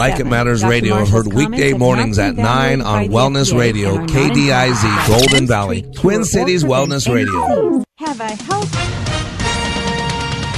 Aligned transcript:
Like 0.00 0.18
It 0.18 0.26
Matters 0.26 0.64
Radio, 0.64 1.04
heard 1.04 1.30
weekday 1.30 1.74
mornings 1.74 2.18
at 2.18 2.34
9 2.34 2.80
on 2.80 3.08
Wellness 3.08 3.54
Radio, 3.54 3.98
KDIZ, 4.06 5.06
Golden 5.06 5.46
Valley, 5.46 5.82
Twin 5.94 6.24
Cities 6.24 6.64
Wellness 6.64 7.06
Radio. 7.06 7.84
Have 7.98 8.18
a 8.18 8.28
health. 8.28 8.72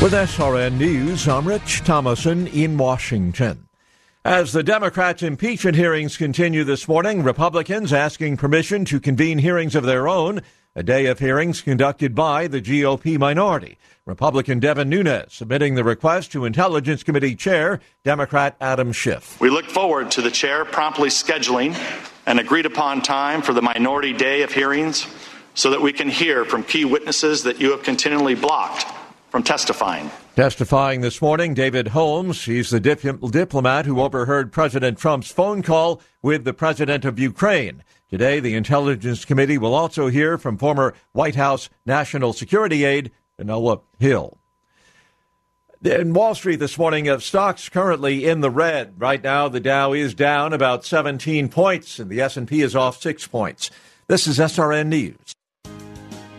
With 0.01 0.13
SRN 0.13 0.75
News, 0.79 1.27
I'm 1.27 1.49
Rich 1.49 1.81
Thomason 1.81 2.47
in 2.47 2.79
Washington. 2.79 3.67
As 4.25 4.53
the 4.53 4.63
Democrats' 4.63 5.25
impeachment 5.25 5.77
hearings 5.77 6.17
continue 6.17 6.63
this 6.63 6.87
morning, 6.87 7.25
Republicans 7.25 7.93
asking 7.93 8.37
permission 8.37 8.85
to 8.85 9.01
convene 9.01 9.39
hearings 9.39 9.75
of 9.75 9.83
their 9.83 10.07
own, 10.07 10.43
a 10.77 10.85
day 10.85 11.07
of 11.07 11.19
hearings 11.19 11.63
conducted 11.63 12.15
by 12.15 12.47
the 12.47 12.63
GOP 12.63 13.19
minority. 13.19 13.77
Republican 14.05 14.59
Devin 14.59 14.89
Nunes 14.89 15.33
submitting 15.33 15.77
the 15.77 15.85
request 15.85 16.33
to 16.33 16.45
Intelligence 16.45 17.05
Committee 17.05 17.37
Chair, 17.37 17.79
Democrat 18.03 18.57
Adam 18.61 18.91
Schiff. 18.91 19.41
We 19.41 19.49
look 19.49 19.67
forward 19.67 20.11
to 20.13 20.23
the 20.23 20.31
chair 20.31 20.65
promptly 20.65 21.09
scheduling 21.09 21.77
an 22.27 22.41
agreed 22.41 22.67
upon 22.67 23.03
time 23.03 23.43
for 23.43 23.53
the 23.53 23.63
minority 23.63 24.13
day 24.13 24.43
of 24.43 24.51
hearings 24.51 25.07
so 25.55 25.71
that 25.71 25.81
we 25.81 25.93
can 25.93 26.09
hear 26.09 26.45
from 26.45 26.65
key 26.65 26.85
witnesses 26.85 27.45
that 27.45 27.61
you 27.61 27.71
have 27.71 27.85
continually 27.85 28.35
blocked 28.35 28.87
from 29.31 29.45
testifying. 29.45 30.11
Testifying 30.35 31.01
this 31.01 31.23
morning, 31.23 31.55
David 31.55 31.89
Holmes. 31.89 32.45
He's 32.45 32.71
the 32.71 32.81
dip- 32.81 33.21
diplomat 33.31 33.87
who 33.87 34.01
overheard 34.01 34.51
President 34.51 34.99
Trump's 34.99 35.31
phone 35.31 35.63
call 35.63 36.03
with 36.23 36.43
the 36.43 36.53
president 36.53 37.05
of 37.05 37.21
Ukraine. 37.21 37.85
Today, 38.11 38.41
the 38.41 38.55
Intelligence 38.55 39.25
Committee 39.25 39.59
will 39.59 39.75
also 39.75 40.09
hear 40.09 40.39
from 40.39 40.59
former 40.59 40.93
White 41.13 41.37
House 41.37 41.71
National 41.87 42.33
Security 42.33 42.85
aide 42.85 43.13
Fiona 43.43 43.81
Hill. 43.99 44.39
In 45.85 46.13
Wall 46.13 46.35
Street 46.37 46.61
this 46.61 46.79
morning, 46.79 47.09
uh, 47.09 47.19
stocks 47.19 47.69
currently 47.69 48.25
in 48.25 48.41
the 48.41 48.51
red. 48.51 48.95
Right 49.01 49.23
now, 49.23 49.49
the 49.49 49.59
Dow 49.59 49.93
is 49.93 50.15
down 50.15 50.53
about 50.53 50.85
17 50.85 51.49
points, 51.49 51.99
and 51.99 52.09
the 52.09 52.21
S&P 52.21 52.61
is 52.61 52.77
off 52.77 53.03
six 53.03 53.27
points. 53.27 53.69
This 54.07 54.29
is 54.29 54.39
SRN 54.39 54.87
News. 54.87 55.17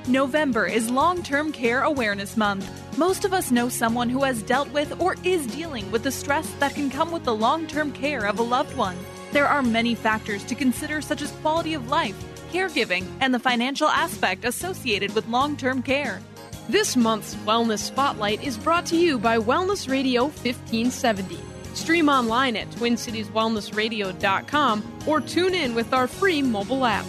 November 0.07 0.65
is 0.65 0.89
Long 0.89 1.21
Term 1.23 1.51
Care 1.51 1.81
Awareness 1.83 2.37
Month. 2.37 2.69
Most 2.97 3.25
of 3.25 3.33
us 3.33 3.51
know 3.51 3.67
someone 3.67 4.09
who 4.09 4.23
has 4.23 4.43
dealt 4.43 4.71
with 4.71 4.99
or 5.01 5.17
is 5.23 5.45
dealing 5.47 5.89
with 5.91 6.03
the 6.03 6.11
stress 6.11 6.49
that 6.59 6.75
can 6.75 6.89
come 6.89 7.11
with 7.11 7.25
the 7.25 7.35
long 7.35 7.67
term 7.67 7.91
care 7.91 8.25
of 8.25 8.39
a 8.39 8.43
loved 8.43 8.75
one. 8.77 8.97
There 9.31 9.47
are 9.47 9.61
many 9.61 9.95
factors 9.95 10.43
to 10.45 10.55
consider, 10.55 11.01
such 11.01 11.21
as 11.21 11.31
quality 11.41 11.73
of 11.73 11.89
life, 11.89 12.15
caregiving, 12.51 13.05
and 13.19 13.33
the 13.33 13.39
financial 13.39 13.87
aspect 13.87 14.45
associated 14.45 15.15
with 15.15 15.27
long 15.27 15.57
term 15.57 15.81
care. 15.81 16.21
This 16.69 16.95
month's 16.95 17.35
Wellness 17.35 17.79
Spotlight 17.79 18.41
is 18.41 18.57
brought 18.57 18.85
to 18.85 18.95
you 18.95 19.19
by 19.19 19.37
Wellness 19.37 19.89
Radio 19.89 20.23
1570. 20.23 21.37
Stream 21.73 22.07
online 22.07 22.55
at 22.55 22.69
TwinCitiesWellnessRadio.com 22.71 24.99
or 25.05 25.19
tune 25.19 25.55
in 25.55 25.75
with 25.75 25.93
our 25.93 26.07
free 26.07 26.41
mobile 26.41 26.85
app. 26.85 27.05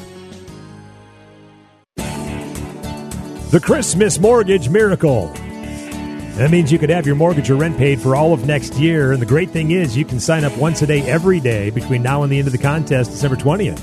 The 3.50 3.60
Christmas 3.62 4.18
Mortgage 4.18 4.68
Miracle. 4.68 5.28
That 5.28 6.50
means 6.50 6.72
you 6.72 6.80
could 6.80 6.90
have 6.90 7.06
your 7.06 7.14
mortgage 7.14 7.48
or 7.48 7.54
rent 7.54 7.78
paid 7.78 8.00
for 8.00 8.16
all 8.16 8.32
of 8.32 8.48
next 8.48 8.74
year. 8.74 9.12
And 9.12 9.22
the 9.22 9.26
great 9.26 9.50
thing 9.50 9.70
is, 9.70 9.96
you 9.96 10.04
can 10.04 10.18
sign 10.18 10.42
up 10.42 10.58
once 10.58 10.82
a 10.82 10.86
day 10.88 11.02
every 11.02 11.38
day 11.38 11.70
between 11.70 12.02
now 12.02 12.24
and 12.24 12.32
the 12.32 12.38
end 12.38 12.48
of 12.48 12.52
the 12.52 12.58
contest, 12.58 13.12
December 13.12 13.36
20th. 13.36 13.78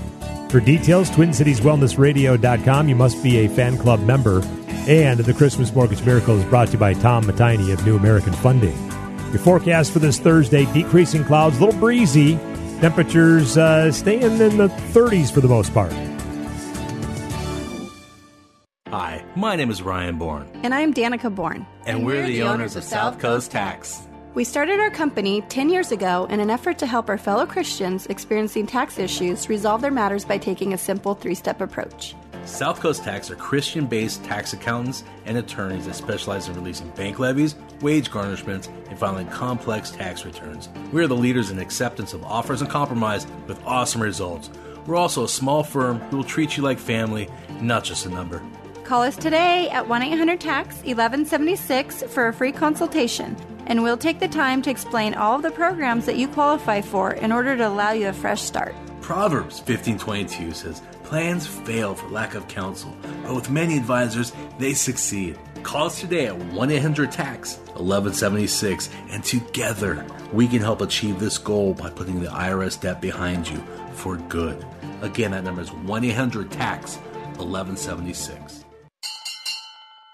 For 0.51 0.59
details, 0.59 1.09
TwinCitiesWellnessRadio.com. 1.11 2.89
You 2.89 2.95
must 2.97 3.23
be 3.23 3.37
a 3.37 3.47
fan 3.47 3.77
club 3.77 4.01
member. 4.01 4.41
And 4.87 5.19
the 5.19 5.33
Christmas 5.33 5.73
Mortgage 5.75 6.03
Miracle 6.03 6.39
is 6.39 6.45
brought 6.45 6.67
to 6.67 6.73
you 6.73 6.79
by 6.79 6.93
Tom 6.95 7.23
Matini 7.25 7.71
of 7.71 7.85
New 7.85 7.95
American 7.95 8.33
Funding. 8.33 8.75
Your 9.29 9.37
forecast 9.37 9.91
for 9.91 9.99
this 9.99 10.19
Thursday 10.19 10.65
decreasing 10.73 11.23
clouds, 11.23 11.59
a 11.59 11.65
little 11.65 11.79
breezy. 11.79 12.35
Temperatures 12.79 13.57
uh, 13.57 13.91
staying 13.91 14.23
in 14.23 14.57
the 14.57 14.69
30s 14.91 15.31
for 15.31 15.39
the 15.39 15.47
most 15.47 15.71
part. 15.71 15.93
Hi, 18.87 19.23
my 19.35 19.55
name 19.55 19.69
is 19.69 19.83
Ryan 19.83 20.17
Bourne. 20.17 20.49
And 20.63 20.73
I'm 20.73 20.95
Danica 20.95 21.33
Bourne. 21.33 21.67
And, 21.85 21.97
and 21.97 22.05
we're, 22.05 22.15
we're, 22.15 22.27
the, 22.27 22.39
the 22.39 22.43
owners 22.43 22.75
of 22.75 22.83
South 22.83 23.19
Coast 23.19 23.51
Tax. 23.51 24.07
We 24.33 24.43
started 24.43 24.79
our 24.79 24.89
company 24.89 25.41
10 25.41 25.69
years 25.69 25.91
ago 25.91 26.25
in 26.31 26.39
an 26.39 26.49
effort 26.49 26.79
to 26.79 26.87
help 26.87 27.07
our 27.07 27.19
fellow 27.19 27.45
Christians 27.45 28.07
experiencing 28.07 28.65
tax 28.65 28.97
issues 28.97 29.47
resolve 29.47 29.81
their 29.81 29.91
matters 29.91 30.25
by 30.25 30.39
taking 30.39 30.73
a 30.73 30.77
simple 30.77 31.13
three 31.13 31.35
step 31.35 31.61
approach. 31.61 32.15
South 32.45 32.79
Coast 32.79 33.03
Tax 33.03 33.29
are 33.29 33.35
Christian 33.35 33.85
based 33.85 34.23
tax 34.23 34.53
accountants 34.53 35.03
and 35.25 35.37
attorneys 35.37 35.85
that 35.85 35.93
specialize 35.93 36.47
in 36.47 36.55
releasing 36.55 36.89
bank 36.89 37.19
levies, 37.19 37.55
wage 37.81 38.09
garnishments, 38.09 38.67
and 38.89 38.97
filing 38.97 39.27
complex 39.27 39.91
tax 39.91 40.25
returns. 40.25 40.67
We 40.91 41.03
are 41.03 41.07
the 41.07 41.15
leaders 41.15 41.51
in 41.51 41.59
acceptance 41.59 42.13
of 42.13 42.23
offers 42.23 42.61
and 42.61 42.69
compromise 42.69 43.27
with 43.47 43.63
awesome 43.65 44.01
results. 44.01 44.49
We're 44.87 44.95
also 44.95 45.23
a 45.23 45.29
small 45.29 45.63
firm 45.63 45.99
who 45.99 46.17
will 46.17 46.23
treat 46.23 46.57
you 46.57 46.63
like 46.63 46.79
family, 46.79 47.29
not 47.61 47.83
just 47.83 48.05
a 48.07 48.09
number. 48.09 48.41
Call 48.83 49.03
us 49.03 49.15
today 49.15 49.69
at 49.69 49.87
1 49.87 50.01
800 50.01 50.41
TAX 50.41 50.75
1176 50.77 52.03
for 52.09 52.27
a 52.27 52.33
free 52.33 52.51
consultation, 52.51 53.37
and 53.67 53.83
we'll 53.83 53.95
take 53.95 54.19
the 54.19 54.27
time 54.27 54.61
to 54.63 54.71
explain 54.71 55.13
all 55.13 55.35
of 55.35 55.43
the 55.43 55.51
programs 55.51 56.07
that 56.07 56.17
you 56.17 56.27
qualify 56.27 56.81
for 56.81 57.11
in 57.11 57.31
order 57.31 57.55
to 57.55 57.67
allow 57.67 57.91
you 57.91 58.09
a 58.09 58.13
fresh 58.13 58.41
start. 58.41 58.75
Proverbs 58.99 59.59
1522 59.59 60.53
says, 60.53 60.81
Plans 61.11 61.45
fail 61.45 61.93
for 61.93 62.07
lack 62.07 62.35
of 62.35 62.47
counsel, 62.47 62.95
but 63.23 63.35
with 63.35 63.49
many 63.49 63.75
advisors, 63.75 64.31
they 64.59 64.73
succeed. 64.73 65.37
Call 65.61 65.87
us 65.87 65.99
today 65.99 66.27
at 66.27 66.37
1 66.37 66.71
800 66.71 67.11
TAX 67.11 67.57
1176, 67.75 68.89
and 69.09 69.21
together 69.21 70.05
we 70.31 70.47
can 70.47 70.61
help 70.61 70.79
achieve 70.79 71.19
this 71.19 71.37
goal 71.37 71.73
by 71.73 71.89
putting 71.89 72.21
the 72.21 72.29
IRS 72.29 72.79
debt 72.79 73.01
behind 73.01 73.49
you 73.49 73.61
for 73.91 74.15
good. 74.29 74.65
Again, 75.01 75.31
that 75.31 75.43
number 75.43 75.61
is 75.61 75.73
1 75.73 76.05
800 76.05 76.49
TAX 76.49 76.95
1176. 76.95 78.63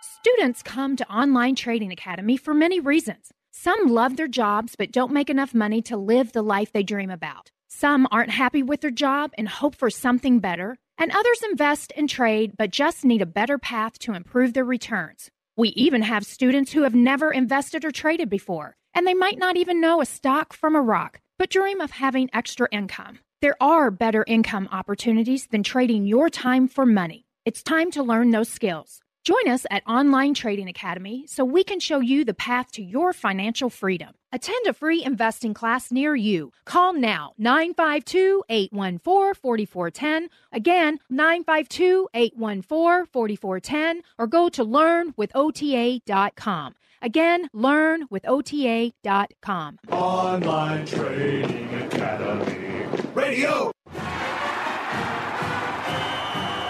Students 0.01 0.63
come 0.63 0.95
to 0.95 1.07
Online 1.13 1.53
Trading 1.53 1.91
Academy 1.91 2.37
for 2.37 2.55
many 2.55 2.79
reasons. 2.79 3.31
Some 3.51 3.89
love 3.89 4.17
their 4.17 4.27
jobs 4.27 4.75
but 4.75 4.91
don't 4.91 5.13
make 5.13 5.29
enough 5.29 5.53
money 5.53 5.83
to 5.83 5.95
live 5.95 6.31
the 6.31 6.41
life 6.41 6.71
they 6.71 6.81
dream 6.81 7.11
about. 7.11 7.51
Some 7.67 8.07
aren't 8.09 8.31
happy 8.31 8.63
with 8.63 8.81
their 8.81 8.89
job 8.89 9.33
and 9.37 9.47
hope 9.47 9.75
for 9.75 9.91
something 9.91 10.39
better. 10.39 10.79
And 10.97 11.11
others 11.11 11.43
invest 11.49 11.93
and 11.95 12.09
trade 12.09 12.53
but 12.57 12.71
just 12.71 13.05
need 13.05 13.21
a 13.21 13.27
better 13.27 13.57
path 13.57 13.99
to 13.99 14.13
improve 14.13 14.53
their 14.53 14.65
returns. 14.65 15.29
We 15.55 15.69
even 15.69 16.01
have 16.01 16.25
students 16.25 16.71
who 16.71 16.83
have 16.83 16.95
never 16.95 17.31
invested 17.31 17.85
or 17.85 17.91
traded 17.91 18.29
before, 18.29 18.75
and 18.93 19.05
they 19.05 19.13
might 19.13 19.37
not 19.37 19.57
even 19.57 19.81
know 19.81 20.01
a 20.01 20.05
stock 20.05 20.53
from 20.53 20.75
a 20.75 20.81
rock, 20.81 21.19
but 21.39 21.49
dream 21.49 21.81
of 21.81 21.91
having 21.91 22.29
extra 22.33 22.67
income. 22.71 23.19
There 23.41 23.55
are 23.61 23.91
better 23.91 24.23
income 24.27 24.67
opportunities 24.71 25.47
than 25.47 25.61
trading 25.63 26.05
your 26.05 26.29
time 26.29 26.67
for 26.67 26.85
money. 26.85 27.27
It's 27.45 27.61
time 27.61 27.91
to 27.91 28.03
learn 28.03 28.31
those 28.31 28.49
skills. 28.49 28.99
Join 29.23 29.47
us 29.47 29.65
at 29.69 29.87
Online 29.87 30.33
Trading 30.33 30.67
Academy 30.67 31.25
so 31.27 31.45
we 31.45 31.63
can 31.63 31.79
show 31.79 31.99
you 31.99 32.25
the 32.25 32.33
path 32.33 32.71
to 32.71 32.83
your 32.83 33.13
financial 33.13 33.69
freedom. 33.69 34.13
Attend 34.33 34.67
a 34.67 34.73
free 34.73 35.05
investing 35.05 35.53
class 35.53 35.89
near 35.89 36.13
you. 36.13 36.51
Call 36.65 36.91
now 36.91 37.31
952 37.37 38.43
814 38.49 39.33
4410. 39.35 40.27
Again, 40.51 40.99
952 41.09 42.09
814 42.13 43.05
4410 43.05 44.01
or 44.17 44.27
go 44.27 44.49
to 44.49 44.65
learnwithota.com. 44.65 46.75
Again, 47.01 47.47
learnwithota.com. 47.55 49.79
Online 49.91 50.85
Trading 50.85 51.73
Academy. 51.83 52.85
Radio. 53.13 53.71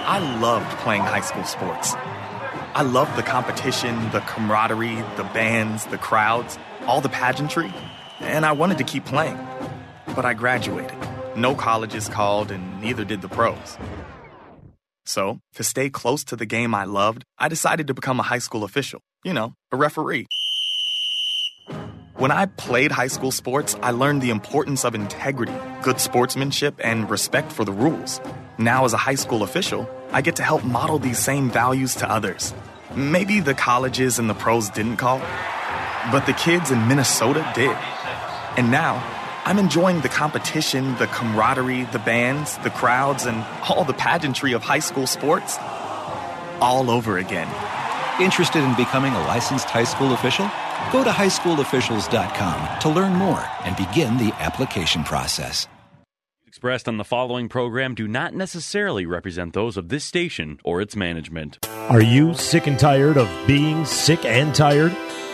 I 0.10 0.20
loved 0.40 0.70
playing 0.78 1.02
high 1.02 1.20
school 1.22 1.44
sports. 1.44 1.96
I 2.76 2.84
loved 2.84 3.18
the 3.18 3.24
competition, 3.24 4.12
the 4.12 4.20
camaraderie, 4.20 5.04
the 5.16 5.24
bands, 5.34 5.88
the 5.88 5.98
crowds, 5.98 6.60
all 6.88 7.02
the 7.02 7.10
pageantry, 7.10 7.72
and 8.20 8.46
I 8.46 8.54
wanted 8.54 8.78
to 8.80 8.84
keep 8.84 9.06
playing. 9.06 9.38
But 10.16 10.26
I 10.26 10.34
graduated. 10.34 10.98
No 11.36 11.54
colleges 11.54 12.10
called, 12.10 12.50
and 12.50 12.82
neither 12.82 13.06
did 13.06 13.22
the 13.22 13.30
pros. 13.30 13.78
So, 15.06 15.40
to 15.54 15.64
stay 15.64 15.90
close 15.90 16.24
to 16.26 16.36
the 16.36 16.46
game 16.46 16.74
I 16.74 16.86
loved, 16.86 17.24
I 17.38 17.48
decided 17.48 17.88
to 17.88 17.94
become 17.94 18.20
a 18.20 18.24
high 18.24 18.40
school 18.40 18.64
official. 18.64 19.02
You 19.24 19.34
know, 19.34 19.54
a 19.72 19.78
referee. 19.78 20.28
When 22.16 22.32
I 22.32 22.48
played 22.48 22.92
high 22.92 23.08
school 23.08 23.32
sports, 23.32 23.76
I 23.84 23.92
learned 23.92 24.24
the 24.24 24.32
importance 24.32 24.84
of 24.84 24.96
integrity, 24.96 25.54
good 25.84 26.00
sportsmanship, 26.00 26.82
and 26.84 27.08
respect 27.10 27.52
for 27.52 27.64
the 27.64 27.72
rules. 27.72 28.20
Now, 28.58 28.86
as 28.86 28.94
a 28.94 28.98
high 28.98 29.16
school 29.16 29.44
official, 29.44 29.88
I 30.12 30.22
get 30.22 30.38
to 30.38 30.44
help 30.44 30.64
model 30.64 30.98
these 30.98 31.20
same 31.20 31.52
values 31.52 31.94
to 31.98 32.10
others. 32.10 32.56
Maybe 32.96 33.40
the 33.40 33.54
colleges 33.54 34.18
and 34.18 34.28
the 34.28 34.34
pros 34.34 34.70
didn't 34.72 34.98
call, 34.98 35.20
but 36.12 36.26
the 36.26 36.34
kids 36.34 36.72
in 36.72 36.88
Minnesota 36.88 37.50
did. 37.56 37.76
And 38.58 38.72
now, 38.72 39.04
I'm 39.46 39.60
enjoying 39.60 40.02
the 40.02 40.10
competition, 40.10 40.96
the 40.98 41.08
camaraderie, 41.08 41.84
the 41.86 42.00
bands, 42.00 42.58
the 42.60 42.70
crowds, 42.70 43.26
and 43.26 43.46
all 43.70 43.84
the 43.84 43.94
pageantry 43.94 44.54
of 44.54 44.64
high 44.64 44.80
school 44.80 45.08
sports 45.08 45.58
all 46.60 46.90
over 46.90 47.18
again. 47.18 47.48
Interested 48.22 48.64
in 48.64 48.76
becoming 48.76 49.14
a 49.14 49.20
licensed 49.28 49.70
high 49.70 49.84
school 49.84 50.14
official? 50.14 50.50
Go 50.92 51.04
to 51.04 51.10
highschoolofficials.com 51.10 52.80
to 52.80 52.90
learn 52.90 53.14
more 53.14 53.44
and 53.64 53.76
begin 53.76 54.18
the 54.18 54.34
application 54.40 55.04
process. 55.04 55.68
Expressed 56.48 56.88
on 56.88 56.98
the 56.98 57.04
following 57.04 57.50
program 57.50 57.94
do 57.94 58.08
not 58.08 58.34
necessarily 58.34 59.06
represent 59.06 59.54
those 59.54 59.78
of 59.78 59.90
this 59.90 60.04
station 60.04 60.60
or 60.64 60.82
its 60.82 60.96
management. 60.96 61.64
Are 61.90 62.02
you 62.02 62.34
sick 62.34 62.66
and 62.66 62.80
tired 62.80 63.18
of 63.18 63.30
being 63.46 63.86
sick 63.86 64.26
and 64.26 64.56
tired? 64.56 64.96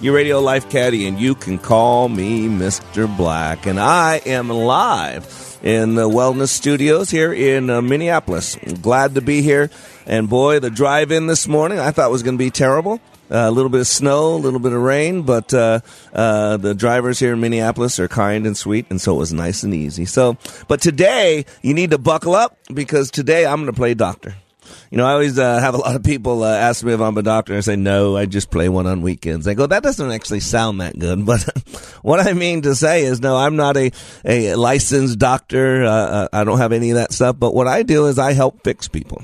your 0.00 0.14
radio 0.14 0.40
life 0.40 0.70
caddy, 0.70 1.06
and 1.06 1.20
you 1.20 1.34
can 1.34 1.58
call 1.58 2.08
me 2.08 2.48
Mr. 2.48 3.14
Black. 3.16 3.66
And 3.66 3.78
I 3.78 4.16
am 4.24 4.48
live 4.48 5.58
in 5.62 5.94
the 5.94 6.08
Wellness 6.08 6.48
Studios 6.48 7.10
here 7.10 7.32
in 7.32 7.68
uh, 7.68 7.82
Minneapolis. 7.82 8.56
Glad 8.80 9.14
to 9.16 9.20
be 9.20 9.42
here. 9.42 9.70
And 10.06 10.28
boy, 10.28 10.58
the 10.58 10.70
drive 10.70 11.12
in 11.12 11.26
this 11.26 11.46
morning 11.46 11.78
I 11.78 11.90
thought 11.90 12.10
was 12.10 12.22
going 12.22 12.36
to 12.36 12.42
be 12.42 12.50
terrible. 12.50 13.00
Uh, 13.30 13.46
a 13.46 13.50
little 13.50 13.70
bit 13.70 13.80
of 13.80 13.86
snow, 13.86 14.34
a 14.34 14.36
little 14.36 14.58
bit 14.58 14.72
of 14.72 14.80
rain, 14.80 15.22
but 15.22 15.54
uh, 15.54 15.78
uh, 16.12 16.56
the 16.56 16.74
drivers 16.74 17.20
here 17.20 17.34
in 17.34 17.40
Minneapolis 17.40 18.00
are 18.00 18.08
kind 18.08 18.44
and 18.44 18.56
sweet, 18.56 18.86
and 18.90 19.00
so 19.00 19.14
it 19.14 19.18
was 19.18 19.32
nice 19.32 19.62
and 19.62 19.72
easy. 19.72 20.04
So, 20.04 20.36
but 20.66 20.80
today 20.80 21.44
you 21.62 21.72
need 21.72 21.92
to 21.92 21.98
buckle 21.98 22.34
up 22.34 22.58
because 22.74 23.08
today 23.08 23.46
I'm 23.46 23.58
going 23.58 23.66
to 23.66 23.72
play 23.72 23.94
doctor. 23.94 24.34
You 24.90 24.98
know, 24.98 25.06
I 25.06 25.12
always 25.12 25.38
uh, 25.38 25.58
have 25.58 25.74
a 25.74 25.78
lot 25.78 25.96
of 25.96 26.02
people 26.02 26.42
uh, 26.42 26.54
ask 26.54 26.84
me 26.84 26.92
if 26.92 27.00
I'm 27.00 27.16
a 27.16 27.22
doctor. 27.22 27.56
I 27.56 27.60
say, 27.60 27.76
no, 27.76 28.16
I 28.16 28.26
just 28.26 28.50
play 28.50 28.68
one 28.68 28.86
on 28.86 29.02
weekends. 29.02 29.46
I 29.46 29.54
go, 29.54 29.66
that 29.66 29.82
doesn't 29.82 30.10
actually 30.10 30.40
sound 30.40 30.80
that 30.80 30.98
good. 30.98 31.26
But 31.30 31.42
what 32.02 32.26
I 32.26 32.32
mean 32.32 32.62
to 32.62 32.74
say 32.74 33.04
is, 33.04 33.20
no, 33.20 33.36
I'm 33.36 33.56
not 33.56 33.76
a, 33.76 33.92
a 34.24 34.54
licensed 34.54 35.18
doctor. 35.18 35.84
Uh, 35.84 36.28
I 36.32 36.44
don't 36.44 36.58
have 36.58 36.72
any 36.72 36.90
of 36.90 36.96
that 36.96 37.12
stuff. 37.12 37.38
But 37.38 37.54
what 37.54 37.68
I 37.68 37.82
do 37.82 38.06
is 38.06 38.18
I 38.18 38.32
help 38.32 38.64
fix 38.64 38.88
people. 38.88 39.22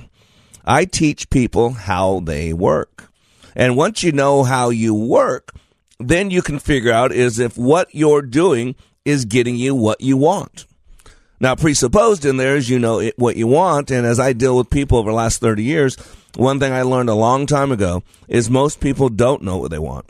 I 0.65 0.85
teach 0.85 1.31
people 1.31 1.71
how 1.71 2.21
they 2.21 2.53
work. 2.53 3.11
And 3.55 3.77
once 3.77 4.03
you 4.03 4.13
know 4.13 4.43
how 4.43 4.71
you 4.71 4.95
work, 4.95 5.55
then 5.99 6.31
you 6.31 6.43
can 6.43 6.59
figure 6.59 6.93
out 6.93 7.13
is 7.13 7.39
if 7.39 7.57
what 7.57 7.95
you're 7.95 8.23
doing 8.23 8.75
is 9.05 9.25
getting 9.25 9.57
you 9.57 9.75
what 9.75 10.01
you 10.01 10.17
want. 10.17 10.67
Now, 11.39 11.55
presupposed 11.55 12.25
in 12.25 12.37
there 12.37 12.57
is 12.57 12.71
you 12.71 12.79
know 12.79 13.01
it, 13.01 13.15
what 13.19 13.37
you 13.37 13.47
want. 13.47 13.91
And 13.91 14.07
as 14.07 14.19
I 14.19 14.33
deal 14.33 14.57
with 14.57 14.71
people 14.71 14.99
over 14.99 15.11
the 15.11 15.17
last 15.17 15.41
30 15.41 15.63
years, 15.63 15.97
one 16.37 16.61
thing 16.61 16.73
I 16.73 16.83
learned 16.83 17.09
a 17.09 17.15
long 17.15 17.47
time 17.47 17.73
ago 17.73 18.03
is 18.29 18.49
most 18.49 18.81
people 18.81 19.09
don't 19.09 19.43
know 19.43 19.59
what 19.59 19.71
they 19.71 19.79
want. 19.79 20.07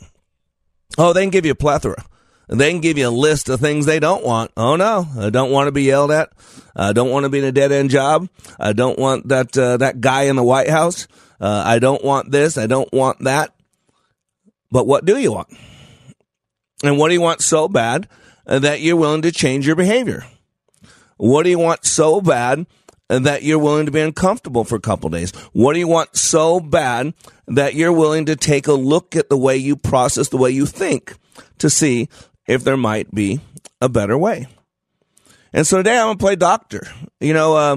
Oh, 0.98 1.12
they 1.12 1.22
can 1.22 1.30
give 1.30 1.44
you 1.44 1.52
a 1.52 1.56
plethora. 1.56 2.04
They 2.48 2.70
can 2.70 2.80
give 2.80 2.96
you 2.96 3.08
a 3.08 3.10
list 3.10 3.48
of 3.48 3.58
things 3.58 3.86
they 3.86 3.98
don't 3.98 4.24
want. 4.24 4.52
Oh 4.56 4.76
no, 4.76 5.06
I 5.18 5.30
don't 5.30 5.50
want 5.50 5.66
to 5.66 5.72
be 5.72 5.82
yelled 5.82 6.12
at. 6.12 6.30
I 6.76 6.92
don't 6.92 7.10
want 7.10 7.24
to 7.24 7.28
be 7.28 7.38
in 7.38 7.44
a 7.44 7.52
dead 7.52 7.72
end 7.72 7.90
job. 7.90 8.28
I 8.58 8.72
don't 8.72 8.98
want 8.98 9.28
that 9.28 9.56
uh, 9.58 9.78
that 9.78 10.00
guy 10.00 10.22
in 10.22 10.36
the 10.36 10.44
White 10.44 10.70
House. 10.70 11.08
Uh, 11.40 11.62
I 11.66 11.80
don't 11.80 12.04
want 12.04 12.30
this. 12.30 12.56
I 12.56 12.68
don't 12.68 12.90
want 12.92 13.24
that. 13.24 13.52
But 14.70 14.86
what 14.86 15.04
do 15.04 15.18
you 15.18 15.32
want? 15.32 15.48
And 16.84 16.98
what 16.98 17.08
do 17.08 17.14
you 17.14 17.20
want 17.20 17.40
so 17.40 17.68
bad 17.68 18.08
that 18.44 18.80
you're 18.80 18.96
willing 18.96 19.22
to 19.22 19.32
change 19.32 19.66
your 19.66 19.76
behavior? 19.76 20.24
What 21.16 21.44
do 21.44 21.50
you 21.50 21.58
want 21.58 21.84
so 21.84 22.20
bad 22.20 22.66
that 23.08 23.42
you're 23.42 23.58
willing 23.58 23.86
to 23.86 23.92
be 23.92 24.00
uncomfortable 24.00 24.64
for 24.64 24.76
a 24.76 24.80
couple 24.80 25.10
days? 25.10 25.32
What 25.52 25.74
do 25.74 25.78
you 25.78 25.88
want 25.88 26.16
so 26.16 26.60
bad 26.60 27.14
that 27.46 27.74
you're 27.74 27.92
willing 27.92 28.26
to 28.26 28.36
take 28.36 28.66
a 28.66 28.72
look 28.72 29.16
at 29.16 29.28
the 29.28 29.36
way 29.36 29.56
you 29.56 29.76
process, 29.76 30.28
the 30.28 30.36
way 30.36 30.50
you 30.50 30.66
think 30.66 31.16
to 31.58 31.70
see 31.70 32.08
if 32.46 32.64
there 32.64 32.76
might 32.76 33.14
be 33.14 33.40
a 33.80 33.88
better 33.88 34.18
way? 34.18 34.46
And 35.52 35.66
so 35.66 35.78
today 35.78 35.96
I'm 35.96 36.06
going 36.06 36.18
to 36.18 36.22
play 36.22 36.36
doctor. 36.36 36.86
You 37.20 37.32
know, 37.32 37.56
uh, 37.56 37.76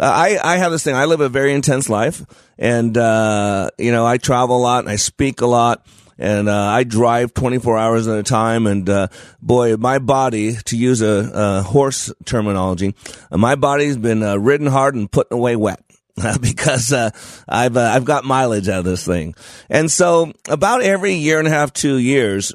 I, 0.00 0.38
I 0.42 0.56
have 0.56 0.72
this 0.72 0.82
thing. 0.82 0.96
I 0.96 1.04
live 1.04 1.20
a 1.20 1.28
very 1.28 1.52
intense 1.52 1.88
life 1.88 2.24
and, 2.58 2.96
uh, 2.96 3.70
you 3.78 3.92
know, 3.92 4.06
I 4.06 4.16
travel 4.18 4.56
a 4.56 4.58
lot 4.58 4.80
and 4.80 4.88
I 4.88 4.96
speak 4.96 5.40
a 5.40 5.46
lot 5.46 5.86
and 6.22 6.48
uh, 6.48 6.56
I 6.56 6.84
drive 6.84 7.34
24 7.34 7.76
hours 7.76 8.06
at 8.06 8.16
a 8.16 8.22
time. 8.22 8.66
And 8.68 8.88
uh, 8.88 9.08
boy, 9.42 9.76
my 9.76 9.98
body, 9.98 10.54
to 10.66 10.76
use 10.76 11.02
a, 11.02 11.30
a 11.34 11.62
horse 11.62 12.12
terminology, 12.24 12.94
my 13.30 13.56
body's 13.56 13.96
been 13.96 14.22
uh, 14.22 14.36
ridden 14.36 14.68
hard 14.68 14.94
and 14.94 15.10
put 15.10 15.26
away 15.32 15.56
wet. 15.56 15.82
because 16.42 16.92
uh, 16.92 17.08
I've 17.48 17.74
uh, 17.74 17.90
I've 17.94 18.04
got 18.04 18.24
mileage 18.24 18.68
out 18.68 18.80
of 18.80 18.84
this 18.84 19.02
thing, 19.02 19.34
and 19.70 19.90
so 19.90 20.30
about 20.46 20.82
every 20.82 21.14
year 21.14 21.38
and 21.38 21.48
a 21.48 21.50
half, 21.50 21.72
two 21.72 21.96
years, 21.96 22.52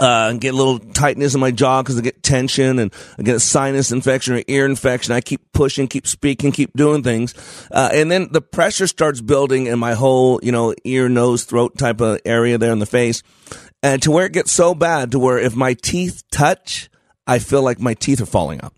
uh, 0.00 0.32
get 0.34 0.54
a 0.54 0.56
little 0.56 0.78
tightness 0.78 1.34
in 1.34 1.40
my 1.40 1.50
jaw 1.50 1.82
because 1.82 1.98
I 1.98 2.02
get 2.02 2.22
tension 2.22 2.78
and 2.78 2.92
I 3.18 3.22
get 3.22 3.36
a 3.36 3.40
sinus 3.40 3.92
infection 3.92 4.34
or 4.34 4.42
ear 4.48 4.66
infection. 4.66 5.12
I 5.14 5.20
keep 5.20 5.52
pushing, 5.52 5.88
keep 5.88 6.06
speaking, 6.06 6.52
keep 6.52 6.72
doing 6.74 7.02
things. 7.02 7.34
Uh, 7.70 7.90
and 7.92 8.10
then 8.10 8.28
the 8.30 8.40
pressure 8.40 8.86
starts 8.86 9.20
building 9.20 9.66
in 9.66 9.78
my 9.78 9.94
whole, 9.94 10.40
you 10.42 10.52
know, 10.52 10.74
ear, 10.84 11.08
nose, 11.08 11.44
throat 11.44 11.76
type 11.78 12.00
of 12.00 12.20
area 12.24 12.58
there 12.58 12.72
in 12.72 12.78
the 12.78 12.86
face. 12.86 13.22
And 13.82 14.02
to 14.02 14.10
where 14.10 14.26
it 14.26 14.32
gets 14.32 14.52
so 14.52 14.74
bad 14.74 15.12
to 15.12 15.18
where 15.18 15.38
if 15.38 15.54
my 15.54 15.74
teeth 15.74 16.22
touch, 16.30 16.90
I 17.26 17.38
feel 17.38 17.62
like 17.62 17.80
my 17.80 17.94
teeth 17.94 18.20
are 18.20 18.26
falling 18.26 18.60
out. 18.60 18.72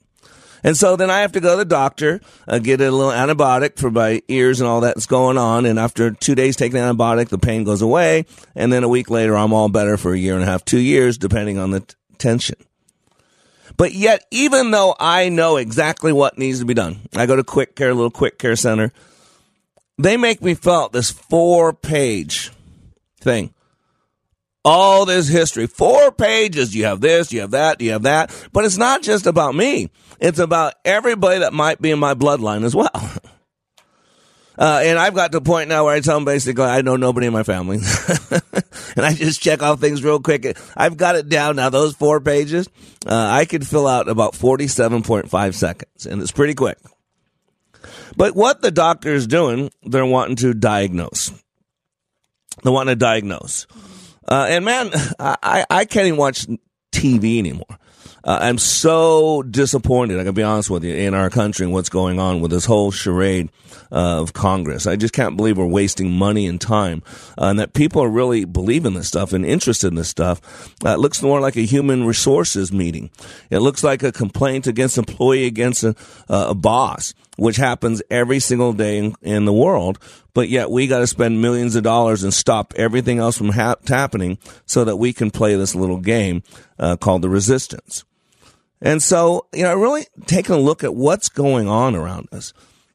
And 0.62 0.76
so 0.76 0.96
then 0.96 1.10
I 1.10 1.20
have 1.20 1.32
to 1.32 1.40
go 1.40 1.52
to 1.52 1.56
the 1.56 1.64
doctor, 1.64 2.20
uh, 2.46 2.58
get 2.58 2.80
a 2.80 2.90
little 2.90 3.12
antibiotic 3.12 3.78
for 3.78 3.90
my 3.90 4.22
ears 4.28 4.60
and 4.60 4.68
all 4.68 4.80
that's 4.80 5.06
going 5.06 5.38
on. 5.38 5.66
And 5.66 5.78
after 5.78 6.10
two 6.10 6.34
days 6.34 6.56
taking 6.56 6.78
antibiotic, 6.78 7.28
the 7.28 7.38
pain 7.38 7.64
goes 7.64 7.82
away. 7.82 8.26
And 8.54 8.72
then 8.72 8.84
a 8.84 8.88
week 8.88 9.10
later, 9.10 9.36
I'm 9.36 9.52
all 9.52 9.68
better 9.68 9.96
for 9.96 10.12
a 10.12 10.18
year 10.18 10.34
and 10.34 10.42
a 10.42 10.46
half, 10.46 10.64
two 10.64 10.80
years, 10.80 11.18
depending 11.18 11.58
on 11.58 11.70
the 11.70 11.80
t- 11.80 11.94
tension. 12.18 12.56
But 13.76 13.94
yet, 13.94 14.26
even 14.30 14.72
though 14.72 14.94
I 15.00 15.30
know 15.30 15.56
exactly 15.56 16.12
what 16.12 16.36
needs 16.36 16.60
to 16.60 16.66
be 16.66 16.74
done, 16.74 17.00
I 17.14 17.26
go 17.26 17.36
to 17.36 17.44
quick 17.44 17.76
care, 17.76 17.90
a 17.90 17.94
little 17.94 18.10
quick 18.10 18.38
care 18.38 18.56
center. 18.56 18.92
They 19.96 20.16
make 20.16 20.42
me 20.42 20.54
fill 20.54 20.74
out 20.74 20.92
this 20.92 21.10
four 21.10 21.72
page 21.72 22.50
thing 23.20 23.54
all 24.64 25.06
this 25.06 25.28
history. 25.28 25.66
Four 25.66 26.12
pages. 26.12 26.74
You 26.74 26.84
have 26.84 27.00
this, 27.00 27.32
you 27.32 27.40
have 27.40 27.52
that, 27.52 27.80
you 27.80 27.92
have 27.92 28.02
that. 28.02 28.30
But 28.52 28.64
it's 28.64 28.76
not 28.76 29.02
just 29.02 29.26
about 29.26 29.54
me. 29.54 29.90
It's 30.20 30.38
about 30.38 30.74
everybody 30.84 31.40
that 31.40 31.52
might 31.52 31.80
be 31.80 31.90
in 31.90 31.98
my 31.98 32.14
bloodline 32.14 32.64
as 32.64 32.74
well. 32.74 32.90
Uh, 34.58 34.82
and 34.84 34.98
I've 34.98 35.14
got 35.14 35.32
to 35.32 35.40
point 35.40 35.70
now 35.70 35.86
where 35.86 35.94
I 35.94 36.00
tell 36.00 36.16
them 36.16 36.26
basically 36.26 36.64
I 36.64 36.82
know 36.82 36.96
nobody 36.96 37.26
in 37.26 37.32
my 37.32 37.44
family. 37.44 37.78
and 38.30 39.06
I 39.06 39.14
just 39.14 39.40
check 39.40 39.62
off 39.62 39.80
things 39.80 40.04
real 40.04 40.20
quick. 40.20 40.54
I've 40.76 40.98
got 40.98 41.16
it 41.16 41.30
down 41.30 41.56
now. 41.56 41.70
Those 41.70 41.94
four 41.94 42.20
pages, 42.20 42.68
uh, 43.06 43.28
I 43.30 43.46
could 43.46 43.66
fill 43.66 43.86
out 43.86 44.06
about 44.06 44.34
47.5 44.34 45.54
seconds 45.54 46.04
and 46.04 46.20
it's 46.20 46.30
pretty 46.30 46.52
quick. 46.52 46.76
But 48.18 48.36
what 48.36 48.60
the 48.60 48.70
doctor 48.70 49.14
is 49.14 49.26
doing, 49.26 49.70
they're 49.82 50.04
wanting 50.04 50.36
to 50.36 50.52
diagnose. 50.52 51.32
They 52.62 52.70
want 52.70 52.90
to 52.90 52.96
diagnose. 52.96 53.66
Uh, 54.28 54.46
and 54.50 54.62
man, 54.62 54.90
I, 55.18 55.64
I 55.70 55.86
can't 55.86 56.06
even 56.06 56.18
watch 56.18 56.46
TV 56.92 57.38
anymore. 57.38 57.78
Uh, 58.22 58.38
I'm 58.40 58.58
so 58.58 59.42
disappointed. 59.42 60.16
I 60.18 60.24
gotta 60.24 60.32
be 60.32 60.42
honest 60.42 60.70
with 60.70 60.84
you 60.84 60.94
in 60.94 61.14
our 61.14 61.30
country 61.30 61.64
and 61.64 61.72
what's 61.72 61.88
going 61.88 62.18
on 62.18 62.40
with 62.40 62.50
this 62.50 62.64
whole 62.64 62.90
charade 62.90 63.50
uh, 63.92 64.20
of 64.20 64.32
Congress. 64.32 64.86
I 64.86 64.96
just 64.96 65.14
can't 65.14 65.36
believe 65.36 65.58
we're 65.58 65.66
wasting 65.66 66.12
money 66.12 66.46
and 66.46 66.60
time, 66.60 67.02
uh, 67.38 67.46
and 67.46 67.58
that 67.58 67.72
people 67.72 68.02
are 68.02 68.08
really 68.08 68.44
believing 68.44 68.94
this 68.94 69.08
stuff 69.08 69.32
and 69.32 69.44
interested 69.44 69.88
in 69.88 69.94
this 69.94 70.08
stuff. 70.08 70.40
Uh, 70.84 70.90
it 70.90 70.98
looks 70.98 71.22
more 71.22 71.40
like 71.40 71.56
a 71.56 71.62
human 71.64 72.04
resources 72.06 72.72
meeting. 72.72 73.10
It 73.50 73.60
looks 73.60 73.82
like 73.82 74.02
a 74.02 74.12
complaint 74.12 74.66
against 74.66 74.98
employee 74.98 75.46
against 75.46 75.84
a, 75.84 75.94
a 76.28 76.54
boss, 76.54 77.14
which 77.36 77.56
happens 77.56 78.02
every 78.10 78.38
single 78.38 78.72
day 78.72 78.98
in, 78.98 79.14
in 79.22 79.44
the 79.44 79.52
world. 79.52 79.98
But 80.32 80.48
yet 80.48 80.70
we 80.70 80.86
got 80.86 81.00
to 81.00 81.06
spend 81.06 81.42
millions 81.42 81.76
of 81.76 81.82
dollars 81.82 82.22
and 82.22 82.32
stop 82.32 82.72
everything 82.76 83.18
else 83.18 83.36
from 83.36 83.50
happening 83.50 84.38
so 84.66 84.84
that 84.84 84.96
we 84.96 85.12
can 85.12 85.30
play 85.30 85.56
this 85.56 85.74
little 85.74 85.98
game 85.98 86.42
uh, 86.78 86.96
called 86.96 87.22
the 87.22 87.28
resistance. 87.28 88.04
And 88.80 89.02
so, 89.02 89.46
you 89.52 89.62
know, 89.62 89.74
really 89.74 90.06
taking 90.26 90.54
a 90.54 90.58
look 90.58 90.84
at 90.84 90.94
what's 90.94 91.28
going 91.28 91.68
on 91.68 91.94
around 91.94 92.28
us. 92.32 92.52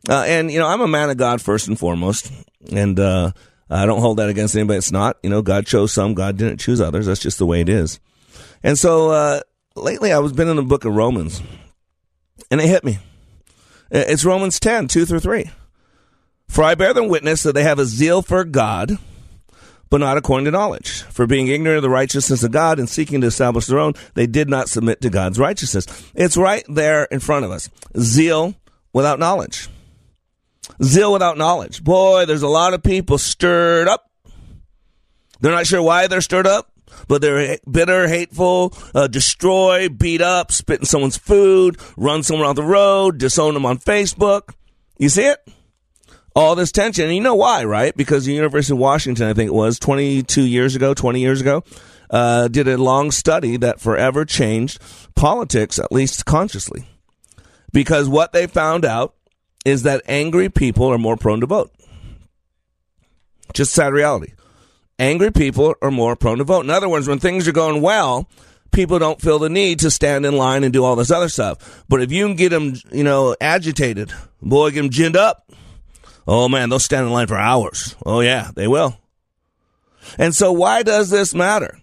Uh, 0.09 0.23
and, 0.27 0.51
you 0.51 0.59
know, 0.59 0.67
I'm 0.67 0.81
a 0.81 0.87
man 0.87 1.09
of 1.09 1.17
God 1.17 1.41
first 1.41 1.67
and 1.67 1.77
foremost. 1.77 2.31
And, 2.71 2.99
uh, 2.99 3.31
I 3.69 3.85
don't 3.85 4.01
hold 4.01 4.17
that 4.17 4.29
against 4.29 4.55
anybody. 4.55 4.77
It's 4.77 4.91
not, 4.91 5.17
you 5.23 5.29
know, 5.29 5.41
God 5.41 5.65
chose 5.65 5.91
some, 5.91 6.13
God 6.13 6.37
didn't 6.37 6.59
choose 6.59 6.79
others. 6.79 7.07
That's 7.07 7.21
just 7.21 7.39
the 7.39 7.45
way 7.45 7.61
it 7.61 7.69
is. 7.69 7.99
And 8.63 8.77
so, 8.77 9.09
uh, 9.09 9.41
lately 9.75 10.11
I 10.11 10.19
was 10.19 10.33
been 10.33 10.47
in 10.47 10.55
the 10.55 10.63
book 10.63 10.85
of 10.85 10.95
Romans 10.95 11.41
and 12.49 12.61
it 12.61 12.67
hit 12.67 12.83
me. 12.83 12.99
It's 13.91 14.25
Romans 14.25 14.59
10, 14.59 14.87
2 14.87 15.05
through 15.05 15.19
3. 15.19 15.49
For 16.47 16.63
I 16.63 16.75
bear 16.75 16.93
them 16.93 17.09
witness 17.09 17.43
that 17.43 17.53
they 17.53 17.63
have 17.63 17.79
a 17.79 17.85
zeal 17.85 18.21
for 18.21 18.43
God, 18.43 18.97
but 19.89 19.97
not 19.97 20.17
according 20.17 20.45
to 20.45 20.51
knowledge. 20.51 21.01
For 21.03 21.27
being 21.27 21.47
ignorant 21.47 21.77
of 21.77 21.83
the 21.83 21.89
righteousness 21.89 22.43
of 22.43 22.51
God 22.51 22.79
and 22.79 22.89
seeking 22.89 23.21
to 23.21 23.27
establish 23.27 23.67
their 23.67 23.79
own, 23.79 23.93
they 24.13 24.27
did 24.27 24.49
not 24.49 24.69
submit 24.69 25.01
to 25.01 25.09
God's 25.09 25.39
righteousness. 25.39 25.85
It's 26.15 26.37
right 26.37 26.63
there 26.67 27.05
in 27.05 27.19
front 27.19 27.45
of 27.45 27.51
us. 27.51 27.69
Zeal 27.97 28.55
without 28.93 29.19
knowledge. 29.19 29.67
Zeal 30.81 31.13
without 31.13 31.37
knowledge. 31.37 31.83
Boy, 31.83 32.25
there's 32.25 32.41
a 32.41 32.47
lot 32.47 32.73
of 32.73 32.83
people 32.83 33.17
stirred 33.17 33.87
up. 33.87 34.09
They're 35.41 35.51
not 35.51 35.67
sure 35.67 35.81
why 35.81 36.07
they're 36.07 36.21
stirred 36.21 36.47
up, 36.47 36.71
but 37.07 37.21
they're 37.21 37.57
bitter, 37.69 38.07
hateful, 38.07 38.73
uh, 38.93 39.07
destroy, 39.07 39.89
beat 39.89 40.21
up, 40.21 40.51
spit 40.51 40.79
in 40.79 40.85
someone's 40.85 41.17
food, 41.17 41.77
run 41.97 42.23
someone 42.23 42.47
off 42.47 42.55
the 42.55 42.63
road, 42.63 43.17
disown 43.17 43.53
them 43.53 43.65
on 43.65 43.77
Facebook. 43.77 44.53
You 44.97 45.09
see 45.09 45.25
it? 45.25 45.39
All 46.35 46.55
this 46.55 46.71
tension. 46.71 47.05
And 47.05 47.15
you 47.15 47.21
know 47.21 47.35
why, 47.35 47.63
right? 47.63 47.95
Because 47.95 48.25
the 48.25 48.33
University 48.33 48.73
of 48.73 48.79
Washington, 48.79 49.27
I 49.27 49.33
think 49.33 49.47
it 49.47 49.53
was 49.53 49.79
22 49.79 50.41
years 50.41 50.75
ago, 50.75 50.93
20 50.93 51.19
years 51.21 51.39
ago, 51.39 51.63
uh, 52.09 52.47
did 52.49 52.67
a 52.67 52.77
long 52.77 53.11
study 53.11 53.57
that 53.57 53.79
forever 53.79 54.25
changed 54.25 54.81
politics, 55.15 55.79
at 55.79 55.91
least 55.91 56.25
consciously. 56.25 56.87
Because 57.71 58.07
what 58.09 58.33
they 58.33 58.47
found 58.47 58.85
out 58.85 59.15
is 59.65 59.83
that 59.83 60.01
angry 60.07 60.49
people 60.49 60.87
are 60.87 60.97
more 60.97 61.17
prone 61.17 61.41
to 61.41 61.47
vote. 61.47 61.71
Just 63.53 63.73
sad 63.73 63.93
reality. 63.93 64.33
Angry 64.99 65.31
people 65.31 65.75
are 65.81 65.91
more 65.91 66.15
prone 66.15 66.37
to 66.37 66.43
vote. 66.43 66.63
In 66.63 66.69
other 66.69 66.87
words, 66.87 67.07
when 67.07 67.19
things 67.19 67.47
are 67.47 67.53
going 67.53 67.81
well, 67.81 68.29
people 68.71 68.99
don't 68.99 69.21
feel 69.21 69.39
the 69.39 69.49
need 69.49 69.79
to 69.79 69.91
stand 69.91 70.25
in 70.25 70.37
line 70.37 70.63
and 70.63 70.71
do 70.71 70.83
all 70.83 70.95
this 70.95 71.11
other 71.11 71.29
stuff. 71.29 71.83
But 71.89 72.01
if 72.01 72.11
you 72.11 72.25
can 72.25 72.35
get 72.35 72.49
them, 72.49 72.75
you 72.91 73.03
know, 73.03 73.35
agitated, 73.41 74.13
boy, 74.41 74.71
get 74.71 74.81
them 74.81 74.89
ginned 74.89 75.15
up. 75.15 75.49
Oh 76.27 76.49
man, 76.49 76.69
they'll 76.69 76.79
stand 76.79 77.05
in 77.05 77.13
line 77.13 77.27
for 77.27 77.37
hours. 77.37 77.95
Oh 78.05 78.21
yeah, 78.21 78.51
they 78.55 78.67
will. 78.67 78.97
And 80.17 80.35
so 80.35 80.51
why 80.51 80.83
does 80.83 81.09
this 81.09 81.33
matter? 81.33 81.77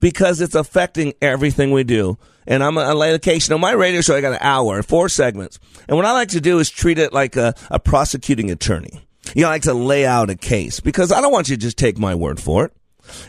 Because 0.00 0.40
it's 0.40 0.54
affecting 0.54 1.14
everything 1.20 1.72
we 1.72 1.84
do 1.84 2.18
and 2.48 2.64
I'm 2.64 2.78
a, 2.78 2.94
lay 2.94 3.14
occasion 3.14 3.54
on 3.54 3.60
my 3.60 3.72
radio 3.72 4.00
show. 4.00 4.16
I 4.16 4.20
got 4.20 4.32
an 4.32 4.38
hour, 4.40 4.82
four 4.82 5.08
segments, 5.08 5.60
and 5.86 5.96
what 5.96 6.06
I 6.06 6.12
like 6.12 6.30
to 6.30 6.40
do 6.40 6.58
is 6.58 6.70
treat 6.70 6.98
it 6.98 7.12
like 7.12 7.36
a, 7.36 7.54
a 7.70 7.78
prosecuting 7.78 8.50
attorney. 8.50 9.06
You 9.36 9.42
know, 9.42 9.48
I 9.48 9.52
like 9.52 9.62
to 9.62 9.74
lay 9.74 10.06
out 10.06 10.30
a 10.30 10.34
case 10.34 10.80
because 10.80 11.12
I 11.12 11.20
don't 11.20 11.32
want 11.32 11.50
you 11.50 11.56
to 11.56 11.60
just 11.60 11.76
take 11.76 11.98
my 11.98 12.14
word 12.14 12.40
for 12.40 12.64
it. 12.64 12.72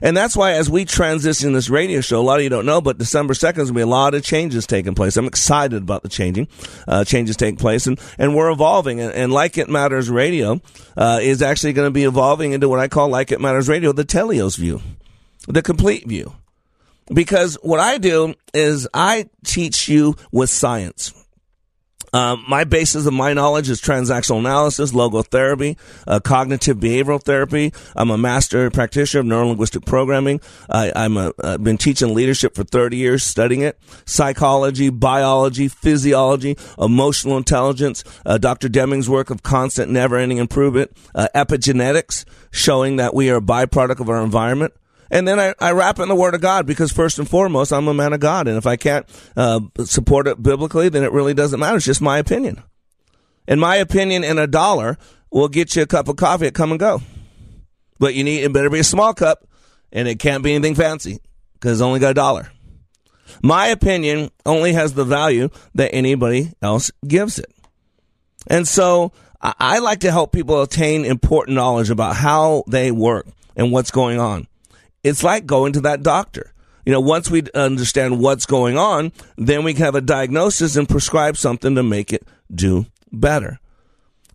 And 0.01 0.15
that's 0.15 0.35
why 0.35 0.53
as 0.53 0.69
we 0.69 0.85
transition 0.85 1.53
this 1.53 1.69
radio 1.69 2.01
show, 2.01 2.19
a 2.19 2.23
lot 2.23 2.37
of 2.37 2.43
you 2.43 2.49
don't 2.49 2.65
know, 2.65 2.81
but 2.81 2.97
December 2.97 3.33
2nd 3.33 3.49
is 3.49 3.55
going 3.55 3.67
to 3.67 3.73
be 3.73 3.81
a 3.81 3.87
lot 3.87 4.13
of 4.13 4.23
changes 4.23 4.67
taking 4.67 4.95
place. 4.95 5.17
I'm 5.17 5.25
excited 5.25 5.81
about 5.81 6.03
the 6.03 6.09
changing, 6.09 6.47
uh, 6.87 7.03
changes 7.03 7.35
taking 7.35 7.57
place 7.57 7.87
and, 7.87 7.99
and 8.17 8.35
we're 8.35 8.51
evolving. 8.51 8.99
And, 8.99 9.13
and 9.13 9.31
Like 9.31 9.57
It 9.57 9.69
Matters 9.69 10.09
Radio, 10.09 10.61
uh, 10.97 11.19
is 11.21 11.41
actually 11.41 11.73
going 11.73 11.87
to 11.87 11.91
be 11.91 12.03
evolving 12.03 12.51
into 12.51 12.69
what 12.69 12.79
I 12.79 12.87
call 12.87 13.09
Like 13.09 13.31
It 13.31 13.41
Matters 13.41 13.69
Radio, 13.69 13.91
the 13.91 14.05
Teleos 14.05 14.57
view, 14.57 14.81
the 15.47 15.61
complete 15.61 16.07
view 16.07 16.33
because 17.13 17.55
what 17.61 17.79
I 17.79 17.97
do 17.97 18.35
is 18.53 18.87
I 18.93 19.29
teach 19.43 19.89
you 19.89 20.15
with 20.31 20.49
science. 20.49 21.13
Um, 22.13 22.43
my 22.47 22.63
basis 22.63 23.05
of 23.05 23.13
my 23.13 23.33
knowledge 23.33 23.69
is 23.69 23.81
transactional 23.81 24.39
analysis, 24.39 24.91
logotherapy, 24.91 25.77
uh, 26.07 26.19
cognitive 26.19 26.77
behavioral 26.77 27.21
therapy. 27.21 27.73
I'm 27.95 28.09
a 28.09 28.17
master 28.17 28.69
practitioner 28.71 29.21
of 29.21 29.25
neurolinguistic 29.25 29.85
programming. 29.85 30.41
I, 30.69 30.91
I'm 30.95 31.17
a, 31.17 31.33
I've 31.43 31.63
been 31.63 31.77
teaching 31.77 32.13
leadership 32.13 32.55
for 32.55 32.63
30 32.63 32.97
years, 32.97 33.23
studying 33.23 33.61
it. 33.61 33.79
Psychology, 34.05 34.89
biology, 34.89 35.67
physiology, 35.67 36.57
emotional 36.79 37.37
intelligence. 37.37 38.03
Uh, 38.25 38.37
Dr. 38.37 38.69
Deming's 38.69 39.09
work 39.09 39.29
of 39.29 39.43
constant, 39.43 39.91
never-ending 39.91 40.37
improvement. 40.37 40.91
Uh, 41.13 41.27
epigenetics, 41.35 42.25
showing 42.51 42.95
that 42.97 43.13
we 43.13 43.29
are 43.29 43.37
a 43.37 43.41
byproduct 43.41 43.99
of 43.99 44.09
our 44.09 44.23
environment. 44.23 44.73
And 45.11 45.27
then 45.27 45.39
I, 45.39 45.53
I 45.59 45.71
wrap 45.71 45.99
it 45.99 46.03
in 46.03 46.09
the 46.09 46.15
Word 46.15 46.35
of 46.35 46.41
God 46.41 46.65
because 46.65 46.91
first 46.91 47.17
and 47.17 47.27
foremost, 47.27 47.73
I'm 47.73 47.87
a 47.87 47.93
man 47.93 48.13
of 48.13 48.19
God. 48.19 48.47
And 48.47 48.57
if 48.57 48.67
I 48.67 48.75
can't 48.75 49.05
uh, 49.35 49.61
support 49.83 50.27
it 50.27 50.41
biblically, 50.41 50.89
then 50.89 51.03
it 51.03 51.11
really 51.11 51.33
doesn't 51.33 51.59
matter. 51.59 51.77
It's 51.77 51.85
just 51.85 52.01
my 52.01 52.19
opinion. 52.19 52.61
And 53.47 53.59
my 53.59 53.77
opinion 53.77 54.23
in 54.23 54.37
a 54.37 54.47
dollar 54.47 54.97
will 55.31 55.47
get 55.47 55.75
you 55.75 55.81
a 55.81 55.87
cup 55.87 56.07
of 56.07 56.17
coffee 56.17 56.47
at 56.47 56.53
come 56.53 56.71
and 56.71 56.79
go. 56.79 57.01
But 57.97 58.13
you 58.13 58.23
need, 58.23 58.43
it 58.43 58.53
better 58.53 58.69
be 58.69 58.79
a 58.79 58.83
small 58.83 59.13
cup 59.13 59.47
and 59.91 60.07
it 60.07 60.19
can't 60.19 60.43
be 60.43 60.53
anything 60.53 60.75
fancy 60.75 61.19
because 61.53 61.73
it's 61.73 61.81
only 61.81 61.99
got 61.99 62.11
a 62.11 62.15
dollar. 62.15 62.51
My 63.41 63.67
opinion 63.67 64.29
only 64.45 64.73
has 64.73 64.93
the 64.93 65.05
value 65.05 65.49
that 65.75 65.93
anybody 65.93 66.51
else 66.61 66.91
gives 67.07 67.39
it. 67.39 67.51
And 68.47 68.67
so 68.67 69.11
I 69.41 69.79
like 69.79 69.99
to 70.01 70.11
help 70.11 70.31
people 70.31 70.61
attain 70.61 71.05
important 71.05 71.55
knowledge 71.55 71.89
about 71.89 72.15
how 72.15 72.63
they 72.67 72.91
work 72.91 73.27
and 73.55 73.71
what's 73.71 73.91
going 73.91 74.19
on 74.19 74.47
it's 75.03 75.23
like 75.23 75.45
going 75.45 75.73
to 75.73 75.81
that 75.81 76.03
doctor. 76.03 76.53
You 76.85 76.93
know, 76.93 77.01
once 77.01 77.29
we 77.29 77.43
understand 77.53 78.19
what's 78.19 78.45
going 78.45 78.77
on, 78.77 79.11
then 79.37 79.63
we 79.63 79.73
can 79.73 79.85
have 79.85 79.95
a 79.95 80.01
diagnosis 80.01 80.75
and 80.75 80.89
prescribe 80.89 81.37
something 81.37 81.75
to 81.75 81.83
make 81.83 82.11
it 82.13 82.27
do 82.53 82.85
better. 83.11 83.59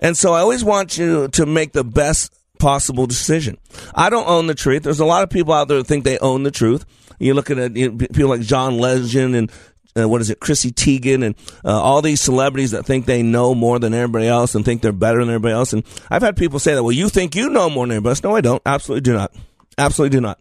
And 0.01 0.17
so 0.17 0.35
I 0.35 0.41
always 0.41 0.63
want 0.63 0.99
you 0.99 1.29
to 1.29 1.47
make 1.47 1.73
the 1.73 1.85
best 1.85 2.33
possible 2.59 3.07
decision. 3.07 3.59
I 3.95 4.11
don't 4.11 4.29
own 4.29 4.47
the 4.47 4.55
truth. 4.55 4.83
There's 4.83 5.01
a 5.01 5.05
lot 5.05 5.23
of 5.23 5.31
people 5.31 5.53
out 5.53 5.69
there 5.69 5.79
that 5.79 5.87
think 5.87 6.05
they 6.05 6.19
own 6.19 6.43
the 6.43 6.51
truth. 6.51 6.85
You 7.19 7.35
look 7.35 7.51
at 7.51 7.59
it, 7.59 7.77
you 7.77 7.91
know, 7.91 7.99
people 7.99 8.29
like 8.29 8.43
John 8.43 8.79
Legend 8.79 9.35
and 9.35 9.53
uh, 9.97 10.09
what 10.09 10.21
is 10.21 10.31
it, 10.31 10.41
Chrissy 10.41 10.73
Teigen 10.73 11.25
and 11.25 11.35
uh, 11.65 11.81
all 11.81 12.03
these 12.03 12.21
celebrities 12.21 12.73
that 12.73 12.85
think 12.85 13.07
they 13.07 13.23
know 13.23 13.55
more 13.55 13.79
than 13.79 13.95
everybody 13.95 14.27
else 14.27 14.55
and 14.55 14.65
think 14.65 14.83
they're 14.83 14.93
better 14.93 15.21
than 15.21 15.29
everybody 15.29 15.55
else. 15.55 15.73
And 15.73 15.85
I've 16.11 16.23
had 16.23 16.37
people 16.37 16.59
say 16.59 16.75
that, 16.75 16.83
well, 16.83 16.93
you 16.93 17.09
think 17.09 17.35
you 17.35 17.49
know 17.49 17.71
more 17.71 17.87
than 17.87 17.97
everybody 17.97 18.11
else. 18.11 18.23
No, 18.23 18.35
I 18.37 18.41
don't. 18.41 18.63
Absolutely 18.67 19.03
do 19.03 19.13
not. 19.13 19.33
Absolutely 19.79 20.17
do 20.17 20.21
not. 20.21 20.39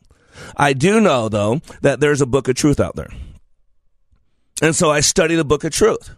I 0.56 0.74
do 0.74 1.00
know, 1.00 1.30
though, 1.30 1.62
that 1.82 2.00
there's 2.00 2.22
a 2.22 2.26
book 2.26 2.48
of 2.48 2.56
truth 2.56 2.80
out 2.80 2.96
there. 2.96 3.10
And 4.62 4.76
so 4.76 4.90
I 4.90 5.02
study 5.02 5.36
the 5.36 5.46
book 5.46 5.64
of 5.64 5.72
truth. 5.72 6.16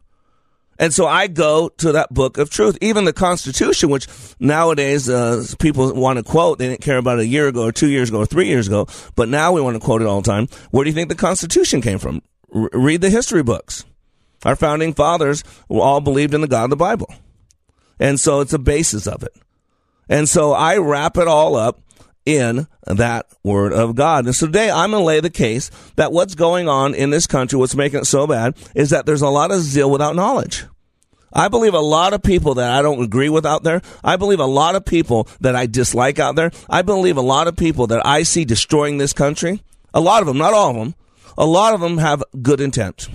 And 0.77 0.93
so 0.93 1.07
I 1.07 1.27
go 1.27 1.69
to 1.69 1.93
that 1.93 2.13
book 2.13 2.37
of 2.37 2.49
truth. 2.49 2.77
Even 2.81 3.05
the 3.05 3.13
Constitution, 3.13 3.89
which 3.89 4.07
nowadays 4.39 5.09
uh, 5.09 5.45
people 5.59 5.93
want 5.93 6.17
to 6.17 6.23
quote, 6.23 6.59
they 6.59 6.67
didn't 6.67 6.81
care 6.81 6.97
about 6.97 7.19
a 7.19 7.25
year 7.25 7.47
ago 7.47 7.63
or 7.63 7.71
two 7.71 7.87
years 7.87 8.09
ago 8.09 8.19
or 8.19 8.25
three 8.25 8.47
years 8.47 8.67
ago, 8.67 8.87
but 9.15 9.29
now 9.29 9.53
we 9.53 9.61
want 9.61 9.75
to 9.75 9.79
quote 9.79 10.01
it 10.01 10.07
all 10.07 10.21
the 10.21 10.29
time. 10.29 10.47
Where 10.71 10.83
do 10.83 10.89
you 10.89 10.93
think 10.93 11.07
the 11.07 11.15
Constitution 11.15 11.81
came 11.81 11.97
from? 11.97 12.21
R- 12.53 12.69
read 12.73 13.01
the 13.01 13.09
history 13.09 13.41
books. 13.41 13.85
Our 14.43 14.55
founding 14.55 14.93
fathers 14.93 15.43
all 15.69 16.01
believed 16.01 16.33
in 16.33 16.41
the 16.41 16.47
God 16.47 16.65
of 16.65 16.69
the 16.71 16.75
Bible. 16.75 17.13
And 17.97 18.19
so 18.19 18.41
it's 18.41 18.53
a 18.53 18.59
basis 18.59 19.07
of 19.07 19.23
it. 19.23 19.33
And 20.09 20.27
so 20.27 20.51
I 20.51 20.77
wrap 20.77 21.17
it 21.17 21.27
all 21.27 21.55
up 21.55 21.79
in 22.25 22.67
that 22.85 23.27
word 23.43 23.71
of 23.73 23.95
God. 23.95 24.25
And 24.25 24.35
so 24.35 24.47
today 24.47 24.69
I'm 24.69 24.91
going 24.91 25.01
to 25.01 25.05
lay 25.05 25.19
the 25.19 25.29
case 25.29 25.69
that 25.95 26.11
what's 26.11 26.35
going 26.35 26.67
on 26.67 26.95
in 26.95 27.11
this 27.11 27.27
country, 27.27 27.57
what's 27.57 27.75
making 27.75 27.99
it 27.99 28.05
so 28.05 28.25
bad, 28.27 28.57
is 28.73 28.89
that 28.89 29.05
there's 29.05 29.21
a 29.21 29.29
lot 29.29 29.51
of 29.51 29.61
zeal 29.61 29.89
without 29.91 30.15
knowledge. 30.15 30.65
I 31.31 31.49
believe 31.49 31.73
a 31.73 31.79
lot 31.79 32.13
of 32.13 32.23
people 32.23 32.55
that 32.55 32.71
I 32.71 32.81
don't 32.81 33.03
agree 33.03 33.29
with 33.29 33.45
out 33.45 33.63
there. 33.63 33.81
I 34.03 34.15
believe 34.15 34.39
a 34.39 34.45
lot 34.45 34.75
of 34.75 34.85
people 34.85 35.27
that 35.41 35.55
I 35.55 35.65
dislike 35.65 36.17
out 36.17 36.35
there. 36.35 36.51
I 36.69 36.81
believe 36.81 37.17
a 37.17 37.21
lot 37.21 37.47
of 37.47 37.57
people 37.57 37.87
that 37.87 38.05
I 38.05 38.23
see 38.23 38.45
destroying 38.45 38.97
this 38.97 39.11
country. 39.11 39.61
A 39.93 39.99
lot 39.99 40.21
of 40.21 40.27
them, 40.27 40.37
not 40.37 40.53
all 40.53 40.69
of 40.69 40.75
them. 40.77 40.95
A 41.37 41.45
lot 41.45 41.73
of 41.73 41.81
them 41.81 41.97
have 41.97 42.23
good 42.41 42.61
intent. 42.61 43.09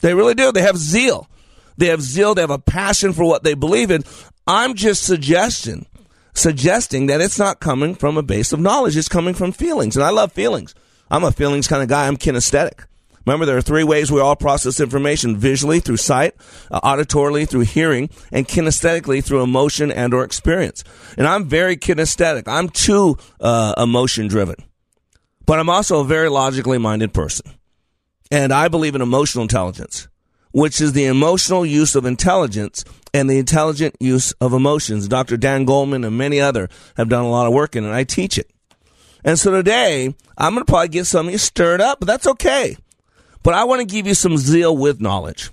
They 0.00 0.14
really 0.14 0.34
do. 0.34 0.52
They 0.52 0.62
have 0.62 0.78
zeal. 0.78 1.28
They 1.76 1.88
have 1.88 2.00
zeal. 2.00 2.34
They 2.34 2.40
have 2.40 2.50
a 2.50 2.58
passion 2.58 3.12
for 3.12 3.24
what 3.24 3.44
they 3.44 3.54
believe 3.54 3.90
in. 3.90 4.04
I'm 4.46 4.74
just 4.74 5.04
suggesting 5.04 5.86
suggesting 6.34 7.06
that 7.06 7.20
it's 7.20 7.38
not 7.38 7.60
coming 7.60 7.94
from 7.94 8.16
a 8.16 8.22
base 8.22 8.52
of 8.52 8.60
knowledge. 8.60 8.96
It's 8.96 9.08
coming 9.08 9.34
from 9.34 9.52
feelings. 9.52 9.96
And 9.96 10.04
I 10.04 10.10
love 10.10 10.32
feelings. 10.32 10.74
I'm 11.10 11.24
a 11.24 11.32
feelings 11.32 11.68
kind 11.68 11.82
of 11.82 11.88
guy. 11.88 12.06
I'm 12.06 12.16
kinesthetic. 12.16 12.86
Remember, 13.26 13.46
there 13.46 13.56
are 13.56 13.62
three 13.62 13.84
ways 13.84 14.10
we 14.10 14.20
all 14.20 14.34
process 14.34 14.80
information 14.80 15.36
visually 15.36 15.78
through 15.78 15.98
sight, 15.98 16.34
uh, 16.70 16.80
auditorily 16.80 17.48
through 17.48 17.60
hearing, 17.60 18.10
and 18.32 18.48
kinesthetically 18.48 19.22
through 19.22 19.42
emotion 19.42 19.92
and 19.92 20.12
or 20.12 20.24
experience. 20.24 20.82
And 21.16 21.26
I'm 21.26 21.48
very 21.48 21.76
kinesthetic. 21.76 22.48
I'm 22.48 22.68
too 22.68 23.16
uh, 23.40 23.74
emotion 23.76 24.26
driven. 24.26 24.56
But 25.46 25.60
I'm 25.60 25.68
also 25.68 26.00
a 26.00 26.04
very 26.04 26.28
logically 26.28 26.78
minded 26.78 27.12
person. 27.14 27.52
And 28.30 28.52
I 28.52 28.68
believe 28.68 28.94
in 28.94 29.02
emotional 29.02 29.42
intelligence, 29.42 30.08
which 30.52 30.80
is 30.80 30.92
the 30.92 31.06
emotional 31.06 31.66
use 31.66 31.94
of 31.94 32.04
intelligence 32.04 32.84
and 33.12 33.28
the 33.28 33.38
intelligent 33.38 33.96
use 34.00 34.32
of 34.32 34.52
emotions. 34.52 35.08
Dr. 35.08 35.36
Dan 35.36 35.66
Goleman 35.66 36.06
and 36.06 36.16
many 36.16 36.40
other 36.40 36.68
have 36.96 37.08
done 37.08 37.24
a 37.24 37.30
lot 37.30 37.46
of 37.46 37.52
work 37.52 37.76
in 37.76 37.84
it. 37.84 37.88
And 37.88 37.96
I 37.96 38.04
teach 38.04 38.38
it. 38.38 38.50
And 39.24 39.38
so 39.38 39.50
today, 39.50 40.14
I'm 40.36 40.54
going 40.54 40.64
to 40.64 40.70
probably 40.70 40.88
get 40.88 41.06
some 41.06 41.26
of 41.26 41.32
you 41.32 41.38
stirred 41.38 41.80
up, 41.80 42.00
but 42.00 42.06
that's 42.06 42.26
okay. 42.26 42.76
But 43.42 43.54
I 43.54 43.64
want 43.64 43.80
to 43.80 43.86
give 43.86 44.06
you 44.06 44.14
some 44.14 44.36
zeal 44.36 44.76
with 44.76 45.00
knowledge. 45.00 45.50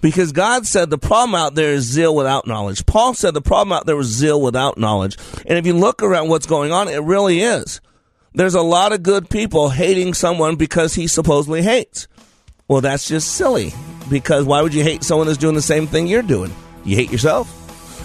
Because 0.00 0.32
God 0.32 0.66
said 0.66 0.90
the 0.90 0.98
problem 0.98 1.34
out 1.34 1.54
there 1.54 1.72
is 1.72 1.84
zeal 1.84 2.14
without 2.14 2.46
knowledge. 2.46 2.86
Paul 2.86 3.14
said 3.14 3.34
the 3.34 3.42
problem 3.42 3.72
out 3.72 3.86
there 3.86 3.96
was 3.96 4.06
zeal 4.06 4.40
without 4.40 4.78
knowledge. 4.78 5.16
And 5.46 5.58
if 5.58 5.66
you 5.66 5.74
look 5.74 6.02
around 6.02 6.28
what's 6.28 6.46
going 6.46 6.72
on, 6.72 6.88
it 6.88 7.02
really 7.02 7.40
is. 7.40 7.80
There's 8.32 8.54
a 8.54 8.62
lot 8.62 8.92
of 8.92 9.02
good 9.02 9.28
people 9.28 9.70
hating 9.70 10.14
someone 10.14 10.56
because 10.56 10.94
he 10.94 11.06
supposedly 11.06 11.62
hates. 11.62 12.08
Well, 12.68 12.80
that's 12.80 13.08
just 13.08 13.32
silly. 13.32 13.72
Because 14.10 14.44
why 14.44 14.60
would 14.60 14.74
you 14.74 14.82
hate 14.82 15.04
someone 15.04 15.28
that's 15.28 15.38
doing 15.38 15.54
the 15.54 15.62
same 15.62 15.86
thing 15.86 16.06
you're 16.06 16.22
doing? 16.22 16.52
You 16.84 16.96
hate 16.96 17.12
yourself? 17.12 17.56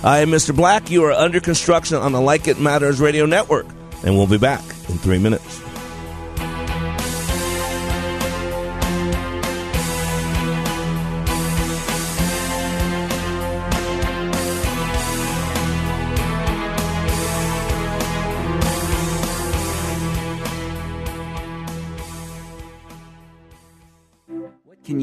I 0.06 0.20
am 0.20 0.30
Mr. 0.30 0.56
Black. 0.56 0.92
You 0.92 1.04
are 1.06 1.12
under 1.12 1.40
construction 1.40 1.98
on 1.98 2.12
the 2.12 2.22
Like 2.22 2.48
It 2.48 2.60
Matters 2.60 3.00
radio 3.00 3.26
network. 3.26 3.66
And 4.04 4.16
we'll 4.16 4.28
be 4.28 4.38
back 4.38 4.64
in 4.88 5.00
three 5.00 5.18
minutes. 5.18 5.65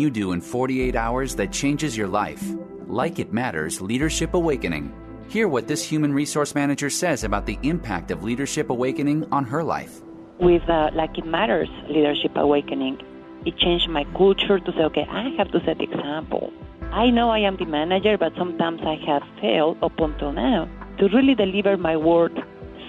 You 0.03 0.11
do 0.11 0.33
in 0.33 0.41
48 0.41 0.97
hours 0.97 1.37
that 1.37 1.53
changes 1.53 1.97
your 1.97 2.09
life? 2.09 2.43
Like 2.89 3.21
It 3.21 3.33
Matters 3.33 3.81
Leadership 3.81 4.35
Awakening. 4.35 4.93
Hear 5.29 5.47
what 5.47 5.69
this 5.69 5.85
human 5.85 6.13
resource 6.13 6.55
manager 6.57 6.91
says 6.91 7.23
about 7.23 7.47
the 7.47 7.59
impact 7.63 8.11
of 8.11 8.25
Leadership 8.25 8.69
Awakening 8.69 9.25
on 9.31 9.45
her 9.45 9.63
life. 9.63 10.03
With 10.41 10.69
uh, 10.69 10.91
Like 10.93 11.17
It 11.17 11.25
Matters 11.25 11.71
Leadership 11.89 12.33
Awakening, 12.35 13.01
it 13.47 13.57
changed 13.59 13.89
my 13.89 14.05
culture 14.17 14.59
to 14.59 14.73
say, 14.73 14.83
okay, 14.91 15.07
I 15.09 15.31
have 15.39 15.53
to 15.53 15.61
set 15.65 15.79
the 15.79 15.85
example. 15.85 16.53
I 16.91 17.11
know 17.11 17.31
I 17.31 17.39
am 17.39 17.57
the 17.57 17.65
manager, 17.65 18.19
but 18.19 18.33
sometimes 18.37 18.81
I 18.83 18.97
have 19.07 19.23
failed 19.41 19.79
up 19.83 19.99
until 20.01 20.33
now 20.33 20.69
to 20.99 21.09
really 21.11 21.37
deliver 21.37 21.77
my 21.77 21.97
word. 21.97 22.37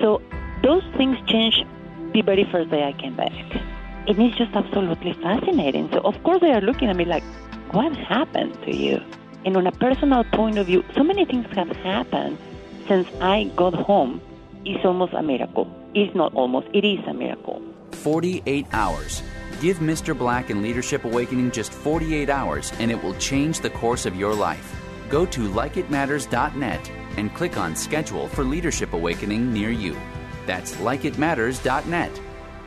So 0.01 0.19
those 0.63 0.83
things 0.97 1.17
changed 1.27 1.63
the 2.13 2.21
very 2.21 2.45
first 2.51 2.71
day 2.71 2.83
I 2.83 2.93
came 2.99 3.15
back 3.15 3.31
and 4.07 4.21
it's 4.21 4.37
just 4.37 4.53
absolutely 4.53 5.13
fascinating. 5.13 5.89
So, 5.91 5.99
of 5.99 6.21
course, 6.23 6.41
they 6.41 6.51
are 6.51 6.61
looking 6.61 6.89
at 6.89 6.95
me 6.95 7.05
like, 7.05 7.23
what 7.71 7.95
happened 7.95 8.53
to 8.63 8.75
you? 8.75 9.01
And 9.45 9.57
on 9.57 9.67
a 9.67 9.71
personal 9.71 10.23
point 10.25 10.57
of 10.57 10.67
view, 10.67 10.83
so 10.95 11.03
many 11.03 11.25
things 11.25 11.45
have 11.55 11.69
happened 11.77 12.37
since 12.87 13.07
I 13.21 13.45
got 13.55 13.73
home. 13.73 14.21
It's 14.65 14.85
almost 14.85 15.13
a 15.13 15.21
miracle. 15.21 15.67
It's 15.93 16.13
not 16.15 16.33
almost, 16.33 16.67
it 16.73 16.85
is 16.85 16.99
a 17.07 17.13
miracle. 17.13 17.61
48 17.91 18.65
hours. 18.71 19.21
Give 19.61 19.77
Mr. 19.77 20.17
Black 20.17 20.49
and 20.49 20.61
Leadership 20.61 21.05
Awakening 21.05 21.51
just 21.51 21.71
48 21.71 22.29
hours, 22.29 22.73
and 22.79 22.91
it 22.91 23.01
will 23.01 23.15
change 23.15 23.59
the 23.59 23.69
course 23.69 24.05
of 24.05 24.15
your 24.15 24.33
life. 24.33 24.75
Go 25.09 25.25
to 25.27 25.49
likeitmatters.net 25.49 26.91
and 27.17 27.33
click 27.33 27.57
on 27.57 27.75
Schedule 27.75 28.27
for 28.27 28.43
Leadership 28.43 28.93
Awakening 28.93 29.53
near 29.53 29.69
you. 29.69 29.95
That's 30.45 30.75
likeitmatters.net. 30.75 32.19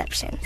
conception. 0.00 0.38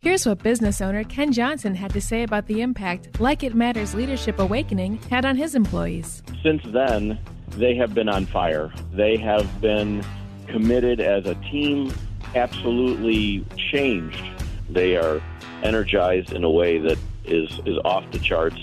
Here's 0.00 0.26
what 0.26 0.42
business 0.42 0.80
owner 0.80 1.02
Ken 1.04 1.32
Johnson 1.32 1.74
had 1.74 1.92
to 1.92 2.00
say 2.00 2.22
about 2.22 2.46
the 2.46 2.60
impact 2.60 3.20
Like 3.20 3.42
It 3.42 3.54
Matters 3.54 3.94
Leadership 3.94 4.38
Awakening 4.38 4.98
had 5.10 5.24
on 5.24 5.36
his 5.36 5.54
employees. 5.54 6.22
Since 6.42 6.62
then, 6.66 7.18
they 7.50 7.74
have 7.76 7.94
been 7.94 8.08
on 8.08 8.26
fire. 8.26 8.72
They 8.92 9.16
have 9.16 9.60
been 9.60 10.04
committed 10.46 11.00
as 11.00 11.26
a 11.26 11.34
team, 11.36 11.92
absolutely 12.34 13.44
changed. 13.56 14.22
They 14.68 14.96
are 14.96 15.20
energized 15.62 16.32
in 16.32 16.44
a 16.44 16.50
way 16.50 16.78
that 16.78 16.98
is, 17.24 17.48
is 17.64 17.78
off 17.84 18.08
the 18.12 18.18
charts, 18.18 18.60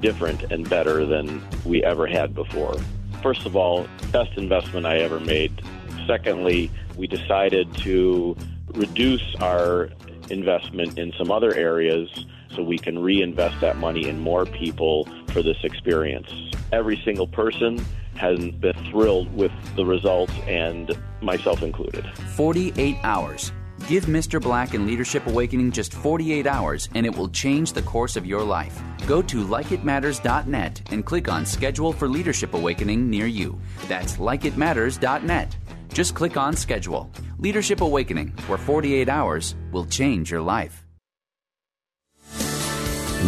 different 0.00 0.42
and 0.52 0.68
better 0.68 1.06
than 1.06 1.42
we 1.64 1.82
ever 1.84 2.06
had 2.06 2.34
before 2.34 2.76
first 3.22 3.46
of 3.46 3.56
all, 3.56 3.86
best 4.10 4.32
investment 4.36 4.86
I 4.86 4.98
ever 4.98 5.20
made. 5.20 5.62
Secondly, 6.06 6.70
we 6.96 7.06
decided 7.06 7.74
to 7.78 8.36
reduce 8.74 9.34
our 9.36 9.90
investment 10.30 10.98
in 10.98 11.12
some 11.16 11.30
other 11.30 11.54
areas 11.54 12.08
so 12.54 12.62
we 12.62 12.78
can 12.78 12.98
reinvest 12.98 13.60
that 13.60 13.76
money 13.78 14.08
in 14.08 14.18
more 14.18 14.44
people 14.44 15.08
for 15.28 15.42
this 15.42 15.56
experience. 15.62 16.30
Every 16.72 17.00
single 17.04 17.26
person 17.26 17.84
has 18.16 18.38
been 18.38 18.76
thrilled 18.90 19.34
with 19.34 19.52
the 19.74 19.86
results, 19.86 20.34
and 20.46 20.90
myself 21.22 21.62
included. 21.62 22.06
48 22.36 22.96
hours 23.02 23.52
Give 23.88 24.04
Mr. 24.06 24.40
Black 24.40 24.74
and 24.74 24.86
Leadership 24.86 25.26
Awakening 25.26 25.72
just 25.72 25.92
48 25.92 26.46
hours 26.46 26.88
and 26.94 27.04
it 27.04 27.14
will 27.16 27.28
change 27.28 27.72
the 27.72 27.82
course 27.82 28.16
of 28.16 28.24
your 28.24 28.42
life. 28.42 28.80
Go 29.06 29.20
to 29.22 29.44
likeitmatters.net 29.44 30.82
and 30.92 31.04
click 31.04 31.28
on 31.28 31.44
Schedule 31.44 31.92
for 31.92 32.08
Leadership 32.08 32.54
Awakening 32.54 33.10
near 33.10 33.26
you. 33.26 33.58
That's 33.88 34.16
likeitmatters.net. 34.18 35.56
Just 35.92 36.14
click 36.14 36.36
on 36.36 36.54
Schedule. 36.56 37.10
Leadership 37.38 37.80
Awakening, 37.80 38.28
where 38.46 38.58
48 38.58 39.08
hours 39.08 39.56
will 39.72 39.84
change 39.86 40.30
your 40.30 40.40
life. 40.40 40.84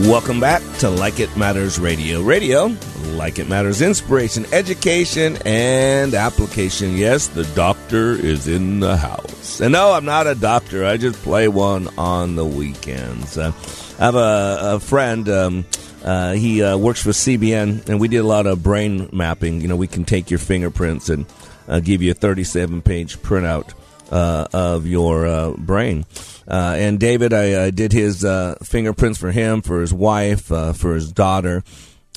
Welcome 0.02 0.40
back 0.40 0.62
to 0.78 0.88
Like 0.88 1.20
It 1.20 1.36
Matters 1.36 1.78
Radio. 1.78 2.22
Radio, 2.22 2.68
like 3.04 3.38
it 3.38 3.48
matters, 3.48 3.80
inspiration, 3.82 4.46
education, 4.52 5.38
and 5.44 6.14
application. 6.14 6.96
Yes, 6.96 7.28
the 7.28 7.44
doctor 7.54 8.12
is 8.12 8.48
in 8.48 8.80
the 8.80 8.96
house. 8.96 9.60
And 9.60 9.72
no, 9.72 9.92
I'm 9.92 10.04
not 10.04 10.26
a 10.26 10.34
doctor. 10.34 10.84
I 10.84 10.96
just 10.96 11.22
play 11.22 11.48
one 11.48 11.88
on 11.98 12.36
the 12.36 12.44
weekends. 12.44 13.38
Uh, 13.38 13.52
I 13.98 14.04
have 14.04 14.14
a, 14.14 14.58
a 14.74 14.80
friend. 14.80 15.28
Um, 15.28 15.64
uh, 16.04 16.32
he 16.32 16.62
uh, 16.62 16.76
works 16.76 17.02
for 17.02 17.10
CBN, 17.10 17.88
and 17.88 18.00
we 18.00 18.08
did 18.08 18.18
a 18.18 18.26
lot 18.26 18.46
of 18.46 18.62
brain 18.62 19.08
mapping. 19.12 19.60
You 19.60 19.68
know, 19.68 19.76
we 19.76 19.86
can 19.86 20.04
take 20.04 20.30
your 20.30 20.38
fingerprints 20.38 21.08
and 21.08 21.26
uh, 21.68 21.80
give 21.80 22.02
you 22.02 22.10
a 22.10 22.14
37 22.14 22.82
page 22.82 23.18
printout 23.18 23.72
uh, 24.10 24.46
of 24.52 24.86
your 24.86 25.26
uh, 25.26 25.50
brain. 25.52 26.04
Uh, 26.46 26.74
and 26.76 27.00
David, 27.00 27.32
I, 27.32 27.64
I 27.64 27.70
did 27.70 27.92
his 27.92 28.24
uh, 28.24 28.56
fingerprints 28.62 29.18
for 29.18 29.30
him, 29.30 29.62
for 29.62 29.80
his 29.80 29.94
wife, 29.94 30.52
uh, 30.52 30.72
for 30.72 30.94
his 30.94 31.12
daughter. 31.12 31.64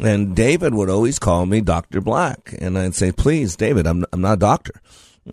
And 0.02 0.36
David 0.36 0.74
would 0.74 0.90
always 0.90 1.18
call 1.20 1.46
me 1.46 1.62
Dr. 1.62 2.02
Black. 2.02 2.54
And 2.60 2.78
I'd 2.78 2.96
say, 2.96 3.12
please, 3.12 3.56
David, 3.56 3.88
I'm, 3.88 4.06
I'm 4.14 4.22
not 4.22 4.34
a 4.34 4.38
doctor. 4.38 4.74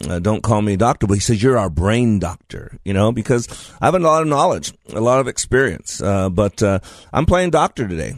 Uh, 0.08 0.18
don't 0.18 0.42
call 0.42 0.60
me 0.62 0.76
doctor, 0.76 1.06
but 1.06 1.14
he 1.14 1.20
says, 1.20 1.42
you're 1.42 1.58
our 1.58 1.70
brain 1.70 2.18
doctor, 2.18 2.78
you 2.84 2.92
know, 2.92 3.12
because 3.12 3.46
I 3.80 3.86
have 3.86 3.94
a 3.94 4.00
lot 4.00 4.22
of 4.22 4.28
knowledge, 4.28 4.72
a 4.92 5.00
lot 5.00 5.20
of 5.20 5.28
experience. 5.28 6.00
Uh, 6.00 6.30
but 6.30 6.62
uh, 6.62 6.80
I'm 7.12 7.26
playing 7.26 7.50
doctor 7.50 7.86
today 7.86 8.16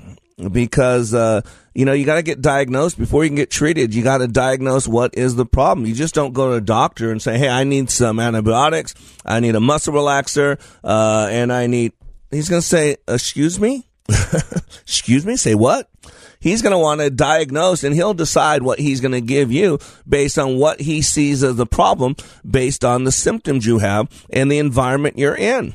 because 0.50 1.14
uh, 1.14 1.40
you 1.74 1.84
know 1.84 1.92
you 1.92 2.04
got 2.04 2.16
to 2.16 2.22
get 2.22 2.40
diagnosed 2.40 2.98
before 2.98 3.24
you 3.24 3.30
can 3.30 3.36
get 3.36 3.50
treated. 3.50 3.94
You 3.94 4.02
got 4.02 4.18
to 4.18 4.28
diagnose 4.28 4.86
what 4.86 5.16
is 5.16 5.36
the 5.36 5.46
problem. 5.46 5.86
You 5.86 5.94
just 5.94 6.14
don't 6.14 6.32
go 6.32 6.50
to 6.50 6.56
a 6.56 6.60
doctor 6.60 7.10
and 7.10 7.20
say, 7.20 7.38
"Hey, 7.38 7.48
I 7.48 7.64
need 7.64 7.90
some 7.90 8.20
antibiotics. 8.20 8.94
I 9.24 9.40
need 9.40 9.54
a 9.54 9.60
muscle 9.60 9.94
relaxer, 9.94 10.60
uh, 10.84 11.28
and 11.30 11.52
I 11.52 11.66
need." 11.66 11.92
He's 12.30 12.48
going 12.48 12.60
to 12.60 12.66
say, 12.66 12.96
"Excuse 13.08 13.58
me, 13.58 13.86
excuse 14.82 15.24
me, 15.24 15.36
say 15.36 15.54
what?" 15.54 15.88
He's 16.40 16.62
going 16.62 16.72
to 16.72 16.78
want 16.78 17.00
to 17.00 17.10
diagnose 17.10 17.84
and 17.84 17.94
he'll 17.94 18.14
decide 18.14 18.62
what 18.62 18.78
he's 18.78 19.00
going 19.00 19.12
to 19.12 19.20
give 19.20 19.50
you 19.50 19.78
based 20.08 20.38
on 20.38 20.58
what 20.58 20.80
he 20.80 21.02
sees 21.02 21.42
as 21.42 21.56
the 21.56 21.66
problem, 21.66 22.16
based 22.48 22.84
on 22.84 23.04
the 23.04 23.12
symptoms 23.12 23.66
you 23.66 23.78
have 23.78 24.08
and 24.30 24.50
the 24.50 24.58
environment 24.58 25.18
you're 25.18 25.36
in. 25.36 25.74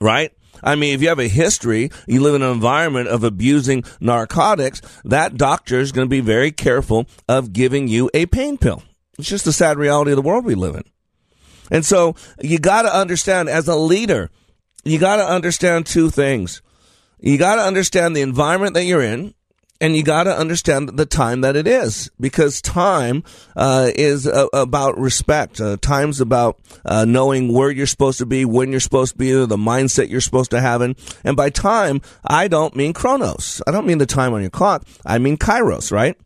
right? 0.00 0.32
I 0.62 0.74
mean, 0.74 0.94
if 0.94 1.02
you 1.02 1.08
have 1.08 1.18
a 1.18 1.28
history, 1.28 1.90
you 2.06 2.20
live 2.22 2.34
in 2.34 2.42
an 2.42 2.52
environment 2.52 3.08
of 3.08 3.24
abusing 3.24 3.84
narcotics, 4.00 4.80
that 5.04 5.36
doctor 5.36 5.78
is 5.78 5.92
going 5.92 6.06
to 6.06 6.10
be 6.10 6.20
very 6.20 6.50
careful 6.50 7.06
of 7.28 7.52
giving 7.52 7.88
you 7.88 8.10
a 8.14 8.26
pain 8.26 8.58
pill. 8.58 8.82
It's 9.18 9.28
just 9.28 9.44
the 9.44 9.52
sad 9.52 9.78
reality 9.78 10.12
of 10.12 10.16
the 10.16 10.22
world 10.22 10.44
we 10.44 10.54
live 10.54 10.74
in. 10.74 10.84
And 11.70 11.84
so 11.84 12.14
you 12.40 12.58
got 12.58 12.82
to 12.82 12.94
understand 12.94 13.48
as 13.48 13.68
a 13.68 13.76
leader, 13.76 14.30
you 14.84 14.98
got 14.98 15.16
to 15.16 15.28
understand 15.28 15.86
two 15.86 16.10
things. 16.10 16.62
You 17.18 17.38
got 17.38 17.56
to 17.56 17.62
understand 17.62 18.14
the 18.14 18.20
environment 18.20 18.74
that 18.74 18.84
you're 18.84 19.02
in 19.02 19.34
and 19.80 19.96
you 19.96 20.02
got 20.02 20.24
to 20.24 20.36
understand 20.36 20.90
the 20.90 21.06
time 21.06 21.42
that 21.42 21.56
it 21.56 21.66
is 21.66 22.10
because 22.18 22.62
time 22.62 23.22
uh, 23.54 23.90
is 23.94 24.26
uh, 24.26 24.46
about 24.52 24.98
respect. 24.98 25.60
Uh, 25.60 25.76
time's 25.80 26.20
about 26.20 26.58
uh, 26.84 27.04
knowing 27.04 27.52
where 27.52 27.70
you're 27.70 27.86
supposed 27.86 28.18
to 28.18 28.26
be, 28.26 28.44
when 28.44 28.70
you're 28.70 28.80
supposed 28.80 29.12
to 29.12 29.18
be, 29.18 29.32
the 29.32 29.56
mindset 29.56 30.08
you're 30.08 30.20
supposed 30.20 30.50
to 30.52 30.60
have. 30.60 30.82
In. 30.82 30.96
And 31.24 31.36
by 31.36 31.50
time, 31.50 32.00
I 32.24 32.48
don't 32.48 32.74
mean 32.74 32.92
chronos. 32.92 33.60
I 33.66 33.70
don't 33.70 33.86
mean 33.86 33.98
the 33.98 34.06
time 34.06 34.32
on 34.32 34.40
your 34.40 34.50
clock. 34.50 34.86
I 35.04 35.18
mean 35.18 35.36
kairos, 35.36 35.92
right? 35.92 36.16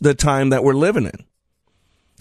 The 0.00 0.14
time 0.14 0.50
that 0.50 0.64
we're 0.64 0.74
living 0.74 1.04
in. 1.04 1.24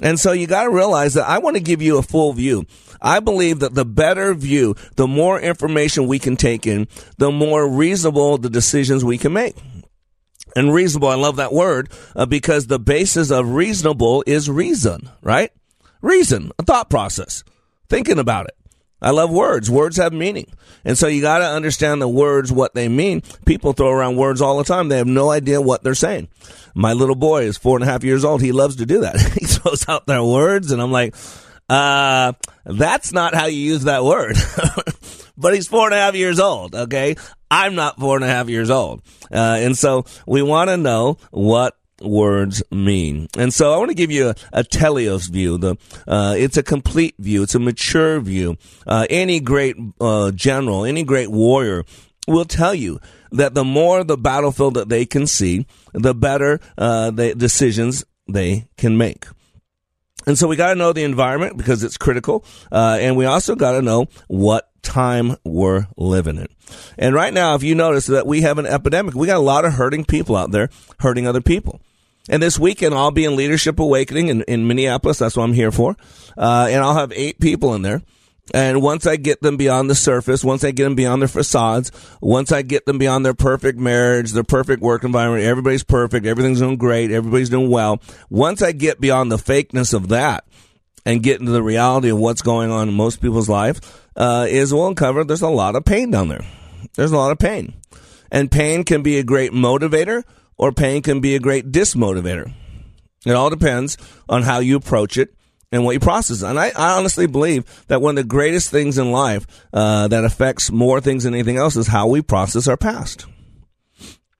And 0.01 0.19
so 0.19 0.31
you 0.31 0.47
got 0.47 0.63
to 0.63 0.69
realize 0.69 1.15
that 1.15 1.27
I 1.27 1.39
want 1.39 1.57
to 1.57 1.61
give 1.61 1.81
you 1.81 1.97
a 1.97 2.01
full 2.01 2.31
view. 2.31 2.65
I 3.01 3.19
believe 3.19 3.59
that 3.59 3.75
the 3.75 3.85
better 3.85 4.33
view, 4.33 4.75
the 4.95 5.07
more 5.07 5.39
information 5.39 6.07
we 6.07 6.19
can 6.19 6.37
take 6.37 6.65
in, 6.65 6.87
the 7.17 7.31
more 7.31 7.67
reasonable 7.67 8.37
the 8.37 8.49
decisions 8.49 9.03
we 9.03 9.17
can 9.17 9.33
make. 9.33 9.55
And 10.55 10.73
reasonable, 10.73 11.09
I 11.09 11.15
love 11.15 11.37
that 11.37 11.53
word 11.53 11.91
uh, 12.15 12.25
because 12.25 12.67
the 12.67 12.79
basis 12.79 13.31
of 13.31 13.53
reasonable 13.53 14.23
is 14.25 14.49
reason, 14.49 15.09
right? 15.21 15.51
Reason, 16.01 16.51
a 16.57 16.63
thought 16.63 16.89
process, 16.89 17.43
thinking 17.87 18.19
about 18.19 18.47
it. 18.47 18.55
I 19.01 19.11
love 19.11 19.29
words. 19.29 19.69
Words 19.69 19.97
have 19.97 20.11
meaning. 20.11 20.51
And 20.83 20.97
so 20.97 21.07
you 21.07 21.21
got 21.21 21.39
to 21.39 21.45
understand 21.45 22.01
the 22.01 22.07
words, 22.07 22.51
what 22.51 22.73
they 22.73 22.87
mean. 22.89 23.21
People 23.45 23.73
throw 23.73 23.89
around 23.89 24.17
words 24.17 24.41
all 24.41 24.57
the 24.57 24.63
time. 24.63 24.89
They 24.89 24.97
have 24.97 25.07
no 25.07 25.31
idea 25.31 25.61
what 25.61 25.83
they're 25.83 25.95
saying. 25.95 26.27
My 26.75 26.93
little 26.93 27.15
boy 27.15 27.43
is 27.43 27.57
four 27.57 27.77
and 27.77 27.83
a 27.83 27.91
half 27.91 28.03
years 28.03 28.25
old. 28.25 28.41
He 28.41 28.51
loves 28.51 28.77
to 28.77 28.85
do 28.85 29.01
that. 29.01 29.19
he 29.39 29.45
throws 29.45 29.87
out 29.87 30.05
their 30.05 30.23
words 30.23 30.71
and 30.71 30.81
I'm 30.81 30.91
like, 30.91 31.15
uh, 31.69 32.33
that's 32.65 33.13
not 33.13 33.35
how 33.35 33.45
you 33.45 33.59
use 33.59 33.83
that 33.83 34.03
word. 34.03 34.35
but 35.39 35.53
he's 35.53 35.67
four 35.67 35.85
and 35.85 35.93
a 35.93 35.97
half 35.97 36.15
years 36.15 36.39
old. 36.39 36.75
Okay. 36.75 37.15
I'm 37.49 37.75
not 37.75 37.99
four 37.99 38.15
and 38.15 38.23
a 38.23 38.27
half 38.27 38.49
years 38.49 38.69
old. 38.69 39.01
Uh, 39.31 39.57
and 39.59 39.77
so 39.77 40.05
we 40.27 40.41
want 40.41 40.69
to 40.69 40.77
know 40.77 41.17
what 41.31 41.75
words 42.01 42.63
mean. 42.71 43.27
And 43.37 43.53
so 43.53 43.73
I 43.73 43.77
want 43.77 43.89
to 43.89 43.95
give 43.95 44.11
you 44.11 44.29
a, 44.29 44.35
a 44.53 44.63
teleos 44.63 45.29
view. 45.29 45.57
The 45.57 45.75
uh, 46.07 46.35
it's 46.37 46.57
a 46.57 46.63
complete 46.63 47.15
view. 47.17 47.43
It's 47.43 47.55
a 47.55 47.59
mature 47.59 48.19
view. 48.19 48.57
Uh, 48.85 49.07
any 49.09 49.39
great 49.39 49.75
uh, 49.99 50.31
general, 50.31 50.85
any 50.85 51.03
great 51.03 51.29
warrior 51.29 51.85
will 52.27 52.45
tell 52.45 52.75
you 52.75 52.99
that 53.31 53.53
the 53.53 53.63
more 53.63 54.03
the 54.03 54.17
battlefield 54.17 54.75
that 54.75 54.89
they 54.89 55.05
can 55.05 55.27
see, 55.27 55.65
the 55.93 56.13
better 56.13 56.59
uh, 56.77 57.11
the 57.11 57.35
decisions 57.35 58.05
they 58.27 58.67
can 58.77 58.97
make. 58.97 59.25
And 60.25 60.37
so 60.37 60.47
we 60.47 60.55
got 60.55 60.69
to 60.69 60.75
know 60.75 60.93
the 60.93 61.03
environment 61.03 61.57
because 61.57 61.83
it's 61.83 61.97
critical. 61.97 62.43
Uh, 62.71 62.97
and 62.99 63.17
we 63.17 63.25
also 63.25 63.55
got 63.55 63.73
to 63.73 63.81
know 63.81 64.07
what 64.27 64.69
time 64.81 65.35
we're 65.43 65.87
living 65.97 66.37
in. 66.37 66.47
And 66.97 67.15
right 67.15 67.33
now, 67.33 67.55
if 67.55 67.63
you 67.63 67.75
notice 67.75 68.07
that 68.07 68.27
we 68.27 68.41
have 68.41 68.57
an 68.57 68.65
epidemic, 68.65 69.15
we 69.15 69.27
got 69.27 69.37
a 69.37 69.41
lot 69.41 69.65
of 69.65 69.73
hurting 69.73 70.05
people 70.05 70.35
out 70.35 70.51
there 70.51 70.69
hurting 70.99 71.27
other 71.27 71.41
people. 71.41 71.81
And 72.29 72.43
this 72.43 72.59
weekend, 72.59 72.93
I'll 72.93 73.11
be 73.11 73.25
in 73.25 73.35
Leadership 73.35 73.79
Awakening 73.79 74.27
in, 74.27 74.41
in 74.43 74.67
Minneapolis. 74.67 75.17
That's 75.17 75.35
what 75.35 75.43
I'm 75.43 75.53
here 75.53 75.71
for. 75.71 75.95
Uh, 76.37 76.67
and 76.69 76.83
I'll 76.83 76.95
have 76.95 77.11
eight 77.15 77.39
people 77.39 77.73
in 77.73 77.81
there. 77.81 78.01
And 78.53 78.81
once 78.81 79.05
I 79.05 79.15
get 79.15 79.41
them 79.41 79.57
beyond 79.57 79.89
the 79.89 79.95
surface, 79.95 80.43
once 80.43 80.63
I 80.63 80.71
get 80.71 80.85
them 80.85 80.95
beyond 80.95 81.21
their 81.21 81.29
facades, 81.29 81.91
once 82.21 82.51
I 82.51 82.61
get 82.61 82.85
them 82.85 82.97
beyond 82.97 83.25
their 83.25 83.33
perfect 83.33 83.77
marriage, 83.77 84.31
their 84.31 84.43
perfect 84.43 84.81
work 84.81 85.03
environment, 85.03 85.43
everybody's 85.43 85.83
perfect, 85.83 86.25
everything's 86.25 86.59
doing 86.59 86.77
great, 86.77 87.11
everybody's 87.11 87.49
doing 87.49 87.69
well. 87.69 88.01
Once 88.29 88.61
I 88.61 88.71
get 88.71 88.99
beyond 88.99 89.31
the 89.31 89.37
fakeness 89.37 89.93
of 89.93 90.09
that 90.09 90.45
and 91.05 91.23
get 91.23 91.39
into 91.39 91.51
the 91.51 91.63
reality 91.63 92.09
of 92.09 92.17
what's 92.17 92.41
going 92.41 92.71
on 92.71 92.89
in 92.89 92.93
most 92.95 93.21
people's 93.21 93.49
life, 93.49 94.09
uh, 94.15 94.47
is 94.49 94.73
we'll 94.73 94.87
uncover 94.87 95.23
there's 95.23 95.41
a 95.41 95.49
lot 95.49 95.75
of 95.75 95.85
pain 95.85 96.11
down 96.11 96.27
there. 96.27 96.45
There's 96.95 97.11
a 97.11 97.17
lot 97.17 97.31
of 97.31 97.39
pain. 97.39 97.73
And 98.31 98.51
pain 98.51 98.83
can 98.83 99.01
be 99.03 99.17
a 99.17 99.23
great 99.23 99.51
motivator 99.51 100.23
or 100.57 100.71
pain 100.71 101.01
can 101.01 101.21
be 101.21 101.35
a 101.35 101.39
great 101.39 101.71
dismotivator. 101.71 102.53
It 103.25 103.31
all 103.31 103.49
depends 103.49 103.97
on 104.27 104.43
how 104.43 104.59
you 104.59 104.75
approach 104.75 105.17
it 105.17 105.33
and 105.71 105.83
what 105.83 105.91
you 105.91 105.99
process. 105.99 106.41
And 106.41 106.59
I, 106.59 106.71
I 106.75 106.97
honestly 106.97 107.27
believe 107.27 107.85
that 107.87 108.01
one 108.01 108.17
of 108.17 108.23
the 108.23 108.27
greatest 108.27 108.71
things 108.71 108.97
in 108.97 109.11
life 109.11 109.45
uh, 109.73 110.07
that 110.07 110.25
affects 110.25 110.71
more 110.71 110.99
things 111.01 111.23
than 111.23 111.33
anything 111.33 111.57
else 111.57 111.75
is 111.75 111.87
how 111.87 112.07
we 112.07 112.21
process 112.21 112.67
our 112.67 112.77
past. 112.77 113.25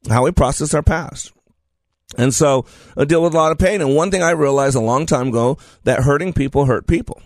How 0.10 0.24
we 0.24 0.32
process 0.32 0.74
our 0.74 0.84
past. 0.84 1.34
And 2.18 2.34
so 2.34 2.66
I 2.98 3.06
deal 3.06 3.22
with 3.22 3.34
a 3.34 3.38
lot 3.38 3.52
of 3.52 3.60
pain. 3.60 3.82
And 3.82 3.96
one 3.96 4.10
thing 4.10 4.24
I 4.24 4.32
realized 4.32 4.76
a 4.76 4.82
long 4.82 5.06
time 5.06 5.28
ago 5.28 5.58
that 5.84 6.04
hurting 6.04 6.34
people 6.34 6.66
hurt 6.66 6.88
people. 6.88 7.22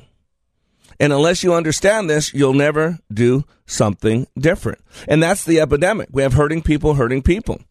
And 0.99 1.11
unless 1.11 1.43
you 1.43 1.53
understand 1.53 2.09
this, 2.09 2.33
you'll 2.33 2.53
never 2.53 2.99
do 3.11 3.45
something 3.65 4.27
different. 4.37 4.79
And 5.07 5.23
that's 5.23 5.45
the 5.45 5.59
epidemic. 5.59 6.09
We 6.11 6.21
have 6.21 6.33
hurting 6.33 6.61
people 6.61 6.95
hurting 6.95 7.21
people 7.21 7.61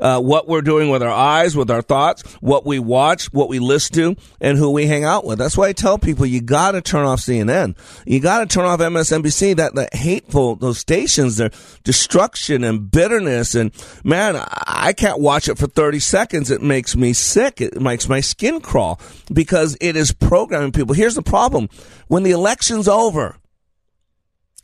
uh, 0.00 0.20
what 0.20 0.48
we're 0.48 0.62
doing 0.62 0.90
with 0.90 1.02
our 1.02 1.10
eyes, 1.10 1.56
with 1.56 1.70
our 1.70 1.82
thoughts, 1.82 2.22
what 2.40 2.66
we 2.66 2.78
watch, 2.78 3.32
what 3.32 3.48
we 3.48 3.58
listen 3.58 3.94
to, 3.94 4.16
and 4.40 4.58
who 4.58 4.70
we 4.70 4.86
hang 4.86 5.04
out 5.04 5.24
with. 5.24 5.38
That's 5.38 5.56
why 5.56 5.68
I 5.68 5.72
tell 5.72 5.98
people 5.98 6.26
you 6.26 6.40
got 6.40 6.72
to 6.72 6.80
turn 6.80 7.06
off 7.06 7.20
CNN. 7.20 7.76
You 8.06 8.20
got 8.20 8.40
to 8.40 8.46
turn 8.46 8.64
off 8.64 8.80
MSNBC. 8.80 9.56
That 9.56 9.74
the 9.74 9.88
hateful 9.92 10.56
those 10.56 10.78
stations, 10.78 11.36
their 11.36 11.50
destruction 11.82 12.64
and 12.64 12.90
bitterness, 12.90 13.54
and 13.54 13.72
man, 14.04 14.36
I 14.36 14.92
can't 14.92 15.20
watch 15.20 15.48
it 15.48 15.58
for 15.58 15.66
thirty 15.66 16.00
seconds. 16.00 16.50
It 16.50 16.62
makes 16.62 16.96
me 16.96 17.12
sick. 17.12 17.60
It 17.60 17.80
makes 17.80 18.08
my 18.08 18.20
skin 18.20 18.60
crawl 18.60 19.00
because 19.32 19.76
it 19.80 19.96
is 19.96 20.12
programming 20.12 20.72
people. 20.72 20.94
Here's 20.94 21.14
the 21.14 21.22
problem: 21.22 21.68
when 22.08 22.22
the 22.22 22.32
election's 22.32 22.88
over, 22.88 23.36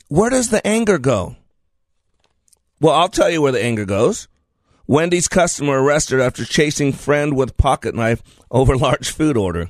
where 0.07 0.29
does 0.29 0.49
the 0.49 0.65
anger 0.65 0.97
go? 0.97 1.35
Well, 2.81 2.95
I'll 2.95 3.09
tell 3.09 3.29
you 3.29 3.41
where 3.41 3.51
the 3.51 3.63
anger 3.63 3.85
goes. 3.85 4.27
Wendy's 4.87 5.27
customer 5.27 5.81
arrested 5.81 6.19
after 6.19 6.45
chasing 6.45 6.93
friend 6.93 7.35
with 7.35 7.57
pocket 7.57 7.95
knife 7.95 8.21
over 8.49 8.75
large 8.77 9.11
food 9.11 9.37
order. 9.37 9.69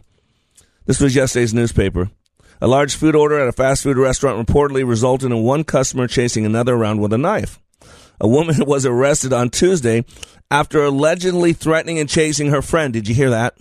This 0.86 1.00
was 1.00 1.16
yesterday's 1.16 1.54
newspaper. 1.54 2.10
A 2.62 2.68
large 2.68 2.96
food 2.96 3.16
order 3.16 3.40
at 3.40 3.48
a 3.48 3.52
fast 3.52 3.84
food 3.84 3.98
restaurant 3.98 4.46
reportedly 4.46 4.88
resulted 4.88 5.32
in 5.32 5.44
one 5.44 5.64
customer 5.64 6.08
chasing 6.08 6.46
another 6.46 6.76
around 6.76 7.02
with 7.02 7.14
a 7.14 7.18
knife. 7.18 7.60
A 8.20 8.28
woman 8.28 8.56
was 8.66 8.86
arrested 8.86 9.34
on 9.34 9.50
Tuesday 9.50 10.06
after 10.50 10.84
allegedly 10.84 11.54
threatening 11.54 11.98
and 11.98 12.10
chasing 12.10 12.50
her 12.50 12.62
friend. 12.62 12.94
Did 12.94 13.08
you 13.08 13.16
hear 13.16 13.32
that? 13.32 13.58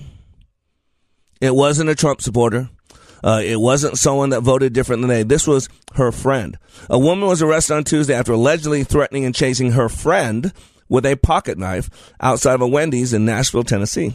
It 1.40 1.54
wasn't 1.54 1.88
a 1.88 1.94
Trump 1.94 2.20
supporter. 2.20 2.68
Uh, 3.22 3.40
it 3.44 3.60
wasn't 3.60 3.98
someone 3.98 4.30
that 4.30 4.40
voted 4.40 4.72
different 4.72 5.02
than 5.02 5.08
they. 5.08 5.22
This 5.22 5.46
was 5.46 5.68
her 5.94 6.12
friend. 6.12 6.58
A 6.88 6.98
woman 6.98 7.28
was 7.28 7.42
arrested 7.42 7.74
on 7.74 7.84
Tuesday 7.84 8.14
after 8.14 8.32
allegedly 8.32 8.84
threatening 8.84 9.24
and 9.24 9.34
chasing 9.34 9.72
her 9.72 9.88
friend 9.88 10.52
with 10.90 11.06
a 11.06 11.16
pocket 11.16 11.56
knife 11.56 11.88
outside 12.20 12.54
of 12.54 12.60
a 12.60 12.66
Wendy's 12.66 13.14
in 13.14 13.24
Nashville, 13.24 13.64
Tennessee. 13.64 14.14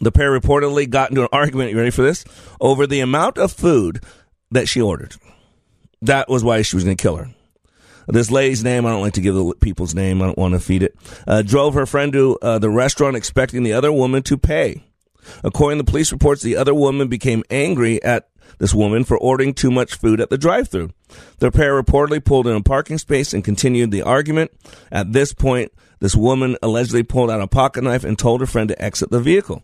The 0.00 0.12
pair 0.12 0.38
reportedly 0.38 0.90
got 0.90 1.08
into 1.08 1.22
an 1.22 1.28
argument, 1.32 1.70
you 1.70 1.78
ready 1.78 1.90
for 1.90 2.02
this? 2.02 2.24
Over 2.60 2.86
the 2.86 3.00
amount 3.00 3.38
of 3.38 3.52
food 3.52 4.02
that 4.50 4.68
she 4.68 4.82
ordered. 4.82 5.14
That 6.02 6.28
was 6.28 6.44
why 6.44 6.60
she 6.60 6.76
was 6.76 6.84
going 6.84 6.98
to 6.98 7.02
kill 7.02 7.16
her. 7.16 7.30
This 8.08 8.30
lady's 8.30 8.62
name, 8.62 8.84
I 8.84 8.90
don't 8.90 9.00
like 9.00 9.14
to 9.14 9.20
give 9.20 9.34
the 9.34 9.54
people's 9.60 9.94
name, 9.94 10.20
I 10.20 10.26
don't 10.26 10.38
want 10.38 10.54
to 10.54 10.60
feed 10.60 10.82
it, 10.82 10.94
uh, 11.26 11.42
drove 11.42 11.74
her 11.74 11.86
friend 11.86 12.12
to 12.12 12.38
uh, 12.40 12.58
the 12.58 12.70
restaurant 12.70 13.16
expecting 13.16 13.62
the 13.62 13.72
other 13.72 13.90
woman 13.90 14.22
to 14.24 14.36
pay. 14.36 14.84
According 15.42 15.78
to 15.78 15.84
police 15.84 16.12
reports, 16.12 16.42
the 16.42 16.56
other 16.56 16.74
woman 16.74 17.08
became 17.08 17.42
angry 17.50 18.00
at 18.02 18.28
this 18.58 18.74
woman 18.74 19.02
for 19.02 19.18
ordering 19.18 19.54
too 19.54 19.70
much 19.70 19.96
food 19.96 20.20
at 20.20 20.30
the 20.30 20.38
drive 20.38 20.68
through. 20.68 20.90
The 21.38 21.50
pair 21.50 21.80
reportedly 21.80 22.24
pulled 22.24 22.46
in 22.46 22.56
a 22.56 22.62
parking 22.62 22.98
space 22.98 23.32
and 23.32 23.44
continued 23.44 23.90
the 23.90 24.02
argument. 24.02 24.50
At 24.90 25.12
this 25.12 25.32
point, 25.32 25.72
this 26.00 26.16
woman 26.16 26.56
allegedly 26.62 27.02
pulled 27.02 27.30
out 27.30 27.40
a 27.40 27.46
pocket 27.46 27.84
knife 27.84 28.04
and 28.04 28.18
told 28.18 28.40
her 28.40 28.46
friend 28.46 28.68
to 28.68 28.82
exit 28.82 29.10
the 29.10 29.20
vehicle. 29.20 29.62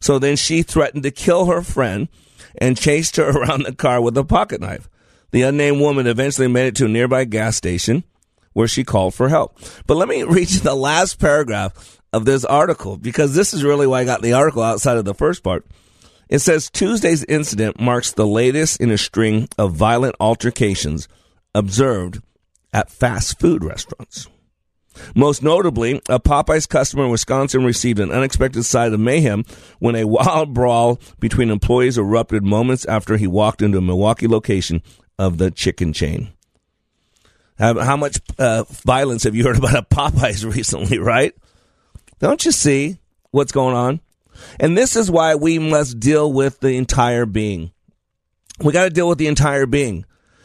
So 0.00 0.18
then 0.18 0.36
she 0.36 0.62
threatened 0.62 1.02
to 1.02 1.10
kill 1.10 1.46
her 1.46 1.62
friend 1.62 2.08
and 2.56 2.76
chased 2.76 3.16
her 3.16 3.30
around 3.30 3.64
the 3.64 3.74
car 3.74 4.00
with 4.00 4.16
a 4.16 4.24
pocket 4.24 4.60
knife. 4.60 4.88
The 5.30 5.42
unnamed 5.42 5.80
woman 5.80 6.06
eventually 6.06 6.48
made 6.48 6.68
it 6.68 6.76
to 6.76 6.86
a 6.86 6.88
nearby 6.88 7.24
gas 7.24 7.56
station 7.56 8.04
where 8.52 8.68
she 8.68 8.82
called 8.82 9.14
for 9.14 9.28
help. 9.28 9.58
But 9.86 9.96
let 9.96 10.08
me 10.08 10.22
read 10.28 10.50
you 10.50 10.60
the 10.60 10.74
last 10.74 11.18
paragraph 11.18 12.00
of 12.12 12.24
this 12.24 12.44
article 12.44 12.96
because 12.96 13.34
this 13.34 13.54
is 13.54 13.62
really 13.62 13.86
why 13.86 14.00
I 14.00 14.04
got 14.04 14.22
the 14.22 14.32
article 14.32 14.62
outside 14.62 14.96
of 14.96 15.04
the 15.04 15.14
first 15.14 15.42
part. 15.42 15.64
It 16.30 16.38
says 16.38 16.70
Tuesday's 16.70 17.24
incident 17.24 17.80
marks 17.80 18.12
the 18.12 18.26
latest 18.26 18.80
in 18.80 18.92
a 18.92 18.96
string 18.96 19.48
of 19.58 19.74
violent 19.74 20.14
altercations 20.20 21.08
observed 21.56 22.22
at 22.72 22.88
fast 22.88 23.40
food 23.40 23.64
restaurants. 23.64 24.28
Most 25.16 25.42
notably, 25.42 26.00
a 26.08 26.20
Popeyes 26.20 26.68
customer 26.68 27.04
in 27.04 27.10
Wisconsin 27.10 27.64
received 27.64 27.98
an 27.98 28.12
unexpected 28.12 28.62
side 28.62 28.92
of 28.92 29.00
mayhem 29.00 29.44
when 29.80 29.96
a 29.96 30.06
wild 30.06 30.54
brawl 30.54 31.00
between 31.18 31.50
employees 31.50 31.98
erupted 31.98 32.44
moments 32.44 32.84
after 32.84 33.16
he 33.16 33.26
walked 33.26 33.60
into 33.60 33.78
a 33.78 33.82
Milwaukee 33.82 34.28
location 34.28 34.82
of 35.18 35.38
the 35.38 35.50
chicken 35.50 35.92
chain. 35.92 36.28
How, 37.58 37.96
much 37.96 38.20
uh, 38.38 38.64
violence 38.68 39.24
have 39.24 39.34
you 39.34 39.44
heard 39.44 39.58
about 39.58 39.74
at 39.74 39.90
Popeyes 39.90 40.50
recently, 40.50 40.98
right? 40.98 41.34
Don't 42.20 42.44
you 42.44 42.52
see 42.52 42.98
what's 43.32 43.52
going 43.52 43.74
on? 43.74 44.00
And 44.58 44.76
this 44.76 44.96
is 44.96 45.10
why 45.10 45.34
we 45.34 45.58
must 45.58 46.00
deal 46.00 46.32
with 46.32 46.60
the 46.60 46.76
entire 46.76 47.26
being. 47.26 47.72
We 48.60 48.72
got 48.72 48.84
to 48.84 48.90
deal 48.90 49.08
with 49.08 49.18
the 49.18 49.26
entire 49.26 49.66
being. 49.66 50.04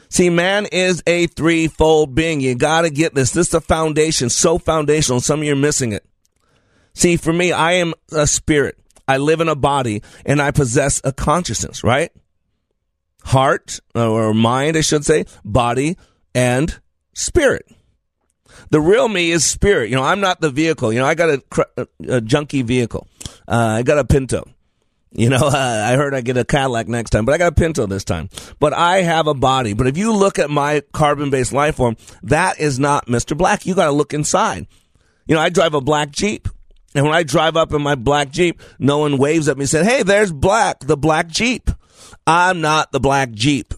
See, 0.10 0.30
man 0.30 0.68
is 0.72 1.04
a 1.06 1.28
threefold 1.28 2.16
being. 2.16 2.40
You 2.40 2.56
got 2.56 2.82
to 2.82 2.90
get 2.90 3.16
this. 3.16 3.32
This 3.32 3.50
is 3.50 3.54
a 3.54 3.62
foundation, 3.62 4.30
so 4.30 4.58
foundational. 4.58 5.20
Some 5.20 5.42
of 5.42 5.46
you 5.46 5.54
are 5.54 5.58
missing 5.58 5.92
it. 5.92 6.06
See, 6.94 7.18
for 7.18 7.34
me, 7.34 7.52
I 7.52 7.74
am 7.74 7.94
a 8.12 8.26
spirit. 8.26 8.78
I 9.08 9.18
live 9.18 9.42
in 9.42 9.50
a 9.50 9.56
body 9.56 10.02
and 10.26 10.42
I 10.42 10.52
possess 10.52 11.02
a 11.04 11.12
consciousness, 11.12 11.84
right? 11.84 12.12
Heart 13.24 13.80
or 13.94 14.34
mind, 14.34 14.78
I 14.78 14.82
should 14.82 15.06
say, 15.06 15.26
body 15.44 15.98
and 16.34 16.80
spirit. 17.14 17.68
The 18.70 18.82
real 18.82 19.10
me 19.10 19.32
is 19.32 19.44
spirit. 19.44 19.90
You 19.90 19.96
know, 19.96 20.04
I'm 20.04 20.22
not 20.22 20.42
the 20.42 20.50
vehicle. 20.50 20.94
You 20.94 21.00
know, 21.00 21.06
I 21.06 21.16
got 21.16 21.30
a, 21.30 21.82
a 22.08 22.22
junky 22.22 22.64
vehicle. 22.64 23.08
Uh, 23.48 23.78
I 23.80 23.84
got 23.84 24.00
a 24.00 24.06
Pinto. 24.06 24.48
You 25.12 25.30
know, 25.30 25.38
uh, 25.38 25.52
I 25.88 25.96
heard 25.96 26.14
I 26.14 26.22
get 26.22 26.38
a 26.38 26.46
Cadillac 26.46 26.88
next 26.88 27.12
time, 27.12 27.26
but 27.26 27.34
I 27.34 27.38
got 27.38 27.54
a 27.54 27.56
Pinto 27.56 27.86
this 27.86 28.04
time. 28.04 28.30
But 28.60 28.74
I 28.74 29.02
have 29.02 29.28
a 29.28 29.34
body. 29.34 29.74
But 29.74 29.88
if 29.88 29.98
you 29.98 30.14
look 30.14 30.40
at 30.40 30.50
my 30.50 30.82
carbon 30.94 31.30
based 31.30 31.54
life 31.54 31.76
form, 31.76 31.98
that 32.24 32.60
is 32.60 32.80
not 32.80 33.08
Mr. 33.08 33.38
Black. 33.38 33.66
You 33.66 33.76
got 33.76 33.86
to 33.86 33.92
look 33.92 34.14
inside. 34.14 34.68
You 35.28 35.36
know, 35.36 35.42
I 35.42 35.50
drive 35.50 35.74
a 35.74 35.82
black 35.82 36.12
Jeep. 36.12 36.48
And 36.94 37.04
when 37.04 37.14
I 37.14 37.24
drive 37.24 37.58
up 37.58 37.74
in 37.74 37.82
my 37.82 37.96
black 37.96 38.32
Jeep, 38.32 38.62
no 38.80 39.00
one 39.00 39.18
waves 39.18 39.50
at 39.50 39.58
me 39.58 39.64
and 39.64 39.70
said, 39.70 39.86
Hey, 39.86 40.04
there's 40.04 40.32
Black, 40.32 40.80
the 40.80 40.96
black 40.96 41.28
Jeep. 41.28 41.70
I'm 42.26 42.62
not 42.62 42.94
the 42.94 43.02
black 43.02 43.32
Jeep. 43.32 43.74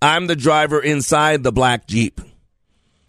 I'm 0.00 0.26
the 0.26 0.36
driver 0.36 0.80
inside 0.80 1.42
the 1.42 1.52
black 1.52 1.86
Jeep. 1.86 2.20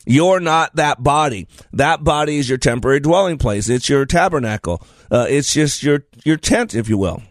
You're 0.06 0.42
not 0.42 0.76
that 0.76 1.02
body. 1.02 1.48
That 1.72 2.04
body 2.04 2.38
is 2.38 2.50
your 2.50 2.58
temporary 2.58 3.00
dwelling 3.00 3.38
place. 3.38 3.70
It's 3.70 3.88
your 3.88 4.06
tabernacle. 4.06 4.86
Uh, 5.12 5.28
it's 5.30 5.54
just 5.54 5.84
your, 5.84 6.06
your 6.24 6.38
tent, 6.38 6.74
if 6.74 6.88
you 6.88 6.98
will. 6.98 7.22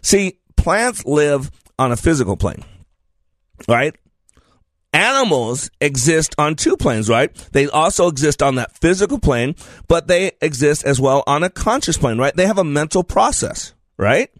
See, 0.00 0.38
plants 0.56 1.04
live 1.04 1.50
on 1.78 1.92
a 1.92 1.96
physical 1.96 2.36
plane, 2.36 2.64
right? 3.68 3.94
Animals 4.94 5.70
exist 5.80 6.34
on 6.38 6.54
two 6.54 6.76
planes, 6.76 7.08
right? 7.08 7.34
They 7.52 7.68
also 7.68 8.08
exist 8.08 8.42
on 8.42 8.56
that 8.56 8.76
physical 8.78 9.18
plane, 9.18 9.54
but 9.88 10.06
they 10.06 10.32
exist 10.40 10.84
as 10.84 11.00
well 11.00 11.22
on 11.26 11.42
a 11.42 11.50
conscious 11.50 11.96
plane, 11.96 12.18
right? 12.18 12.34
They 12.34 12.46
have 12.46 12.58
a 12.58 12.64
mental 12.64 13.02
process, 13.02 13.74
right? 13.96 14.30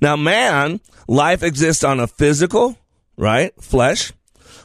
Now, 0.00 0.16
man, 0.16 0.80
life 1.06 1.42
exists 1.42 1.84
on 1.84 2.00
a 2.00 2.06
physical, 2.06 2.76
right? 3.16 3.52
Flesh, 3.62 4.12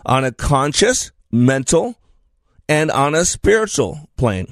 on 0.05 0.23
a 0.23 0.31
conscious, 0.31 1.11
mental, 1.31 1.95
and 2.67 2.89
on 2.89 3.13
a 3.13 3.25
spiritual 3.25 4.09
plane. 4.17 4.51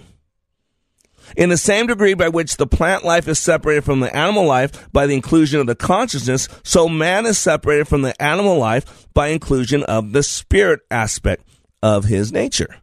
In 1.36 1.50
the 1.50 1.58
same 1.58 1.88
degree 1.88 2.14
by 2.14 2.30
which 2.30 2.58
the 2.58 2.68
plant 2.68 3.04
life 3.04 3.28
is 3.28 3.40
separated 3.40 3.84
from 3.84 4.00
the 4.00 4.16
animal 4.16 4.46
life 4.46 4.92
by 4.92 5.08
the 5.08 5.16
inclusion 5.16 5.60
of 5.60 5.68
the 5.68 5.76
consciousness, 5.76 6.48
so 6.64 6.90
man 6.90 7.26
is 7.26 7.38
separated 7.38 7.88
from 7.88 8.02
the 8.02 8.20
animal 8.22 8.58
life 8.58 9.08
by 9.14 9.28
inclusion 9.28 9.84
of 9.84 10.12
the 10.12 10.24
spirit 10.24 10.82
aspect 10.90 11.44
of 11.82 12.06
his 12.06 12.32
nature. 12.32 12.76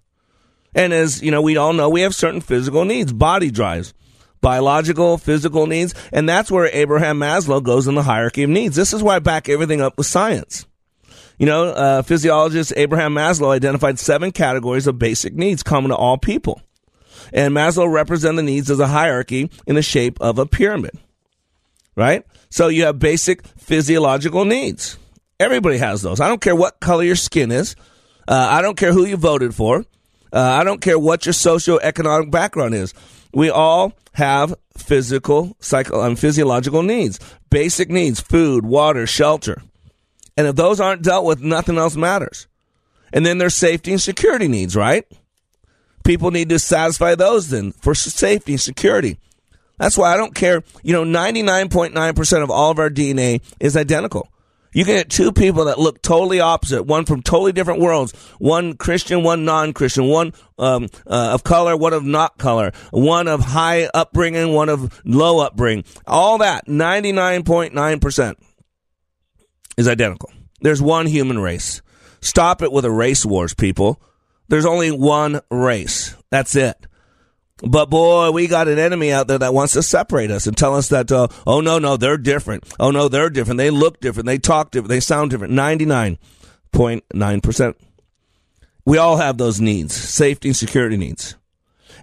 And 0.74 0.92
as 0.92 1.22
you 1.22 1.30
know, 1.30 1.42
we 1.42 1.56
all 1.56 1.72
know 1.72 1.88
we 1.88 2.02
have 2.02 2.14
certain 2.14 2.40
physical 2.40 2.85
needs, 2.85 3.12
body 3.12 3.50
drives, 3.50 3.94
biological, 4.40 5.18
physical 5.18 5.66
needs, 5.66 5.94
and 6.12 6.28
that's 6.28 6.50
where 6.50 6.70
Abraham 6.72 7.18
Maslow 7.18 7.62
goes 7.62 7.88
in 7.88 7.94
the 7.94 8.02
hierarchy 8.02 8.42
of 8.42 8.50
needs. 8.50 8.76
This 8.76 8.92
is 8.92 9.02
why 9.02 9.16
I 9.16 9.18
back 9.20 9.48
everything 9.48 9.80
up 9.80 9.96
with 9.96 10.06
science. 10.06 10.66
You 11.38 11.46
know, 11.46 11.64
uh, 11.64 12.02
physiologist 12.02 12.72
Abraham 12.76 13.14
Maslow 13.14 13.50
identified 13.50 13.98
seven 13.98 14.32
categories 14.32 14.87
of 14.87 14.98
basic 14.98 15.35
needs 15.35 15.62
common 15.62 15.90
to 15.90 15.96
all 15.96 16.16
people. 16.16 16.61
And 17.33 17.55
Maslow 17.55 17.91
represented 17.91 18.39
the 18.39 18.43
needs 18.43 18.71
as 18.71 18.81
a 18.81 18.87
hierarchy 18.87 19.51
in 19.67 19.75
the 19.75 19.83
shape 19.83 20.21
of 20.21 20.39
a 20.39 20.47
pyramid. 20.47 20.99
Right? 21.95 22.25
So 22.51 22.69
you 22.69 22.85
have 22.85 22.99
basic 22.99 23.47
physiological 23.47 24.45
needs. 24.45 24.99
Everybody 25.39 25.79
has 25.79 26.03
those. 26.03 26.21
I 26.21 26.29
don't 26.29 26.41
care 26.41 26.57
what 26.57 26.81
color 26.81 27.03
your 27.05 27.17
skin 27.17 27.51
is. 27.51 27.77
Uh, 28.29 28.49
I 28.51 28.62
don't 28.62 28.77
care 28.77 28.93
who 28.93 29.05
you 29.05 29.17
voted 29.17 29.55
for. 29.55 29.85
Uh, 30.33 30.41
I 30.41 30.65
don't 30.65 30.81
care 30.81 30.99
what 30.99 31.27
your 31.27 31.33
socioeconomic 31.33 32.31
background 32.31 32.75
is. 32.75 32.93
We 33.33 33.51
all 33.51 33.93
have 34.12 34.55
physical, 34.77 35.57
psycho, 35.61 36.03
um, 36.03 36.17
physiological 36.17 36.83
needs, 36.83 37.21
basic 37.51 37.91
needs, 37.91 38.21
food, 38.21 38.65
water, 38.65 39.07
shelter. 39.07 39.62
And 40.37 40.47
if 40.47 40.57
those 40.57 40.81
aren't 40.81 41.03
dealt 41.03 41.25
with, 41.25 41.41
nothing 41.41 41.79
else 41.79 41.97
matters. 41.97 42.47
And 43.12 43.25
then 43.25 43.39
there's 43.39 43.55
safety 43.55 43.93
and 43.93 44.01
security 44.01 44.49
needs, 44.49 44.77
right? 44.77 45.07
People 46.07 46.31
need 46.31 46.51
to 46.51 46.59
satisfy 46.61 47.16
those 47.16 47.51
then 47.51 47.73
for 47.73 47.92
safety 47.92 48.53
and 48.53 48.61
security. 48.61 49.19
That's 49.77 49.99
why 49.99 50.14
I 50.14 50.16
don't 50.16 50.37
care. 50.37 50.62
You 50.85 50.92
know, 50.92 51.05
99.9% 51.05 52.42
of 52.42 52.51
all 52.51 52.71
of 52.71 52.79
our 52.79 52.88
DNA 52.88 53.42
is 53.59 53.77
identical. 53.77 54.29
You 54.73 54.85
can 54.85 54.95
get 54.95 55.11
two 55.11 55.33
people 55.33 55.64
that 55.64 55.81
look 55.81 56.03
totally 56.03 56.38
opposite, 56.38 56.85
one 56.85 57.07
from 57.07 57.23
totally 57.23 57.51
different 57.51 57.81
worlds, 57.81 58.12
one 58.38 58.77
Christian, 58.77 59.25
one 59.25 59.45
non-Christian, 59.45 60.07
one 60.07 60.33
um, 60.59 60.88
uh, 61.07 61.31
of 61.33 61.42
color, 61.42 61.77
one 61.77 61.92
of 61.92 62.05
not 62.05 62.38
color, 62.38 62.73
one 62.92 63.27
of 63.27 63.40
high 63.40 63.88
upbringing, 63.92 64.53
one 64.53 64.69
of 64.69 65.01
low 65.05 65.40
upbringing. 65.40 65.85
All 66.07 66.38
that, 66.38 66.66
99.9% 66.66 68.35
is 69.77 69.88
identical. 69.88 70.31
There's 70.61 70.81
one 70.81 71.07
human 71.07 71.40
race. 71.40 71.83
Stop 72.21 72.62
it 72.62 72.71
with 72.71 72.85
the 72.85 72.90
race 72.92 73.27
wars, 73.27 73.55
people. 73.55 74.01
There's 74.48 74.66
only 74.66 74.90
one 74.90 75.40
race. 75.50 76.14
That's 76.30 76.56
it. 76.56 76.87
But 77.62 77.88
boy, 77.88 78.32
we 78.32 78.48
got 78.48 78.68
an 78.68 78.78
enemy 78.78 79.12
out 79.12 79.28
there 79.28 79.38
that 79.38 79.54
wants 79.54 79.72
to 79.72 79.82
separate 79.82 80.30
us 80.30 80.46
and 80.46 80.54
tell 80.56 80.74
us 80.74 80.90
that, 80.90 81.11
uh, 81.11 81.28
oh 81.46 81.62
no, 81.62 81.78
no, 81.78 81.96
they're 81.96 82.18
different. 82.18 82.70
Oh 82.78 82.90
no, 82.90 83.09
they're 83.09 83.30
different. 83.30 83.56
They 83.59 83.70
look 83.70 84.00
different. 84.00 84.26
They 84.26 84.37
talk 84.38 84.70
different. 84.70 84.90
They 84.90 85.00
sound 85.00 85.30
different. 85.30 85.54
99.9%. 85.54 87.74
We 88.85 88.98
all 88.98 89.16
have 89.16 89.38
those 89.38 89.59
needs, 89.61 89.94
safety 89.94 90.48
and 90.48 90.56
security 90.56 90.98
needs. 90.98 91.35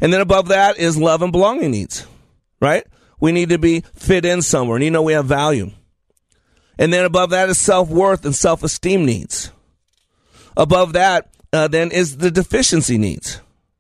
And 0.02 0.12
then 0.12 0.22
above 0.22 0.48
that 0.48 0.80
is 0.80 0.98
love 0.98 1.22
and 1.22 1.32
belonging 1.32 1.70
needs, 1.72 2.08
right? 2.60 2.84
We 3.20 3.32
need 3.32 3.50
to 3.50 3.60
be 3.60 3.82
fit 3.94 4.26
in 4.26 4.42
somewhere 4.42 4.78
and 4.78 4.84
you 4.84 4.92
know 4.92 5.04
we 5.04 5.14
have 5.14 5.26
value. 5.26 5.70
And 6.80 6.92
then 6.92 7.06
above 7.06 7.30
that 7.30 7.50
is 7.50 7.60
self 7.60 7.90
worth 7.90 8.26
and 8.26 8.36
self 8.36 8.64
esteem 8.64 9.06
needs. 9.06 9.52
Above 10.58 10.94
that, 10.94 11.30
uh, 11.54 11.68
then 11.68 11.92
is 11.92 12.18
the 12.18 12.32
deficiency 12.32 12.98
needs, 12.98 13.40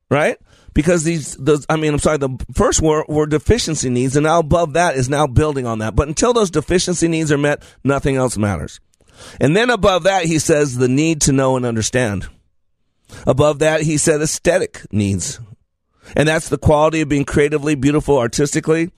right? 0.10 0.38
Because 0.74 1.04
these, 1.04 1.36
those, 1.36 1.66
I 1.70 1.76
mean, 1.76 1.94
I'm 1.94 2.00
sorry, 2.00 2.18
the 2.18 2.38
first 2.54 2.82
were, 2.82 3.06
were 3.08 3.26
deficiency 3.26 3.90
needs, 3.90 4.16
and 4.16 4.24
now 4.24 4.40
above 4.40 4.74
that 4.74 4.96
is 4.96 5.10
now 5.10 5.28
building 5.28 5.68
on 5.68 5.80
that. 5.80 5.96
But 5.96 6.08
until 6.08 6.34
those 6.34 6.50
deficiency 6.50 7.08
needs 7.08 7.32
are 7.32 7.38
met, 7.38 7.62
nothing 7.84 8.16
else 8.16 8.38
matters. 8.38 8.80
And 9.40 9.56
then 9.56 9.70
above 9.70 10.04
that, 10.04 10.26
he 10.26 10.40
says 10.40 10.78
the 10.78 10.88
need 10.88 11.22
to 11.22 11.32
know 11.32 11.56
and 11.58 11.66
understand. 11.66 12.28
Above 13.28 13.60
that, 13.60 13.82
he 13.82 13.98
said 13.98 14.22
aesthetic 14.22 14.82
needs. 14.92 15.40
And 16.16 16.28
that's 16.28 16.50
the 16.50 16.58
quality 16.58 17.02
of 17.02 17.10
being 17.10 17.26
creatively 17.26 17.76
beautiful 17.76 18.18
artistically. 18.18 18.92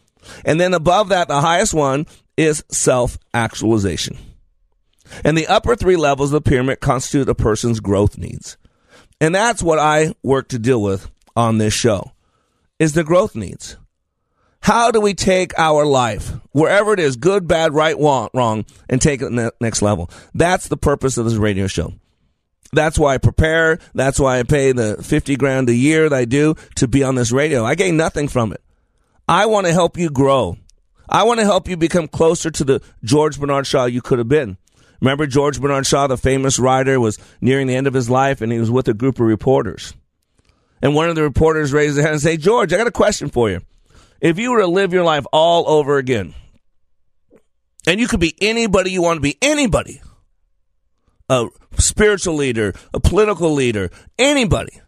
And 0.43 0.59
then 0.59 0.73
above 0.73 1.09
that, 1.09 1.27
the 1.27 1.41
highest 1.41 1.73
one 1.73 2.07
is 2.37 2.63
self 2.69 3.17
actualization. 3.33 4.17
And 5.23 5.37
the 5.37 5.47
upper 5.47 5.75
three 5.75 5.97
levels 5.97 6.33
of 6.33 6.43
the 6.43 6.49
pyramid 6.49 6.79
constitute 6.79 7.29
a 7.29 7.35
person's 7.35 7.79
growth 7.79 8.17
needs. 8.17 8.57
And 9.21 9.33
that's 9.33 9.63
what 9.63 9.79
I 9.79 10.13
work 10.23 10.49
to 10.49 10.59
deal 10.59 10.81
with 10.81 11.09
on 11.35 11.57
this 11.57 11.73
show 11.73 12.11
is 12.79 12.93
the 12.93 13.03
growth 13.03 13.35
needs. 13.35 13.77
How 14.61 14.89
do 14.89 14.99
we 14.99 15.13
take 15.13 15.57
our 15.59 15.85
life, 15.85 16.33
wherever 16.51 16.91
it 16.93 16.99
is, 16.99 17.17
good, 17.17 17.47
bad, 17.47 17.73
right, 17.73 17.95
wrong, 17.99 18.65
and 18.89 18.99
take 18.99 19.21
it 19.21 19.29
to 19.29 19.35
the 19.35 19.53
next 19.61 19.81
level? 19.83 20.09
That's 20.33 20.67
the 20.67 20.77
purpose 20.77 21.17
of 21.17 21.25
this 21.25 21.35
radio 21.35 21.67
show. 21.67 21.93
That's 22.73 22.97
why 22.97 23.13
I 23.13 23.19
prepare. 23.19 23.77
That's 23.93 24.19
why 24.19 24.39
I 24.39 24.43
pay 24.43 24.71
the 24.71 25.01
50 25.01 25.35
grand 25.35 25.69
a 25.69 25.73
year 25.73 26.09
that 26.09 26.15
I 26.15 26.25
do 26.25 26.55
to 26.75 26.87
be 26.87 27.03
on 27.03 27.15
this 27.15 27.31
radio. 27.31 27.63
I 27.63 27.75
gain 27.75 27.95
nothing 27.95 28.27
from 28.27 28.51
it. 28.51 28.61
I 29.27 29.45
want 29.45 29.67
to 29.67 29.73
help 29.73 29.97
you 29.97 30.09
grow. 30.09 30.57
I 31.07 31.23
want 31.23 31.39
to 31.39 31.45
help 31.45 31.67
you 31.67 31.77
become 31.77 32.07
closer 32.07 32.49
to 32.49 32.63
the 32.63 32.81
George 33.03 33.39
Bernard 33.39 33.67
Shaw 33.67 33.85
you 33.85 34.01
could 34.01 34.17
have 34.17 34.27
been. 34.27 34.57
Remember 35.01 35.27
George 35.27 35.61
Bernard 35.61 35.85
Shaw, 35.85 36.07
the 36.07 36.17
famous 36.17 36.59
writer, 36.59 36.99
was 36.99 37.19
nearing 37.41 37.67
the 37.67 37.75
end 37.75 37.87
of 37.87 37.93
his 37.93 38.09
life 38.09 38.41
and 38.41 38.51
he 38.51 38.59
was 38.59 38.71
with 38.71 38.87
a 38.87 38.93
group 38.93 39.15
of 39.15 39.27
reporters. 39.27 39.93
And 40.81 40.93
one 40.93 41.09
of 41.09 41.15
the 41.15 41.23
reporters 41.23 41.73
raised 41.73 41.97
their 41.97 42.03
hand 42.03 42.13
and 42.13 42.21
said, 42.21 42.41
George, 42.41 42.73
I 42.73 42.77
got 42.77 42.87
a 42.87 42.91
question 42.91 43.29
for 43.29 43.49
you. 43.49 43.61
If 44.21 44.39
you 44.39 44.51
were 44.51 44.61
to 44.61 44.67
live 44.67 44.93
your 44.93 45.03
life 45.03 45.25
all 45.31 45.67
over 45.67 45.97
again, 45.97 46.33
and 47.87 47.99
you 47.99 48.07
could 48.07 48.19
be 48.19 48.35
anybody 48.41 48.91
you 48.91 49.01
want 49.01 49.17
to 49.17 49.21
be, 49.21 49.37
anybody, 49.41 50.01
a 51.29 51.47
spiritual 51.77 52.35
leader, 52.35 52.73
a 52.93 52.99
political 52.99 53.51
leader, 53.51 53.91
anybody, 54.17 54.81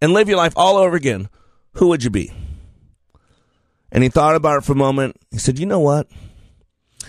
and 0.00 0.12
live 0.12 0.28
your 0.28 0.38
life 0.38 0.54
all 0.56 0.76
over 0.76 0.96
again, 0.96 1.28
who 1.74 1.88
would 1.88 2.02
you 2.02 2.10
be? 2.10 2.32
And 3.92 4.02
he 4.02 4.08
thought 4.08 4.34
about 4.34 4.58
it 4.58 4.64
for 4.64 4.72
a 4.72 4.76
moment. 4.76 5.16
He 5.30 5.38
said, 5.38 5.58
You 5.58 5.66
know 5.66 5.80
what? 5.80 6.08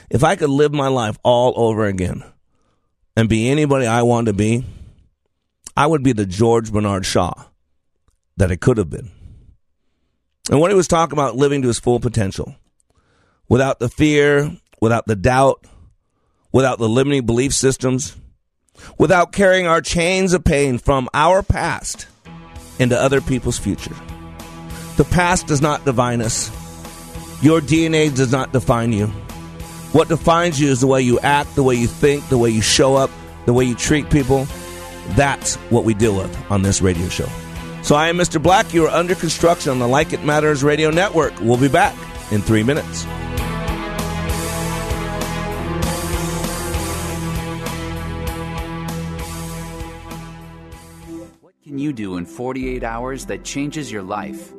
If 0.09 0.23
I 0.23 0.35
could 0.35 0.49
live 0.49 0.73
my 0.73 0.87
life 0.87 1.17
all 1.23 1.53
over 1.55 1.85
again 1.85 2.23
and 3.15 3.29
be 3.29 3.49
anybody 3.49 3.85
I 3.85 4.03
want 4.03 4.27
to 4.27 4.33
be, 4.33 4.63
I 5.75 5.87
would 5.87 6.03
be 6.03 6.13
the 6.13 6.25
George 6.25 6.71
Bernard 6.71 7.05
Shaw 7.05 7.33
that 8.37 8.51
it 8.51 8.61
could 8.61 8.77
have 8.77 8.89
been. 8.89 9.11
And 10.49 10.59
when 10.59 10.71
he 10.71 10.75
was 10.75 10.87
talking 10.87 11.13
about 11.13 11.35
living 11.35 11.61
to 11.61 11.67
his 11.67 11.79
full 11.79 11.99
potential, 11.99 12.55
without 13.47 13.79
the 13.79 13.89
fear, 13.89 14.51
without 14.81 15.05
the 15.05 15.15
doubt, 15.15 15.65
without 16.51 16.79
the 16.79 16.89
limiting 16.89 17.25
belief 17.25 17.53
systems, 17.53 18.15
without 18.97 19.31
carrying 19.31 19.67
our 19.67 19.81
chains 19.81 20.33
of 20.33 20.43
pain 20.43 20.77
from 20.77 21.07
our 21.13 21.43
past 21.43 22.07
into 22.79 22.99
other 22.99 23.21
people's 23.21 23.59
future. 23.59 23.95
The 24.97 25.05
past 25.05 25.47
does 25.47 25.61
not 25.61 25.85
define 25.85 26.21
us. 26.21 26.49
Your 27.41 27.61
DNA 27.61 28.13
does 28.13 28.31
not 28.31 28.51
define 28.51 28.91
you. 28.93 29.11
What 29.91 30.07
defines 30.07 30.57
you 30.57 30.69
is 30.69 30.79
the 30.79 30.87
way 30.87 31.01
you 31.01 31.19
act, 31.19 31.53
the 31.55 31.63
way 31.63 31.75
you 31.75 31.87
think, 31.87 32.29
the 32.29 32.37
way 32.37 32.49
you 32.49 32.61
show 32.61 32.95
up, 32.95 33.11
the 33.45 33.51
way 33.51 33.65
you 33.65 33.75
treat 33.75 34.09
people. 34.09 34.45
That's 35.09 35.55
what 35.69 35.83
we 35.83 35.93
deal 35.93 36.15
with 36.15 36.33
on 36.49 36.61
this 36.61 36.81
radio 36.81 37.09
show. 37.09 37.27
So 37.83 37.95
I 37.95 38.07
am 38.07 38.17
Mr. 38.17 38.41
Black. 38.41 38.73
You 38.73 38.85
are 38.85 38.89
under 38.89 39.15
construction 39.15 39.69
on 39.69 39.79
the 39.79 39.87
Like 39.87 40.13
It 40.13 40.23
Matters 40.23 40.63
radio 40.63 40.91
network. 40.91 41.37
We'll 41.41 41.57
be 41.57 41.67
back 41.67 41.93
in 42.31 42.41
three 42.41 42.63
minutes. 42.63 43.03
What 51.41 51.55
can 51.63 51.77
you 51.77 51.91
do 51.91 52.15
in 52.15 52.25
48 52.25 52.81
hours 52.83 53.25
that 53.25 53.43
changes 53.43 53.91
your 53.91 54.03
life? 54.03 54.53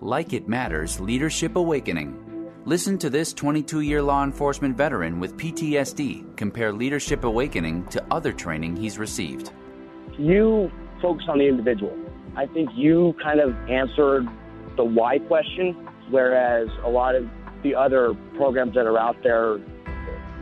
Like 0.00 0.34
It 0.34 0.48
Matters 0.48 1.00
Leadership 1.00 1.56
Awakening. 1.56 2.25
Listen 2.66 2.98
to 2.98 3.08
this 3.08 3.32
22 3.32 3.82
year 3.82 4.02
law 4.02 4.24
enforcement 4.24 4.76
veteran 4.76 5.20
with 5.20 5.36
PTSD 5.36 6.36
compare 6.36 6.72
Leadership 6.72 7.22
Awakening 7.22 7.86
to 7.90 8.04
other 8.10 8.32
training 8.32 8.74
he's 8.74 8.98
received. 8.98 9.52
You 10.18 10.72
focus 11.00 11.26
on 11.28 11.38
the 11.38 11.46
individual. 11.46 11.96
I 12.34 12.46
think 12.46 12.70
you 12.74 13.14
kind 13.22 13.38
of 13.38 13.54
answered 13.70 14.26
the 14.74 14.82
why 14.82 15.20
question, 15.20 15.74
whereas 16.10 16.68
a 16.82 16.88
lot 16.88 17.14
of 17.14 17.28
the 17.62 17.76
other 17.76 18.14
programs 18.36 18.74
that 18.74 18.84
are 18.84 18.98
out 18.98 19.22
there, 19.22 19.60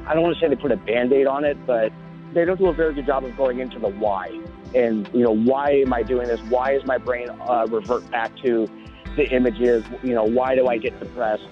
I 0.06 0.14
don't 0.14 0.22
want 0.22 0.34
to 0.34 0.40
say 0.40 0.48
they 0.48 0.56
put 0.56 0.72
a 0.72 0.78
band 0.78 1.12
aid 1.12 1.26
on 1.26 1.44
it, 1.44 1.58
but 1.66 1.92
they 2.32 2.46
don't 2.46 2.58
do 2.58 2.68
a 2.68 2.72
very 2.72 2.94
good 2.94 3.04
job 3.04 3.24
of 3.24 3.36
going 3.36 3.58
into 3.58 3.78
the 3.78 3.88
why. 3.88 4.30
And, 4.74 5.10
you 5.12 5.24
know, 5.24 5.36
why 5.36 5.72
am 5.72 5.92
I 5.92 6.02
doing 6.02 6.28
this? 6.28 6.40
Why 6.48 6.72
is 6.72 6.86
my 6.86 6.96
brain 6.96 7.28
uh, 7.28 7.66
revert 7.68 8.10
back 8.10 8.34
to 8.38 8.66
the 9.14 9.28
images? 9.28 9.84
You 10.02 10.14
know, 10.14 10.24
why 10.24 10.54
do 10.54 10.68
I 10.68 10.78
get 10.78 10.98
depressed? 10.98 11.48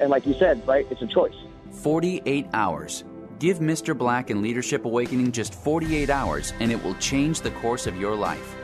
And 0.00 0.10
like 0.10 0.26
you 0.26 0.34
said, 0.34 0.66
right, 0.66 0.86
it's 0.90 1.02
a 1.02 1.06
choice. 1.06 1.34
48 1.70 2.46
hours. 2.52 3.04
Give 3.38 3.58
Mr. 3.58 3.96
Black 3.96 4.30
and 4.30 4.42
Leadership 4.42 4.84
Awakening 4.84 5.32
just 5.32 5.54
48 5.54 6.08
hours, 6.08 6.52
and 6.60 6.70
it 6.70 6.82
will 6.82 6.94
change 6.94 7.40
the 7.40 7.50
course 7.52 7.86
of 7.86 7.96
your 7.96 8.14
life. 8.14 8.56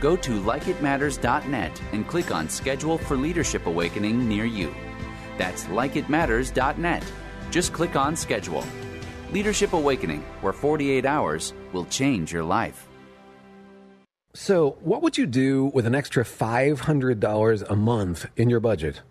Go 0.00 0.16
to 0.16 0.40
likeitmatters.net 0.40 1.82
and 1.92 2.06
click 2.06 2.34
on 2.34 2.48
Schedule 2.48 2.98
for 2.98 3.16
Leadership 3.16 3.66
Awakening 3.66 4.28
near 4.28 4.44
you. 4.44 4.74
That's 5.38 5.64
likeitmatters.net. 5.64 7.04
Just 7.50 7.72
click 7.72 7.96
on 7.96 8.16
Schedule. 8.16 8.64
Leadership 9.32 9.72
Awakening, 9.72 10.22
where 10.40 10.52
48 10.52 11.06
hours 11.06 11.54
will 11.72 11.84
change 11.86 12.32
your 12.32 12.44
life. 12.44 12.88
So, 14.32 14.76
what 14.80 15.02
would 15.02 15.18
you 15.18 15.26
do 15.26 15.66
with 15.74 15.86
an 15.86 15.94
extra 15.94 16.24
$500 16.24 17.70
a 17.70 17.76
month 17.76 18.26
in 18.36 18.48
your 18.48 18.60
budget? 18.60 19.02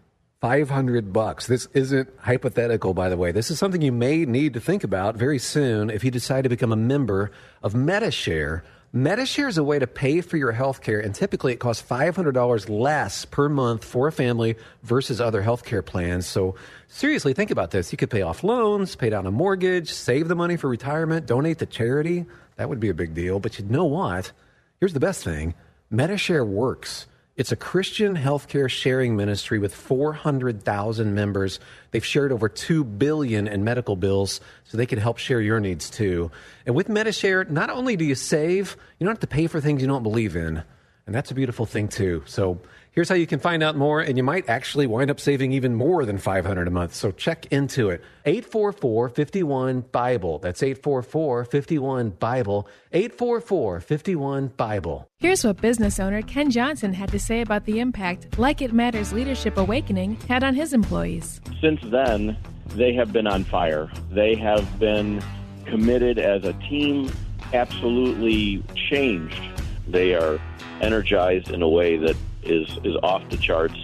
500 0.41 1.12
bucks. 1.12 1.47
This 1.47 1.67
isn't 1.73 2.10
hypothetical, 2.19 2.93
by 2.93 3.10
the 3.10 3.17
way. 3.17 3.32
This 3.32 3.52
is 3.52 3.60
something 3.60 3.82
you 3.82 3.91
may 3.91 4.23
need 4.25 4.54
to 4.54 4.62
think 4.62 4.86
about 4.86 5.17
very 5.17 5.38
soon 5.38 5.89
if 5.89 6.04
you 6.04 6.12
decide 6.12 6.43
to 6.43 6.49
become 6.49 6.71
a 6.71 6.78
member 6.78 7.32
of 7.62 7.75
Medi-Share. 7.75 8.63
Medi-Share 8.93 9.49
is 9.49 9.58
a 9.58 9.63
way 9.63 9.80
to 9.80 9.86
pay 9.86 10.21
for 10.21 10.38
your 10.38 10.54
health 10.54 10.82
care, 10.82 10.99
and 10.99 11.13
typically 11.13 11.52
it 11.54 11.60
costs 11.60 11.86
$500 11.88 12.69
less 12.69 13.25
per 13.25 13.49
month 13.49 13.84
for 13.84 14.08
a 14.08 14.13
family 14.13 14.56
versus 14.82 15.19
other 15.19 15.43
healthcare 15.43 15.86
plans. 15.86 16.25
So, 16.25 16.56
seriously, 16.88 17.34
think 17.34 17.52
about 17.52 17.71
this. 17.71 17.91
You 17.91 17.97
could 17.97 18.10
pay 18.10 18.21
off 18.21 18.43
loans, 18.43 18.95
pay 18.95 19.10
down 19.10 19.28
a 19.28 19.32
mortgage, 19.32 19.91
save 19.91 20.30
the 20.30 20.36
money 20.36 20.56
for 20.56 20.69
retirement, 20.69 21.25
donate 21.25 21.60
to 21.60 21.65
charity. 21.65 22.25
That 22.56 22.69
would 22.69 22.80
be 22.80 22.89
a 22.89 22.93
big 22.93 23.13
deal. 23.13 23.39
But 23.39 23.60
you 23.60 23.65
know 23.65 23.86
what? 23.86 24.32
Here's 24.80 24.93
the 24.93 25.02
best 25.02 25.21
thing 25.21 25.54
Medi-Share 25.91 26.45
works. 26.45 27.08
It's 27.39 27.54
a 27.54 27.56
Christian 27.56 28.17
healthcare 28.17 28.69
sharing 28.69 29.15
ministry 29.15 29.60
with 29.60 29.73
400,000 29.73 31.15
members. 31.15 31.62
They've 31.91 32.04
shared 32.04 32.34
over 32.34 32.49
2 32.49 32.84
billion 32.84 33.47
in 33.47 33.63
medical 33.63 33.95
bills 33.95 34.41
so 34.65 34.78
they 34.78 34.86
can 34.86 34.99
help 34.99 35.19
share 35.19 35.39
your 35.39 35.62
needs 35.62 35.89
too. 35.89 36.32
And 36.65 36.75
with 36.75 36.89
Medi-Share, 36.89 37.45
not 37.45 37.69
only 37.69 37.95
do 37.95 38.04
you 38.04 38.13
save, 38.13 38.75
you 38.99 39.06
don't 39.06 39.13
have 39.13 39.21
to 39.21 39.28
pay 39.28 39.47
for 39.47 39.62
things 39.62 39.82
you 39.82 39.88
don't 39.88 40.04
believe 40.04 40.36
in. 40.36 40.63
And 41.06 41.15
that's 41.15 41.32
a 41.32 41.34
beautiful 41.34 41.65
thing 41.65 41.88
too. 41.88 42.23
So 42.25 42.60
here's 42.91 43.10
how 43.10 43.15
you 43.15 43.28
can 43.28 43.39
find 43.39 43.63
out 43.63 43.75
more 43.75 44.02
and 44.02 44.17
you 44.17 44.23
might 44.23 44.49
actually 44.49 44.88
wind 44.88 45.10
up 45.12 45.19
saving 45.19 45.52
even 45.54 45.75
more 45.75 46.06
than 46.06 46.17
500 46.17 46.67
a 46.67 46.71
month. 46.71 46.93
So 46.93 47.12
check 47.12 47.45
into 47.52 47.89
it. 47.89 48.04
844-51 48.25 49.91
Bible. 49.91 50.39
That's 50.39 50.62
844-51 50.62 52.19
Bible. 52.19 52.67
844-51 52.93 54.58
Bible. 54.58 55.08
Here's 55.19 55.43
what 55.43 55.62
business 55.62 55.99
owner 55.99 56.21
Ken 56.21 56.49
Johnson 56.49 56.93
had 56.93 57.12
to 57.12 57.19
say 57.19 57.41
about 57.41 57.65
the 57.65 57.80
impact 57.80 58.38
Like 58.38 58.62
It 58.62 58.73
Matters 58.73 59.13
Leadership 59.13 59.58
Awakening 59.58 60.15
had 60.28 60.43
on 60.43 60.56
his 60.56 60.73
employees. 60.73 61.41
Since 61.62 61.82
then, 61.86 62.38
they 62.67 62.93
have 62.93 63.12
been 63.12 63.28
on 63.28 63.43
fire. 63.43 63.89
They 64.12 64.36
have 64.36 64.80
been 64.80 65.21
committed 65.65 66.19
as 66.19 66.43
a 66.45 66.54
team, 66.54 67.12
absolutely 67.54 68.63
changed. 68.75 69.41
They 69.88 70.13
are 70.13 70.39
energized 70.82 71.52
in 71.52 71.62
a 71.62 71.69
way 71.69 71.97
that 71.97 72.15
is, 72.43 72.67
is 72.84 72.95
off 73.04 73.28
the 73.30 73.38
charts, 73.38 73.78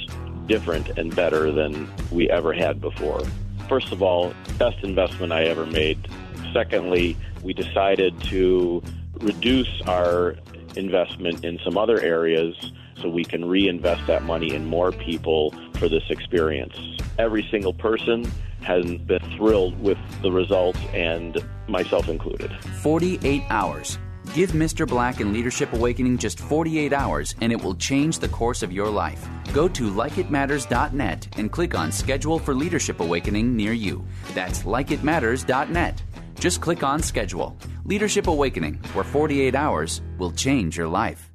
different 0.47 0.89
and 0.97 1.15
better 1.15 1.51
than 1.51 1.91
we 2.11 2.29
ever 2.29 2.53
had 2.53 2.79
before. 2.79 3.21
First 3.67 3.91
of 3.91 4.01
all, 4.01 4.33
best 4.57 4.83
investment 4.83 5.33
I 5.33 5.45
ever 5.45 5.65
made. 5.65 6.07
Secondly, 6.53 7.17
we 7.43 7.53
decided 7.53 8.19
to 8.25 8.83
reduce 9.19 9.81
our 9.87 10.35
investment 10.75 11.43
in 11.43 11.59
some 11.63 11.77
other 11.77 11.99
areas 12.01 12.71
so 13.01 13.09
we 13.09 13.23
can 13.23 13.45
reinvest 13.45 14.05
that 14.07 14.23
money 14.23 14.53
in 14.53 14.65
more 14.65 14.91
people 14.91 15.53
for 15.75 15.89
this 15.89 16.03
experience. 16.09 16.77
Every 17.17 17.47
single 17.49 17.73
person 17.73 18.31
has 18.61 18.85
been 18.85 19.19
thrilled 19.37 19.79
with 19.79 19.97
the 20.21 20.31
results, 20.31 20.79
and 20.93 21.37
myself 21.67 22.09
included. 22.09 22.51
48 22.81 23.43
hours. 23.49 23.99
Give 24.33 24.51
Mr. 24.51 24.87
Black 24.87 25.19
and 25.19 25.31
Leadership 25.33 25.71
Awakening 25.73 26.17
just 26.17 26.39
48 26.39 26.93
hours, 26.93 27.35
and 27.41 27.51
it 27.51 27.61
will 27.61 27.75
change 27.75 28.19
the 28.19 28.29
course 28.29 28.63
of 28.63 28.71
your 28.71 28.89
life. 28.89 29.27
Go 29.53 29.67
to 29.69 29.91
likeitmatters.net 29.91 31.27
and 31.37 31.51
click 31.51 31.75
on 31.75 31.91
Schedule 31.91 32.39
for 32.39 32.53
Leadership 32.53 32.99
Awakening 32.99 33.55
near 33.55 33.73
you. 33.73 34.03
That's 34.33 34.63
likeitmatters.net. 34.63 36.03
Just 36.39 36.61
click 36.61 36.83
on 36.83 37.01
Schedule. 37.01 37.55
Leadership 37.85 38.27
Awakening, 38.27 38.75
where 38.93 39.05
48 39.05 39.55
hours 39.55 40.01
will 40.17 40.31
change 40.31 40.77
your 40.77 40.87
life. 40.87 41.31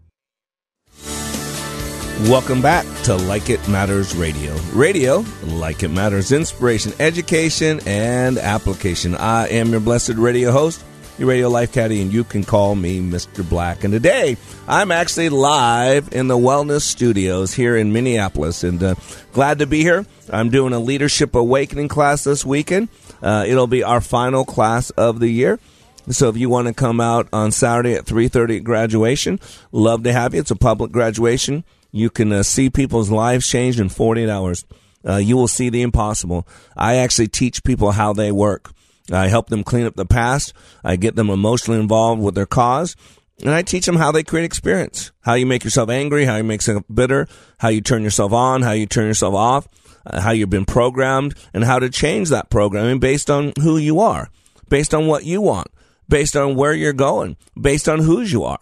Welcome 2.28 2.60
back 2.60 2.84
to 3.04 3.16
Like 3.16 3.48
It 3.48 3.66
Matters 3.66 4.14
Radio. 4.14 4.54
Radio, 4.74 5.24
like 5.42 5.82
it 5.82 5.88
matters, 5.88 6.32
inspiration, 6.32 6.92
education, 7.00 7.80
and 7.86 8.36
application. 8.36 9.14
I 9.14 9.48
am 9.48 9.70
your 9.70 9.80
blessed 9.80 10.16
radio 10.16 10.52
host, 10.52 10.84
your 11.20 11.28
radio 11.28 11.50
life 11.50 11.70
caddy, 11.70 12.00
and 12.00 12.12
you 12.12 12.24
can 12.24 12.42
call 12.42 12.74
me 12.74 12.98
Mr. 12.98 13.46
Black. 13.46 13.84
And 13.84 13.92
today, 13.92 14.38
I'm 14.66 14.90
actually 14.90 15.28
live 15.28 16.08
in 16.12 16.28
the 16.28 16.36
Wellness 16.36 16.80
Studios 16.80 17.52
here 17.52 17.76
in 17.76 17.92
Minneapolis, 17.92 18.64
and 18.64 18.82
uh, 18.82 18.94
glad 19.32 19.58
to 19.58 19.66
be 19.66 19.82
here. 19.82 20.06
I'm 20.32 20.48
doing 20.48 20.72
a 20.72 20.78
Leadership 20.78 21.34
Awakening 21.34 21.88
class 21.88 22.24
this 22.24 22.44
weekend. 22.44 22.88
Uh, 23.22 23.44
it'll 23.46 23.66
be 23.66 23.82
our 23.82 24.00
final 24.00 24.46
class 24.46 24.88
of 24.90 25.20
the 25.20 25.28
year. 25.28 25.60
So 26.08 26.30
if 26.30 26.38
you 26.38 26.48
want 26.48 26.68
to 26.68 26.74
come 26.74 27.00
out 27.02 27.28
on 27.34 27.52
Saturday 27.52 27.94
at 27.94 28.06
3:30 28.06 28.56
at 28.56 28.64
graduation, 28.64 29.38
love 29.72 30.02
to 30.04 30.12
have 30.14 30.32
you. 30.32 30.40
It's 30.40 30.50
a 30.50 30.56
public 30.56 30.90
graduation. 30.90 31.64
You 31.92 32.08
can 32.08 32.32
uh, 32.32 32.42
see 32.42 32.70
people's 32.70 33.10
lives 33.10 33.46
changed 33.46 33.78
in 33.78 33.90
48 33.90 34.30
hours. 34.30 34.64
Uh, 35.06 35.16
you 35.16 35.36
will 35.36 35.48
see 35.48 35.68
the 35.68 35.82
impossible. 35.82 36.48
I 36.76 36.96
actually 36.96 37.28
teach 37.28 37.62
people 37.62 37.92
how 37.92 38.14
they 38.14 38.32
work. 38.32 38.72
I 39.10 39.28
help 39.28 39.48
them 39.48 39.64
clean 39.64 39.86
up 39.86 39.96
the 39.96 40.06
past. 40.06 40.52
I 40.84 40.96
get 40.96 41.16
them 41.16 41.30
emotionally 41.30 41.80
involved 41.80 42.22
with 42.22 42.34
their 42.34 42.46
cause. 42.46 42.96
And 43.42 43.50
I 43.50 43.62
teach 43.62 43.86
them 43.86 43.96
how 43.96 44.12
they 44.12 44.22
create 44.22 44.44
experience, 44.44 45.12
how 45.22 45.34
you 45.34 45.46
make 45.46 45.64
yourself 45.64 45.88
angry, 45.88 46.26
how 46.26 46.36
you 46.36 46.44
make 46.44 46.60
yourself 46.60 46.84
bitter, 46.92 47.26
how 47.58 47.68
you 47.68 47.80
turn 47.80 48.02
yourself 48.02 48.32
on, 48.32 48.62
how 48.62 48.72
you 48.72 48.86
turn 48.86 49.06
yourself 49.06 49.34
off, 49.34 49.68
uh, 50.04 50.20
how 50.20 50.32
you've 50.32 50.50
been 50.50 50.66
programmed, 50.66 51.34
and 51.54 51.64
how 51.64 51.78
to 51.78 51.88
change 51.88 52.28
that 52.28 52.50
programming 52.50 52.98
based 52.98 53.30
on 53.30 53.54
who 53.60 53.78
you 53.78 54.00
are, 54.00 54.28
based 54.68 54.92
on 54.92 55.06
what 55.06 55.24
you 55.24 55.40
want, 55.40 55.68
based 56.06 56.36
on 56.36 56.54
where 56.54 56.74
you're 56.74 56.92
going, 56.92 57.36
based 57.58 57.88
on 57.88 58.00
whose 58.00 58.30
you 58.30 58.44
are. 58.44 58.60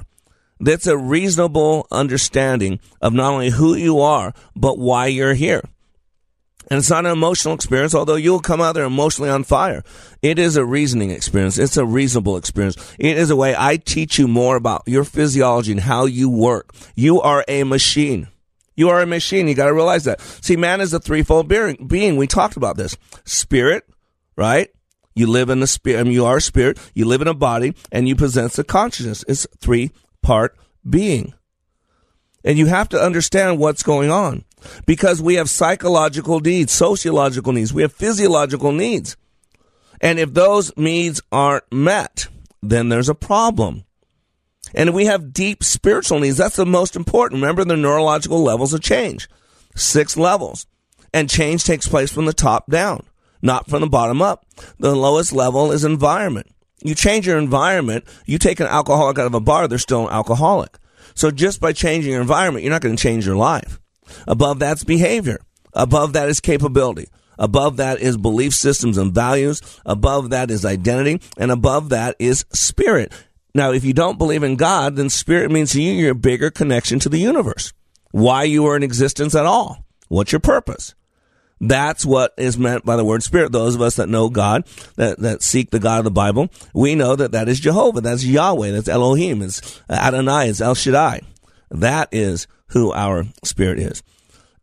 That's 0.60 0.86
a 0.86 0.96
reasonable 0.96 1.86
understanding 1.90 2.78
of 3.00 3.12
not 3.12 3.32
only 3.32 3.50
who 3.50 3.74
you 3.74 4.00
are, 4.00 4.32
but 4.54 4.78
why 4.78 5.06
you're 5.06 5.34
here. 5.34 5.62
And 6.70 6.78
it's 6.78 6.90
not 6.90 7.06
an 7.06 7.12
emotional 7.12 7.54
experience, 7.54 7.94
although 7.94 8.16
you'll 8.16 8.40
come 8.40 8.60
out 8.60 8.74
there 8.74 8.84
emotionally 8.84 9.30
on 9.30 9.44
fire. 9.44 9.82
It 10.20 10.38
is 10.38 10.56
a 10.56 10.64
reasoning 10.64 11.10
experience. 11.10 11.58
It's 11.58 11.78
a 11.78 11.84
reasonable 11.84 12.36
experience. 12.36 12.76
It 12.98 13.16
is 13.16 13.30
a 13.30 13.36
way 13.36 13.54
I 13.56 13.78
teach 13.78 14.18
you 14.18 14.28
more 14.28 14.56
about 14.56 14.82
your 14.86 15.04
physiology 15.04 15.72
and 15.72 15.80
how 15.80 16.04
you 16.04 16.28
work. 16.28 16.74
You 16.94 17.20
are 17.22 17.44
a 17.48 17.64
machine. 17.64 18.28
You 18.76 18.90
are 18.90 19.00
a 19.00 19.06
machine. 19.06 19.48
You 19.48 19.54
got 19.54 19.66
to 19.66 19.74
realize 19.74 20.04
that. 20.04 20.20
See, 20.20 20.56
man 20.56 20.80
is 20.80 20.92
a 20.92 21.00
threefold 21.00 21.48
being. 21.48 22.16
We 22.16 22.26
talked 22.26 22.56
about 22.56 22.76
this. 22.76 22.96
Spirit, 23.24 23.84
right? 24.36 24.68
You 25.14 25.26
live 25.26 25.50
in 25.50 25.60
the 25.60 25.66
spirit. 25.66 26.00
I 26.00 26.02
mean, 26.04 26.12
you 26.12 26.26
are 26.26 26.36
a 26.36 26.40
spirit. 26.40 26.78
You 26.94 27.06
live 27.06 27.22
in 27.22 27.28
a 27.28 27.34
body 27.34 27.74
and 27.90 28.06
you 28.06 28.14
possess 28.14 28.58
a 28.58 28.62
consciousness. 28.64 29.24
It's 29.26 29.46
three 29.58 29.90
part 30.22 30.56
being. 30.88 31.32
And 32.44 32.56
you 32.56 32.66
have 32.66 32.88
to 32.90 33.02
understand 33.02 33.58
what's 33.58 33.82
going 33.82 34.10
on 34.10 34.44
because 34.86 35.22
we 35.22 35.34
have 35.34 35.50
psychological 35.50 36.40
needs, 36.40 36.72
sociological 36.72 37.52
needs, 37.52 37.72
we 37.72 37.82
have 37.82 37.92
physiological 37.92 38.72
needs. 38.72 39.16
And 40.00 40.18
if 40.18 40.34
those 40.34 40.76
needs 40.76 41.20
aren't 41.32 41.70
met, 41.72 42.28
then 42.62 42.88
there's 42.88 43.08
a 43.08 43.14
problem. 43.14 43.84
And 44.74 44.94
we 44.94 45.06
have 45.06 45.32
deep 45.32 45.64
spiritual 45.64 46.20
needs. 46.20 46.36
That's 46.36 46.56
the 46.56 46.66
most 46.66 46.94
important. 46.94 47.40
Remember 47.40 47.64
the 47.64 47.76
neurological 47.76 48.42
levels 48.42 48.74
of 48.74 48.80
change. 48.80 49.28
Six 49.74 50.16
levels. 50.16 50.66
And 51.12 51.30
change 51.30 51.64
takes 51.64 51.88
place 51.88 52.12
from 52.12 52.26
the 52.26 52.34
top 52.34 52.70
down, 52.70 53.04
not 53.40 53.68
from 53.68 53.80
the 53.80 53.88
bottom 53.88 54.20
up. 54.20 54.44
The 54.78 54.94
lowest 54.94 55.32
level 55.32 55.72
is 55.72 55.84
environment. 55.84 56.48
You 56.82 56.94
change 56.94 57.26
your 57.26 57.38
environment, 57.38 58.04
you 58.26 58.38
take 58.38 58.60
an 58.60 58.66
alcoholic 58.66 59.18
out 59.18 59.26
of 59.26 59.34
a 59.34 59.40
bar, 59.40 59.66
they're 59.66 59.78
still 59.78 60.06
an 60.06 60.12
alcoholic. 60.12 60.78
So 61.14 61.30
just 61.30 61.60
by 61.60 61.72
changing 61.72 62.12
your 62.12 62.20
environment, 62.20 62.62
you're 62.62 62.72
not 62.72 62.82
going 62.82 62.94
to 62.94 63.02
change 63.02 63.26
your 63.26 63.36
life. 63.36 63.80
Above 64.26 64.58
that's 64.58 64.84
behavior. 64.84 65.40
Above 65.74 66.12
that 66.14 66.28
is 66.28 66.40
capability. 66.40 67.08
Above 67.38 67.76
that 67.76 68.00
is 68.00 68.16
belief 68.16 68.54
systems 68.54 68.98
and 68.98 69.14
values. 69.14 69.62
Above 69.86 70.30
that 70.30 70.50
is 70.50 70.64
identity. 70.64 71.20
And 71.36 71.50
above 71.50 71.90
that 71.90 72.16
is 72.18 72.44
spirit. 72.52 73.12
Now, 73.54 73.72
if 73.72 73.84
you 73.84 73.92
don't 73.92 74.18
believe 74.18 74.42
in 74.42 74.56
God, 74.56 74.96
then 74.96 75.08
spirit 75.08 75.50
means 75.50 75.72
to 75.72 75.82
you 75.82 75.92
you're 75.92 76.12
a 76.12 76.16
bigger 76.16 76.50
connection 76.50 76.98
to 77.00 77.08
the 77.08 77.18
universe. 77.18 77.72
Why 78.10 78.44
you 78.44 78.66
are 78.66 78.76
in 78.76 78.82
existence 78.82 79.34
at 79.34 79.46
all. 79.46 79.84
What's 80.08 80.32
your 80.32 80.40
purpose? 80.40 80.94
That's 81.60 82.06
what 82.06 82.34
is 82.36 82.56
meant 82.56 82.84
by 82.84 82.96
the 82.96 83.04
word 83.04 83.22
spirit. 83.22 83.52
Those 83.52 83.74
of 83.74 83.82
us 83.82 83.96
that 83.96 84.08
know 84.08 84.28
God, 84.28 84.64
that, 84.96 85.18
that 85.20 85.42
seek 85.42 85.70
the 85.70 85.80
God 85.80 85.98
of 85.98 86.04
the 86.04 86.10
Bible, 86.10 86.50
we 86.72 86.94
know 86.94 87.16
that 87.16 87.32
that 87.32 87.48
is 87.48 87.58
Jehovah. 87.58 88.00
That's 88.00 88.24
Yahweh. 88.24 88.70
That's 88.70 88.88
Elohim. 88.88 89.42
It's 89.42 89.82
Adonai. 89.90 90.48
It's 90.48 90.60
El 90.60 90.74
Shaddai. 90.74 91.22
That 91.70 92.08
is 92.12 92.46
who 92.70 92.92
our 92.92 93.24
spirit 93.44 93.78
is. 93.78 94.02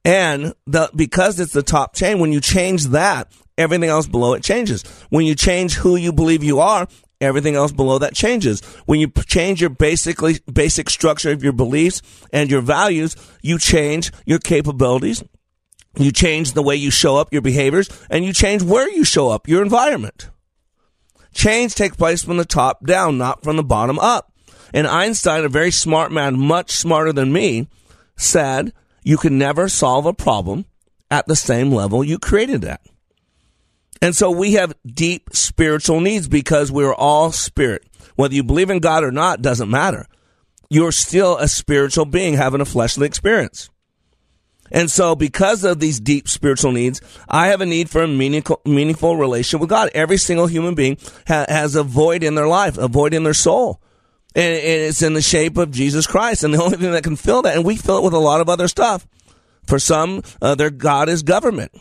And 0.03 0.53
the, 0.67 0.89
because 0.95 1.39
it's 1.39 1.53
the 1.53 1.63
top 1.63 1.95
chain, 1.95 2.19
when 2.19 2.31
you 2.31 2.39
change 2.39 2.85
that, 2.87 3.31
everything 3.57 3.89
else 3.89 4.07
below 4.07 4.33
it 4.33 4.43
changes. 4.43 4.83
When 5.09 5.25
you 5.25 5.35
change 5.35 5.73
who 5.73 5.95
you 5.95 6.13
believe 6.13 6.43
you 6.43 6.59
are, 6.59 6.87
everything 7.19 7.55
else 7.55 7.71
below 7.71 7.97
that 7.99 8.13
changes. 8.13 8.61
When 8.85 8.99
you 8.99 9.09
change 9.25 9.61
your 9.61 9.69
basically 9.69 10.39
basic 10.51 10.89
structure 10.89 11.31
of 11.31 11.43
your 11.43 11.53
beliefs 11.53 12.01
and 12.31 12.51
your 12.51 12.61
values, 12.61 13.15
you 13.41 13.57
change 13.57 14.11
your 14.25 14.39
capabilities, 14.39 15.23
you 15.97 16.11
change 16.11 16.53
the 16.53 16.63
way 16.63 16.75
you 16.75 16.91
show 16.91 17.17
up, 17.17 17.31
your 17.31 17.41
behaviors, 17.41 17.89
and 18.09 18.25
you 18.25 18.33
change 18.33 18.61
where 18.61 18.89
you 18.89 19.03
show 19.03 19.29
up, 19.29 19.47
your 19.47 19.63
environment. 19.63 20.29
Change 21.33 21.75
takes 21.75 21.95
place 21.95 22.23
from 22.23 22.37
the 22.37 22.45
top 22.45 22.85
down, 22.85 23.17
not 23.17 23.43
from 23.43 23.57
the 23.57 23.63
bottom 23.63 23.99
up. 23.99 24.31
And 24.73 24.87
Einstein, 24.87 25.45
a 25.45 25.49
very 25.49 25.71
smart 25.71 26.11
man, 26.11 26.39
much 26.39 26.71
smarter 26.71 27.13
than 27.13 27.31
me, 27.31 27.67
said 28.17 28.73
you 29.03 29.17
can 29.17 29.37
never 29.37 29.69
solve 29.69 30.05
a 30.05 30.13
problem 30.13 30.65
at 31.11 31.27
the 31.27 31.35
same 31.35 31.71
level 31.71 32.03
you 32.03 32.17
created 32.17 32.63
it 32.63 32.69
at. 32.69 32.81
And 34.01 34.15
so 34.15 34.29
we 34.29 34.53
have 34.53 34.73
deep 34.85 35.29
spiritual 35.33 35.99
needs 35.99 36.27
because 36.27 36.71
we're 36.71 36.93
all 36.93 37.31
spirit. 37.31 37.83
Whether 38.15 38.35
you 38.35 38.43
believe 38.43 38.69
in 38.69 38.79
God 38.79 39.03
or 39.03 39.11
not 39.11 39.41
doesn't 39.41 39.69
matter. 39.69 40.07
You're 40.69 40.91
still 40.91 41.37
a 41.37 41.47
spiritual 41.47 42.05
being 42.05 42.33
having 42.33 42.61
a 42.61 42.65
fleshly 42.65 43.07
experience. 43.07 43.69
And 44.71 44.89
so, 44.89 45.15
because 45.15 45.63
of 45.63 45.79
these 45.79 45.99
deep 45.99 46.27
spiritual 46.27 46.71
needs, 46.71 46.99
I 47.29 47.47
have 47.47 47.61
a 47.61 47.67
need 47.67 47.89
for 47.89 48.01
a 48.01 48.07
meaningful, 48.07 48.61
meaningful 48.65 49.15
relationship 49.15 49.61
with 49.61 49.69
God. 49.69 49.91
Every 49.93 50.17
single 50.17 50.47
human 50.47 50.73
being 50.73 50.97
ha- 51.27 51.45
has 51.47 51.75
a 51.75 51.83
void 51.83 52.23
in 52.23 52.33
their 52.33 52.47
life, 52.47 52.77
a 52.77 52.87
void 52.87 53.13
in 53.13 53.23
their 53.23 53.35
soul. 53.35 53.79
And, 54.35 54.53
it's 54.53 55.01
in 55.01 55.13
the 55.13 55.21
shape 55.21 55.57
of 55.57 55.71
Jesus 55.71 56.05
Christ. 56.05 56.43
And 56.43 56.53
the 56.53 56.61
only 56.61 56.77
thing 56.77 56.91
that 56.91 57.03
can 57.03 57.15
fill 57.15 57.41
that, 57.43 57.55
and 57.55 57.65
we 57.65 57.77
fill 57.77 57.99
it 57.99 58.03
with 58.03 58.13
a 58.13 58.19
lot 58.19 58.41
of 58.41 58.49
other 58.49 58.67
stuff. 58.67 59.07
For 59.65 59.79
some, 59.79 60.21
uh, 60.41 60.53
their 60.55 60.69
God 60.69 61.09
is 61.09 61.23
government, 61.23 61.71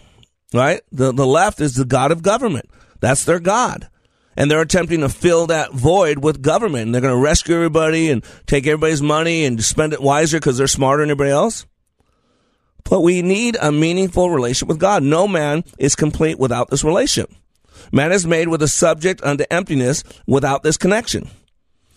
right? 0.55 0.81
The, 0.91 1.13
the 1.13 1.27
left 1.27 1.61
is 1.61 1.75
the 1.75 1.85
God 1.85 2.13
of 2.13 2.23
government. 2.23 2.71
That's 3.01 3.25
their 3.25 3.41
God. 3.41 3.91
And 4.37 4.51
they're 4.51 4.63
attempting 4.63 5.01
to 5.01 5.09
fill 5.09 5.49
that 5.49 5.73
void 5.73 6.25
with 6.25 6.41
government. 6.41 6.87
And 6.87 6.95
they're 6.95 7.03
going 7.03 7.15
to 7.15 7.23
rescue 7.23 7.55
everybody 7.55 8.11
and 8.11 8.25
take 8.47 8.67
everybody's 8.67 9.03
money 9.03 9.45
and 9.45 9.63
spend 9.63 9.93
it 9.93 10.01
wiser 10.01 10.39
because 10.39 10.57
they're 10.57 10.67
smarter 10.67 11.03
than 11.03 11.11
everybody 11.11 11.31
else. 11.31 11.67
But 12.85 13.01
we 13.01 13.23
need 13.23 13.57
a 13.61 13.73
meaningful 13.73 14.31
relationship 14.31 14.69
with 14.69 14.79
God. 14.79 15.03
No 15.03 15.27
man 15.27 15.65
is 15.79 15.95
complete 15.97 16.39
without 16.39 16.71
this 16.71 16.85
relationship. 16.85 17.31
Man 17.93 18.13
is 18.13 18.27
made 18.27 18.49
with 18.49 18.63
a 18.63 18.69
subject 18.69 19.23
unto 19.23 19.45
emptiness 19.51 20.05
without 20.27 20.63
this 20.63 20.77
connection. 20.77 21.29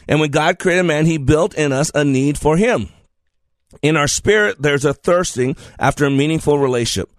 And 0.08 0.20
when 0.20 0.32
God 0.32 0.60
created 0.60 0.84
man, 0.84 1.06
he 1.06 1.18
built 1.18 1.54
in 1.56 1.72
us 1.72 1.92
a 1.94 2.04
need 2.04 2.38
for 2.38 2.58
him. 2.58 2.90
In 3.82 3.98
our 3.98 4.08
spirit, 4.08 4.62
there's 4.62 4.86
a 4.86 4.94
thirsting 4.94 5.56
after 5.78 6.06
a 6.06 6.12
meaningful 6.12 6.58
relationship. 6.58 7.10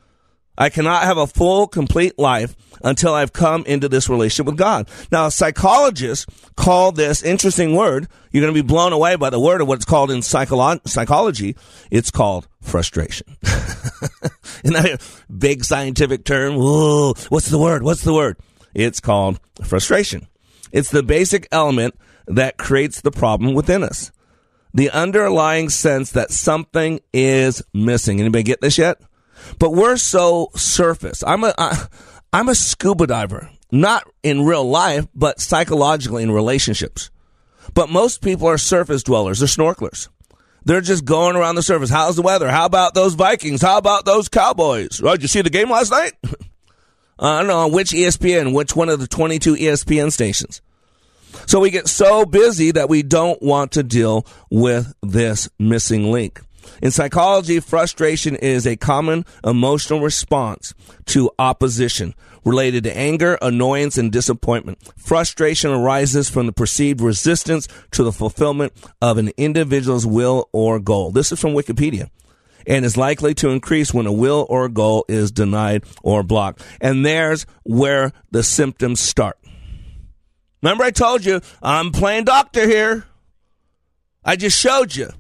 I 0.57 0.71
cannot 0.71 1.05
have 1.05 1.19
a 1.19 1.27
full, 1.27 1.69
complete 1.69 2.19
life 2.19 2.57
until 2.83 3.15
I've 3.15 3.33
come 3.33 3.65
into 3.65 3.89
this 3.89 4.09
relationship 4.09 4.47
with 4.47 4.57
God. 4.57 4.89
Now, 5.13 5.29
psychologists 5.29 6.27
call 6.57 6.91
this 6.91 7.23
interesting 7.23 7.77
word. 7.77 8.09
You're 8.33 8.43
going 8.43 8.55
to 8.55 8.63
be 8.63 8.67
blown 8.67 8.93
away 8.93 9.15
by 9.15 9.31
the 9.31 9.39
word 9.39 9.61
of 9.61 9.69
what's 9.69 9.85
called 9.85 10.11
in 10.11 10.19
psycholo- 10.19 10.87
psychology. 10.87 11.57
It's 11.93 12.11
called 12.11 12.49
frustration. 12.61 13.37
Isn't 14.65 14.75
that 14.75 15.01
a 15.01 15.33
big 15.33 15.65
scientific 15.65 16.25
term? 16.25 16.57
Whoa, 16.57 17.15
what's 17.29 17.51
the 17.51 17.59
word? 17.59 17.85
What's 17.85 18.03
the 18.03 18.15
word? 18.15 18.37
It's 18.75 18.99
called 18.99 19.39
frustration. 19.65 20.27
It's 20.73 20.91
the 20.91 21.05
basic 21.05 21.47
element 21.53 21.95
that 22.29 22.59
creates 22.59 23.01
the 23.01 23.11
problem 23.11 23.55
within 23.55 23.83
us. 23.83 24.13
The 24.75 24.91
underlying 24.91 25.71
sense 25.71 26.13
that 26.13 26.31
something 26.31 27.01
is 27.13 27.63
missing. 27.73 28.21
Anybody 28.21 28.43
get 28.43 28.61
this 28.61 28.79
yet? 28.79 29.01
But 29.59 29.73
we're 29.73 29.97
so 29.97 30.51
surface. 30.55 31.25
I'm 31.27 31.45
a 31.45 31.55
I, 31.57 31.87
I'm 32.33 32.49
a 32.49 32.55
scuba 32.55 33.07
diver, 33.07 33.51
not 33.73 34.07
in 34.23 34.45
real 34.45 34.69
life, 34.69 35.07
but 35.15 35.41
psychologically 35.41 36.23
in 36.23 36.31
relationships. 36.31 37.11
But 37.75 37.91
most 37.91 38.23
people 38.23 38.47
are 38.47 38.59
surface 38.59 39.03
dwellers. 39.03 39.41
They're 39.41 39.49
snorkelers. 39.49 40.09
They're 40.65 40.81
just 40.81 41.05
going 41.05 41.37
around 41.37 41.55
the 41.55 41.63
surface. 41.63 41.89
How's 41.89 42.17
the 42.17 42.23
weather? 42.23 42.51
How 42.51 42.67
about 42.67 42.95
those 42.95 43.15
Vikings? 43.15 43.63
How 43.63 43.79
about 43.79 44.05
those 44.05 44.29
Cowboys? 44.29 45.01
Oh, 45.03 45.13
did 45.13 45.23
you 45.23 45.29
see 45.29 45.41
the 45.41 45.51
game 45.51 45.71
last 45.71 45.91
night? 45.91 46.13
I 47.19 47.39
don't 47.39 47.49
know 47.49 47.69
which 47.69 47.91
ESPN, 47.91 48.53
which 48.55 48.77
one 48.77 48.89
of 48.89 49.01
the 49.01 49.07
22 49.07 49.55
ESPN 49.55 50.13
stations. 50.13 50.61
So 51.47 51.61
we 51.61 51.71
get 51.71 51.89
so 51.89 52.25
busy 52.25 52.71
that 52.73 52.89
we 52.89 53.03
don't 53.03 53.41
want 53.43 53.73
to 53.73 53.83
deal 53.83 54.27
with 54.51 54.95
this 55.03 55.49
missing 55.59 56.11
link. 56.11 56.41
In 56.83 56.91
psychology, 56.91 57.61
frustration 57.61 58.37
is 58.37 58.67
a 58.67 58.77
common 58.77 59.25
emotional 59.45 60.01
response 60.01 60.75
to 61.07 61.31
opposition 61.39 62.15
related 62.45 62.85
to 62.85 62.97
anger, 62.97 63.39
annoyance, 63.43 63.99
and 63.99 64.13
disappointment. 64.13 64.79
Frustration 64.97 65.71
arises 65.71 66.31
from 66.31 66.47
the 66.47 66.53
perceived 66.53 67.01
resistance 67.01 67.69
to 67.93 68.05
the 68.05 68.13
fulfillment 68.13 68.73
of 69.03 69.19
an 69.19 69.31
individual's 69.37 70.07
will 70.07 70.49
or 70.53 70.79
goal. 70.79 71.11
This 71.11 71.33
is 71.33 71.41
from 71.41 71.53
Wikipedia 71.53 72.11
and 72.67 72.85
is 72.85 72.97
likely 72.97 73.35
to 73.35 73.49
increase 73.49 73.93
when 73.95 74.07
a 74.07 74.13
will 74.13 74.47
or 74.49 74.69
goal 74.69 75.05
is 75.09 75.31
denied 75.31 75.85
or 76.03 76.23
blocked. 76.23 76.65
And 76.81 77.05
there's 77.05 77.47
where 77.65 78.13
the 78.31 78.43
symptoms 78.43 79.01
start. 79.01 79.38
Remember, 80.63 80.85
I 80.85 80.91
told 80.91 81.25
you 81.25 81.41
I'm 81.63 81.93
playing 81.93 82.25
doctor 82.25 82.67
here. 82.67 83.05
I 84.25 84.37
just 84.37 84.59
showed 84.59 84.95
you 84.97 85.11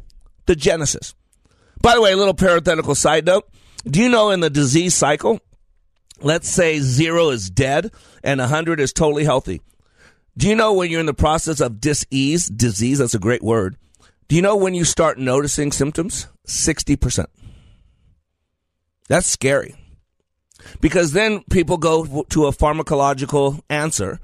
the 0.47 0.57
genesis. 0.57 1.14
By 1.80 1.95
the 1.95 2.03
way, 2.03 2.12
a 2.12 2.16
little 2.16 2.34
parenthetical 2.34 2.95
side 2.95 3.26
note. 3.26 3.49
Do 3.84 4.03
you 4.03 4.09
know 4.09 4.30
in 4.30 4.41
the 4.41 4.51
disease 4.51 4.95
cycle, 4.95 5.41
let's 6.20 6.49
say 6.49 6.80
zero 6.80 7.30
is 7.30 7.49
dead 7.51 7.93
and 8.24 8.41
100 8.41 8.80
is 8.80 8.93
totally 8.93 9.24
healthy. 9.24 9.62
Do 10.36 10.49
you 10.49 10.55
know 10.55 10.72
when 10.72 10.91
you're 10.91 11.01
in 11.01 11.07
the 11.07 11.14
process 11.14 11.61
of 11.61 11.80
disease, 11.80 12.49
disease, 12.49 12.99
that's 12.99 13.14
a 13.14 13.18
great 13.18 13.43
word. 13.43 13.76
Do 14.28 14.36
you 14.36 14.43
know 14.43 14.57
when 14.57 14.74
you 14.74 14.84
start 14.84 15.18
noticing 15.18 15.72
symptoms? 15.72 16.26
60%. 16.47 17.26
That's 19.09 19.26
scary. 19.26 19.74
Because 20.80 21.12
then 21.12 21.43
people 21.51 21.78
go 21.78 22.24
to 22.28 22.47
a 22.47 22.53
pharmacological 22.53 23.61
answer 23.70 24.20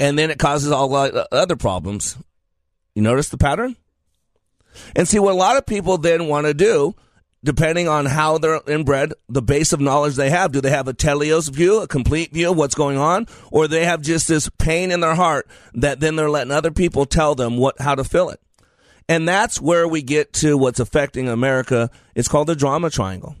and 0.00 0.18
then 0.18 0.30
it 0.30 0.38
causes 0.38 0.72
all 0.72 0.88
the 0.88 1.28
other 1.30 1.54
problems. 1.54 2.16
You 2.94 3.02
notice 3.02 3.28
the 3.28 3.38
pattern? 3.38 3.76
And 4.96 5.06
see, 5.06 5.18
what 5.18 5.32
a 5.32 5.36
lot 5.36 5.56
of 5.56 5.66
people 5.66 5.98
then 5.98 6.26
want 6.26 6.46
to 6.46 6.54
do 6.54 6.94
depending 7.42 7.88
on 7.88 8.04
how 8.04 8.38
they're 8.38 8.60
inbred, 8.66 9.14
the 9.28 9.40
base 9.40 9.72
of 9.72 9.80
knowledge 9.80 10.14
they 10.16 10.28
have. 10.30 10.52
Do 10.52 10.60
they 10.60 10.70
have 10.70 10.88
a 10.88 10.92
teleos 10.92 11.50
view, 11.50 11.80
a 11.80 11.88
complete 11.88 12.32
view 12.32 12.50
of 12.50 12.56
what's 12.56 12.74
going 12.74 12.98
on, 12.98 13.26
or 13.50 13.66
they 13.66 13.84
have 13.86 14.02
just 14.02 14.28
this 14.28 14.50
pain 14.58 14.90
in 14.90 15.00
their 15.00 15.14
heart 15.14 15.48
that 15.74 16.00
then 16.00 16.16
they're 16.16 16.28
letting 16.28 16.52
other 16.52 16.70
people 16.70 17.06
tell 17.06 17.34
them 17.34 17.56
what 17.56 17.80
how 17.80 17.94
to 17.94 18.04
fill 18.04 18.30
it? 18.30 18.40
And 19.08 19.26
that's 19.26 19.60
where 19.60 19.88
we 19.88 20.02
get 20.02 20.32
to 20.34 20.56
what's 20.56 20.80
affecting 20.80 21.28
America. 21.28 21.90
It's 22.14 22.28
called 22.28 22.46
the 22.46 22.54
drama 22.54 22.90
triangle. 22.90 23.36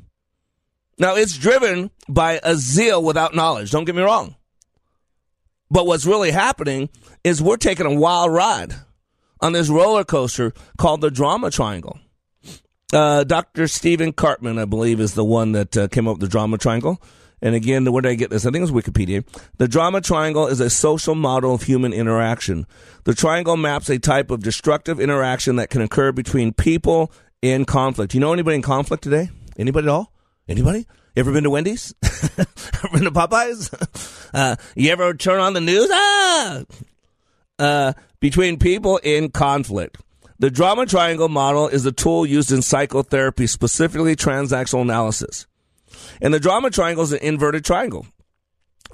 Now, 0.98 1.16
it's 1.16 1.36
driven 1.36 1.90
by 2.08 2.40
a 2.42 2.56
zeal 2.56 3.02
without 3.02 3.34
knowledge. 3.34 3.70
Don't 3.70 3.84
get 3.84 3.94
me 3.94 4.02
wrong. 4.02 4.34
But 5.70 5.86
what's 5.86 6.06
really 6.06 6.30
happening 6.30 6.88
is 7.22 7.40
we're 7.40 7.56
taking 7.56 7.86
a 7.86 7.94
wild 7.94 8.32
ride 8.32 8.74
on 9.40 9.52
this 9.52 9.68
roller 9.68 10.04
coaster 10.04 10.52
called 10.78 11.00
the 11.00 11.10
drama 11.10 11.50
triangle. 11.50 11.98
Uh, 12.92 13.22
Dr. 13.24 13.68
Stephen 13.68 14.12
Karpman, 14.12 14.58
I 14.58 14.64
believe, 14.64 14.98
is 15.00 15.14
the 15.14 15.24
one 15.24 15.52
that 15.52 15.76
uh, 15.76 15.88
came 15.88 16.08
up 16.08 16.14
with 16.14 16.22
the 16.22 16.28
drama 16.28 16.58
triangle. 16.58 17.00
And 17.42 17.54
again, 17.54 17.90
where 17.90 18.02
did 18.02 18.10
I 18.10 18.14
get 18.16 18.30
this? 18.30 18.44
I 18.44 18.50
think 18.50 18.68
it 18.68 18.70
was 18.70 18.84
Wikipedia. 18.84 19.24
The 19.56 19.68
drama 19.68 20.00
triangle 20.00 20.46
is 20.46 20.60
a 20.60 20.68
social 20.68 21.14
model 21.14 21.54
of 21.54 21.62
human 21.62 21.92
interaction. 21.92 22.66
The 23.04 23.14
triangle 23.14 23.56
maps 23.56 23.88
a 23.88 23.98
type 23.98 24.30
of 24.30 24.42
destructive 24.42 25.00
interaction 25.00 25.56
that 25.56 25.70
can 25.70 25.80
occur 25.80 26.12
between 26.12 26.52
people 26.52 27.12
in 27.40 27.64
conflict. 27.64 28.12
You 28.12 28.20
know 28.20 28.32
anybody 28.32 28.56
in 28.56 28.62
conflict 28.62 29.02
today? 29.02 29.30
Anybody 29.56 29.86
at 29.86 29.90
all? 29.90 30.12
Anybody? 30.48 30.86
Ever 31.16 31.32
been 31.32 31.44
to 31.44 31.50
Wendy's? 31.50 31.94
ever 32.02 32.88
been 32.92 33.04
to 33.04 33.10
Popeyes? 33.10 34.16
Uh, 34.32 34.54
you 34.76 34.92
ever 34.92 35.12
turn 35.12 35.40
on 35.40 35.54
the 35.54 35.60
news? 35.60 35.88
Ah! 35.90 36.62
Uh, 37.58 37.92
between 38.20 38.60
people 38.60 38.98
in 38.98 39.28
conflict. 39.28 39.98
The 40.38 40.50
drama 40.50 40.86
triangle 40.86 41.28
model 41.28 41.66
is 41.66 41.84
a 41.84 41.90
tool 41.90 42.24
used 42.24 42.52
in 42.52 42.62
psychotherapy, 42.62 43.48
specifically 43.48 44.14
transactional 44.14 44.82
analysis. 44.82 45.48
And 46.22 46.32
the 46.32 46.38
drama 46.38 46.70
triangle 46.70 47.02
is 47.02 47.12
an 47.12 47.18
inverted 47.22 47.64
triangle. 47.64 48.06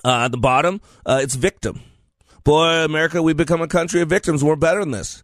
Uh, 0.04 0.24
at 0.24 0.32
the 0.32 0.38
bottom, 0.38 0.80
uh, 1.04 1.20
it's 1.22 1.34
victim. 1.34 1.80
Boy, 2.44 2.84
America, 2.84 3.22
we've 3.22 3.36
become 3.36 3.60
a 3.60 3.68
country 3.68 4.00
of 4.00 4.08
victims. 4.08 4.42
We're 4.42 4.56
better 4.56 4.80
than 4.80 4.92
this. 4.92 5.22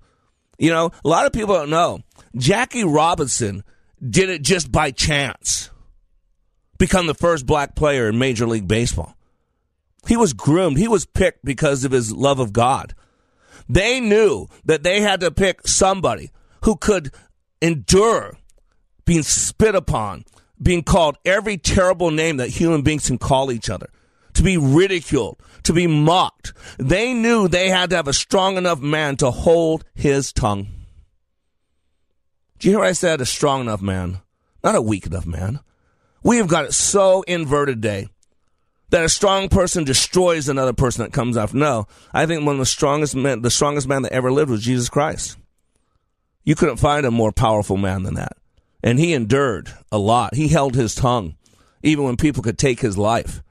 You 0.59 0.70
know, 0.70 0.90
a 1.05 1.09
lot 1.09 1.24
of 1.24 1.32
people 1.32 1.55
don't 1.55 1.70
know. 1.70 2.01
Jackie 2.36 2.84
Robinson 2.84 3.64
did 4.07 4.28
it 4.28 4.43
just 4.43 4.70
by 4.70 4.90
chance. 4.90 5.70
Become 6.82 7.06
the 7.06 7.14
first 7.14 7.46
black 7.46 7.76
player 7.76 8.08
in 8.08 8.18
Major 8.18 8.44
League 8.44 8.66
Baseball. 8.66 9.16
He 10.08 10.16
was 10.16 10.32
groomed. 10.32 10.78
He 10.78 10.88
was 10.88 11.06
picked 11.06 11.44
because 11.44 11.84
of 11.84 11.92
his 11.92 12.12
love 12.12 12.40
of 12.40 12.52
God. 12.52 12.92
They 13.68 14.00
knew 14.00 14.48
that 14.64 14.82
they 14.82 15.00
had 15.00 15.20
to 15.20 15.30
pick 15.30 15.64
somebody 15.64 16.32
who 16.64 16.74
could 16.74 17.12
endure 17.60 18.36
being 19.04 19.22
spit 19.22 19.76
upon, 19.76 20.24
being 20.60 20.82
called 20.82 21.18
every 21.24 21.56
terrible 21.56 22.10
name 22.10 22.38
that 22.38 22.48
human 22.48 22.82
beings 22.82 23.06
can 23.06 23.16
call 23.16 23.52
each 23.52 23.70
other, 23.70 23.88
to 24.34 24.42
be 24.42 24.56
ridiculed, 24.56 25.38
to 25.62 25.72
be 25.72 25.86
mocked. 25.86 26.52
They 26.78 27.14
knew 27.14 27.46
they 27.46 27.68
had 27.68 27.90
to 27.90 27.96
have 27.96 28.08
a 28.08 28.12
strong 28.12 28.56
enough 28.56 28.80
man 28.80 29.16
to 29.18 29.30
hold 29.30 29.84
his 29.94 30.32
tongue. 30.32 30.66
Do 32.58 32.66
you 32.66 32.72
hear 32.72 32.80
what 32.80 32.88
I 32.88 32.92
said? 32.92 33.20
A 33.20 33.24
strong 33.24 33.60
enough 33.60 33.82
man, 33.82 34.18
not 34.64 34.74
a 34.74 34.82
weak 34.82 35.06
enough 35.06 35.26
man. 35.26 35.60
We 36.22 36.36
have 36.36 36.48
got 36.48 36.66
it 36.66 36.72
so 36.72 37.22
inverted 37.22 37.82
today 37.82 38.08
that 38.90 39.04
a 39.04 39.08
strong 39.08 39.48
person 39.48 39.84
destroys 39.84 40.48
another 40.48 40.72
person 40.72 41.02
that 41.02 41.12
comes 41.12 41.36
after. 41.36 41.56
No, 41.56 41.86
I 42.12 42.26
think 42.26 42.44
one 42.44 42.56
of 42.56 42.60
the 42.60 42.66
strongest 42.66 43.16
men, 43.16 43.42
the 43.42 43.50
strongest 43.50 43.88
man 43.88 44.02
that 44.02 44.12
ever 44.12 44.30
lived 44.30 44.50
was 44.50 44.62
Jesus 44.62 44.88
Christ. 44.88 45.36
You 46.44 46.54
couldn't 46.54 46.76
find 46.76 47.06
a 47.06 47.10
more 47.10 47.32
powerful 47.32 47.76
man 47.76 48.02
than 48.02 48.14
that. 48.14 48.36
And 48.82 48.98
he 48.98 49.14
endured 49.14 49.72
a 49.90 49.98
lot. 49.98 50.34
He 50.34 50.48
held 50.48 50.74
his 50.74 50.94
tongue, 50.94 51.36
even 51.82 52.04
when 52.04 52.16
people 52.16 52.42
could 52.42 52.58
take 52.58 52.80
his 52.80 52.98
life. 52.98 53.42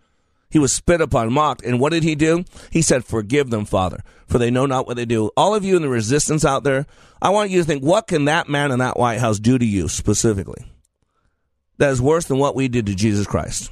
He 0.49 0.59
was 0.59 0.74
spit 0.74 0.99
upon, 0.99 1.32
mocked. 1.32 1.63
And 1.63 1.80
what 1.80 1.93
did 1.93 2.03
he 2.03 2.15
do? 2.15 2.43
He 2.69 2.82
said, 2.82 3.05
Forgive 3.05 3.49
them, 3.49 3.63
Father, 3.65 4.03
for 4.28 4.38
they 4.38 4.51
know 4.51 4.65
not 4.65 4.86
what 4.86 4.97
they 4.97 5.05
do. 5.05 5.32
All 5.38 5.55
of 5.55 5.63
you 5.63 5.78
in 5.78 5.82
the 5.82 5.89
resistance 5.89 6.43
out 6.43 6.63
there, 6.63 6.86
I 7.22 7.30
want 7.30 7.49
you 7.49 7.59
to 7.59 7.65
think, 7.65 7.84
what 7.84 8.07
can 8.07 8.26
that 8.26 8.49
man 8.49 8.72
in 8.72 8.80
that 8.80 8.99
White 8.99 9.19
House 9.19 9.39
do 9.39 9.57
to 9.57 9.65
you 9.65 9.88
specifically? 9.88 10.65
That 11.82 11.89
is 11.89 11.99
worse 11.99 12.25
than 12.25 12.38
what 12.38 12.53
we 12.53 12.67
did 12.67 12.86
to 12.86 12.93
Jesus 12.93 13.25
Christ. 13.25 13.71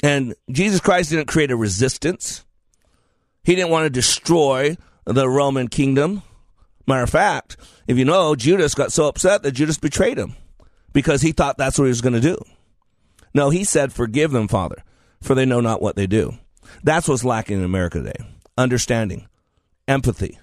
And 0.00 0.36
Jesus 0.48 0.78
Christ 0.78 1.10
didn't 1.10 1.26
create 1.26 1.50
a 1.50 1.56
resistance. 1.56 2.44
He 3.42 3.56
didn't 3.56 3.72
want 3.72 3.86
to 3.86 3.90
destroy 3.90 4.76
the 5.04 5.28
Roman 5.28 5.66
kingdom. 5.66 6.22
Matter 6.86 7.02
of 7.02 7.10
fact, 7.10 7.56
if 7.88 7.98
you 7.98 8.04
know, 8.04 8.36
Judas 8.36 8.76
got 8.76 8.92
so 8.92 9.08
upset 9.08 9.42
that 9.42 9.50
Judas 9.50 9.76
betrayed 9.76 10.18
him 10.18 10.36
because 10.92 11.20
he 11.20 11.32
thought 11.32 11.58
that's 11.58 11.80
what 11.80 11.86
he 11.86 11.90
was 11.90 12.00
going 12.00 12.12
to 12.12 12.20
do. 12.20 12.38
No, 13.34 13.50
he 13.50 13.64
said, 13.64 13.92
Forgive 13.92 14.30
them, 14.30 14.46
Father, 14.46 14.84
for 15.20 15.34
they 15.34 15.44
know 15.44 15.60
not 15.60 15.82
what 15.82 15.96
they 15.96 16.06
do. 16.06 16.38
That's 16.84 17.08
what's 17.08 17.24
lacking 17.24 17.58
in 17.58 17.64
America 17.64 17.98
today 17.98 18.24
understanding, 18.56 19.26
empathy. 19.88 20.38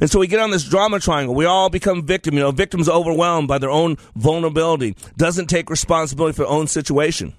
And 0.00 0.10
so 0.10 0.18
we 0.18 0.26
get 0.26 0.40
on 0.40 0.50
this 0.50 0.64
drama 0.64 1.00
triangle. 1.00 1.34
We 1.34 1.44
all 1.44 1.70
become 1.70 2.04
victim. 2.04 2.34
You 2.34 2.40
know, 2.40 2.50
victims 2.50 2.88
overwhelmed 2.88 3.48
by 3.48 3.58
their 3.58 3.70
own 3.70 3.96
vulnerability, 4.14 4.96
doesn't 5.16 5.46
take 5.46 5.70
responsibility 5.70 6.34
for 6.34 6.42
their 6.42 6.52
own 6.52 6.66
situation. 6.66 7.34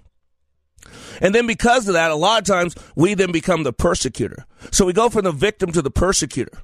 And 1.21 1.35
then 1.35 1.47
because 1.47 1.87
of 1.87 1.93
that, 1.93 2.11
a 2.11 2.15
lot 2.15 2.41
of 2.41 2.47
times 2.47 2.75
we 2.95 3.13
then 3.13 3.31
become 3.31 3.63
the 3.63 3.73
persecutor. 3.73 4.45
So 4.71 4.85
we 4.85 4.93
go 4.93 5.09
from 5.09 5.25
the 5.25 5.31
victim 5.31 5.71
to 5.73 5.81
the 5.81 5.91
persecutor. 5.91 6.63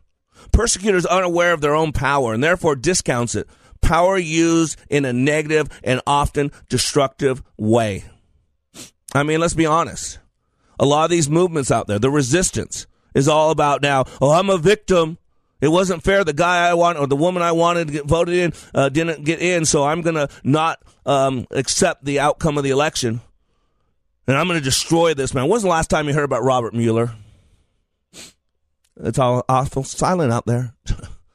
Persecutors 0.51 1.05
unaware 1.05 1.53
of 1.53 1.61
their 1.61 1.75
own 1.75 1.91
power 1.91 2.33
and 2.33 2.43
therefore 2.43 2.75
discounts 2.75 3.36
it. 3.36 3.47
Power 3.81 4.17
used 4.17 4.79
in 4.89 5.05
a 5.05 5.13
negative 5.13 5.67
and 5.83 6.01
often 6.07 6.51
destructive 6.69 7.43
way. 7.57 8.05
I 9.13 9.23
mean, 9.23 9.39
let's 9.39 9.53
be 9.53 9.65
honest. 9.65 10.19
A 10.79 10.86
lot 10.86 11.05
of 11.05 11.09
these 11.09 11.29
movements 11.29 11.71
out 11.71 11.88
there, 11.88 11.99
the 11.99 12.09
resistance 12.09 12.88
is 13.13 13.27
all 13.27 13.51
about 13.51 13.81
now, 13.81 14.05
oh, 14.21 14.31
I'm 14.31 14.49
a 14.49 14.57
victim. 14.57 15.17
It 15.62 15.70
wasn't 15.70 16.03
fair. 16.03 16.24
The 16.24 16.34
guy 16.34 16.68
I 16.68 16.74
want 16.74 16.99
or 16.99 17.08
the 17.08 17.16
woman 17.16 17.41
I 17.41 17.53
wanted 17.53 17.88
to 17.88 17.93
get 17.93 18.06
voted 18.06 18.36
in 18.36 18.53
uh, 18.74 18.89
didn't 18.89 19.24
get 19.24 19.41
in, 19.41 19.66
so 19.66 19.84
I'm 19.84 20.01
going 20.01 20.16
to 20.16 20.30
not 20.43 20.82
um, 21.06 21.47
accept 21.51 22.06
the 22.06 22.20
outcome 22.20 22.58
of 22.58 22.64
the 22.64 22.72
election 22.72 23.22
and 24.28 24.38
I'm 24.38 24.47
going 24.47 24.60
to 24.60 24.64
destroy 24.64 25.14
this 25.14 25.34
man. 25.34 25.47
When's 25.47 25.64
the 25.64 25.70
last 25.70 25.89
time 25.89 26.08
you 26.08 26.14
heard 26.14 26.24
about 26.24 26.43
Robert 26.43 26.74
Mueller? 26.74 27.12
It's 28.97 29.20
all 29.20 29.43
awful 29.47 29.84
silent 29.84 30.32
out 30.32 30.45
there. 30.45 30.74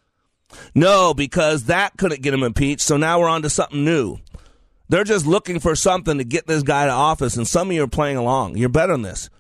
no, 0.75 1.15
because 1.15 1.65
that 1.65 1.97
couldn't 1.97 2.23
get 2.23 2.35
him 2.35 2.43
impeached. 2.43 2.83
So 2.83 2.97
now 2.97 3.21
we're 3.21 3.29
on 3.29 3.43
to 3.43 3.51
something 3.51 3.85
new. 3.85 4.19
They're 4.89 5.05
just 5.05 5.27
looking 5.27 5.61
for 5.61 5.77
something 5.77 6.19
to 6.19 6.25
get 6.25 6.47
this 6.47 6.65
guy 6.65 6.87
to 6.87 6.91
office, 6.91 7.37
and 7.37 7.47
some 7.47 7.69
of 7.69 7.75
you 7.75 7.85
are 7.85 7.89
playing 7.89 8.17
along. 8.17 8.57
You're 8.57 8.69
better 8.69 8.93
than 8.93 9.03
this. 9.03 9.31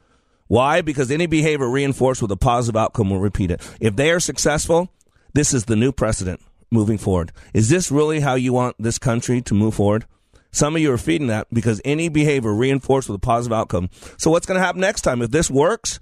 Why? 0.50 0.80
Because 0.80 1.12
any 1.12 1.26
behavior 1.26 1.68
reinforced 1.68 2.20
with 2.20 2.32
a 2.32 2.36
positive 2.36 2.76
outcome 2.76 3.08
will 3.08 3.20
repeat 3.20 3.52
it. 3.52 3.62
If 3.80 3.94
they 3.94 4.10
are 4.10 4.18
successful, 4.18 4.88
this 5.32 5.54
is 5.54 5.66
the 5.66 5.76
new 5.76 5.92
precedent 5.92 6.40
moving 6.72 6.98
forward. 6.98 7.30
Is 7.54 7.68
this 7.68 7.92
really 7.92 8.18
how 8.18 8.34
you 8.34 8.52
want 8.52 8.74
this 8.76 8.98
country 8.98 9.40
to 9.42 9.54
move 9.54 9.76
forward? 9.76 10.06
Some 10.50 10.74
of 10.74 10.82
you 10.82 10.90
are 10.92 10.98
feeding 10.98 11.28
that 11.28 11.46
because 11.52 11.80
any 11.84 12.08
behavior 12.08 12.52
reinforced 12.52 13.08
with 13.08 13.14
a 13.14 13.20
positive 13.20 13.56
outcome. 13.56 13.90
So 14.16 14.32
what's 14.32 14.44
going 14.44 14.58
to 14.58 14.66
happen 14.66 14.80
next 14.80 15.02
time? 15.02 15.22
If 15.22 15.30
this 15.30 15.52
works, 15.52 16.00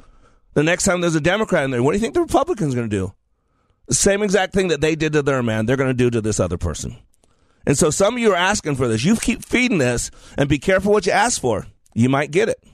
the 0.55 0.63
next 0.63 0.85
time 0.85 1.03
there's 1.03 1.15
a 1.15 1.21
Democrat 1.21 1.65
in 1.65 1.71
there, 1.71 1.83
what 1.83 1.93
do 1.93 1.99
you 1.99 2.01
think 2.01 2.15
the 2.15 2.23
Republicans 2.23 2.73
are 2.73 2.79
going 2.79 2.89
to 2.89 2.97
do? 2.97 3.13
The 3.89 3.95
same 3.97 4.23
exact 4.23 4.55
thing 4.55 4.69
that 4.69 4.81
they 4.81 4.97
did 4.97 5.13
to 5.13 5.21
their 5.21 5.43
man, 5.43 5.67
they're 5.67 5.77
going 5.77 5.91
to 5.91 5.95
do 5.95 6.09
to 6.09 6.23
this 6.23 6.41
other 6.41 6.57
person. 6.57 6.97
And 7.67 7.77
so 7.77 7.91
some 7.91 8.15
of 8.15 8.21
you 8.21 8.33
are 8.33 8.37
asking 8.37 8.77
for 8.77 8.89
this. 8.89 9.05
You 9.05 9.17
keep 9.17 9.45
feeding 9.45 9.77
this 9.77 10.11
and 10.39 10.49
be 10.49 10.59
careful 10.59 10.91
what 10.91 11.05
you 11.05 11.13
ask 11.13 11.39
for. 11.39 11.67
You 11.93 12.09
might 12.09 12.31
get 12.31 12.49
it. 12.49 12.65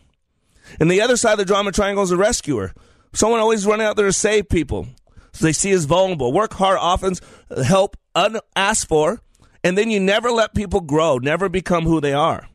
And 0.81 0.91
the 0.91 1.01
other 1.01 1.17
side 1.17 1.33
of 1.33 1.39
the 1.39 1.45
drama 1.45 1.73
triangle 1.73 2.05
is 2.05 2.11
a 2.11 2.17
rescuer. 2.17 2.73
Someone 3.13 3.41
always 3.41 3.67
running 3.67 3.87
out 3.87 3.97
there 3.97 4.07
to 4.07 4.13
save 4.13 4.49
people. 4.49 4.89
So 5.33 5.47
they 5.47 5.53
see 5.53 5.73
as 5.73 5.85
vulnerable. 5.85 6.33
Work 6.33 6.55
hard, 6.55 6.79
often 6.81 7.15
help 7.65 7.97
unasked 8.15 8.89
for, 8.89 9.21
and 9.63 9.77
then 9.77 9.91
you 9.91 10.01
never 10.01 10.31
let 10.31 10.55
people 10.55 10.81
grow, 10.81 11.19
never 11.19 11.49
become 11.49 11.85
who 11.85 12.01
they 12.01 12.13
are. 12.13 12.49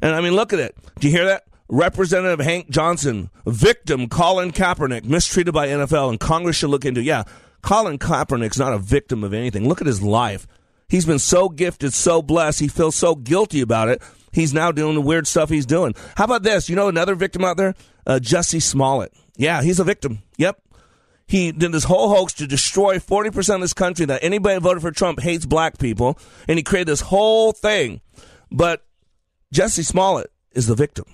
And 0.00 0.14
I 0.14 0.20
mean, 0.20 0.34
look 0.34 0.52
at 0.52 0.58
it. 0.58 0.76
Do 0.98 1.08
you 1.08 1.12
hear 1.12 1.26
that? 1.26 1.44
Representative 1.68 2.44
Hank 2.44 2.70
Johnson, 2.70 3.30
victim 3.46 4.08
Colin 4.08 4.50
Kaepernick, 4.50 5.04
mistreated 5.04 5.54
by 5.54 5.68
NFL, 5.68 6.08
and 6.08 6.18
Congress 6.18 6.56
should 6.56 6.70
look 6.70 6.84
into. 6.84 7.02
Yeah, 7.02 7.24
Colin 7.62 7.98
Kaepernick's 7.98 8.58
not 8.58 8.72
a 8.72 8.78
victim 8.78 9.22
of 9.22 9.32
anything. 9.32 9.68
Look 9.68 9.80
at 9.80 9.86
his 9.86 10.02
life. 10.02 10.48
He's 10.88 11.06
been 11.06 11.20
so 11.20 11.48
gifted, 11.48 11.94
so 11.94 12.22
blessed. 12.22 12.58
He 12.58 12.66
feels 12.66 12.96
so 12.96 13.14
guilty 13.14 13.60
about 13.60 13.88
it. 13.88 14.02
He's 14.32 14.54
now 14.54 14.72
doing 14.72 14.94
the 14.94 15.00
weird 15.00 15.26
stuff 15.26 15.50
he's 15.50 15.66
doing. 15.66 15.94
How 16.16 16.24
about 16.24 16.42
this? 16.42 16.68
You 16.68 16.76
know 16.76 16.88
another 16.88 17.14
victim 17.14 17.44
out 17.44 17.56
there? 17.56 17.74
Uh, 18.06 18.20
Smollett. 18.20 19.12
Yeah, 19.36 19.62
he's 19.62 19.80
a 19.80 19.84
victim. 19.84 20.22
Yep. 20.38 20.60
He 21.26 21.52
did 21.52 21.72
this 21.72 21.84
whole 21.84 22.08
hoax 22.08 22.32
to 22.34 22.46
destroy 22.46 22.98
40% 22.98 23.54
of 23.54 23.60
this 23.60 23.72
country 23.72 24.04
that 24.06 24.24
anybody 24.24 24.58
voted 24.58 24.82
for 24.82 24.90
Trump 24.90 25.20
hates 25.20 25.46
black 25.46 25.78
people. 25.78 26.18
And 26.48 26.58
he 26.58 26.62
created 26.62 26.88
this 26.88 27.00
whole 27.00 27.52
thing. 27.52 28.00
But 28.50 28.84
Jussie 29.54 29.84
Smollett 29.84 30.32
is 30.52 30.66
the 30.66 30.74
victim. 30.74 31.04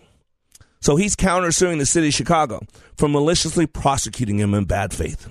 So 0.80 0.96
he's 0.96 1.16
countersuing 1.16 1.78
the 1.78 1.86
city 1.86 2.08
of 2.08 2.14
Chicago 2.14 2.62
for 2.96 3.08
maliciously 3.08 3.66
prosecuting 3.66 4.38
him 4.38 4.54
in 4.54 4.64
bad 4.64 4.94
faith. 4.94 5.28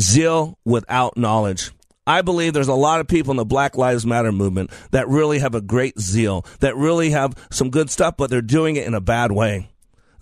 Zeal 0.00 0.58
without 0.64 1.16
knowledge. 1.16 1.72
I 2.06 2.22
believe 2.22 2.52
there's 2.52 2.68
a 2.68 2.74
lot 2.74 3.00
of 3.00 3.08
people 3.08 3.32
in 3.32 3.36
the 3.36 3.44
Black 3.44 3.76
Lives 3.76 4.06
Matter 4.06 4.30
movement 4.30 4.70
that 4.92 5.08
really 5.08 5.40
have 5.40 5.54
a 5.54 5.60
great 5.60 5.98
zeal, 5.98 6.46
that 6.60 6.76
really 6.76 7.10
have 7.10 7.34
some 7.50 7.70
good 7.70 7.90
stuff, 7.90 8.16
but 8.16 8.30
they're 8.30 8.42
doing 8.42 8.76
it 8.76 8.86
in 8.86 8.94
a 8.94 9.00
bad 9.00 9.32
way. 9.32 9.70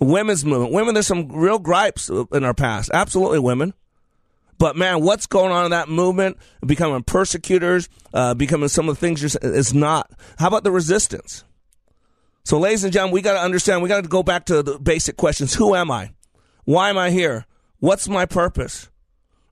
women's 0.01 0.45
movement, 0.45 0.72
women, 0.72 0.95
there's 0.95 1.07
some 1.07 1.28
real 1.28 1.59
gripes 1.59 2.09
in 2.09 2.45
our 2.45 2.55
past. 2.55 2.91
Absolutely, 2.93 3.39
women. 3.39 3.74
But 4.59 4.76
man, 4.76 5.03
what's 5.03 5.26
going 5.26 5.53
on 5.53 5.64
in 5.64 5.70
that 5.72 5.89
movement? 5.89 6.39
Becoming 6.64 7.03
persecutors, 7.03 7.89
uh, 8.12 8.35
becoming 8.35 8.68
some 8.68 8.89
of 8.89 8.95
the 8.95 9.01
things 9.01 9.22
you're 9.22 9.80
not. 9.80 10.11
How 10.39 10.49
about 10.49 10.64
the 10.64 10.70
resistance? 10.70 11.45
So, 12.45 12.59
ladies 12.59 12.85
and 12.85 12.93
gentlemen, 12.93 13.14
we 13.14 13.22
got 13.22 13.35
to 13.35 13.41
understand. 13.41 13.82
We 13.82 13.89
got 13.89 14.03
to 14.03 14.09
go 14.09 14.22
back 14.22 14.47
to 14.47 14.62
the 14.62 14.78
basic 14.78 15.16
questions: 15.16 15.55
Who 15.55 15.74
am 15.74 15.91
I? 15.91 16.12
Why 16.64 16.91
am 16.91 16.99
I 16.99 17.11
here? 17.11 17.47
What's 17.78 18.09
my 18.09 18.26
purpose? 18.26 18.91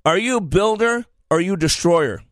Are 0.04 0.18
you 0.18 0.38
a 0.38 0.40
builder? 0.40 1.04
Are 1.32 1.40
you 1.40 1.56
destroyer? 1.56 2.22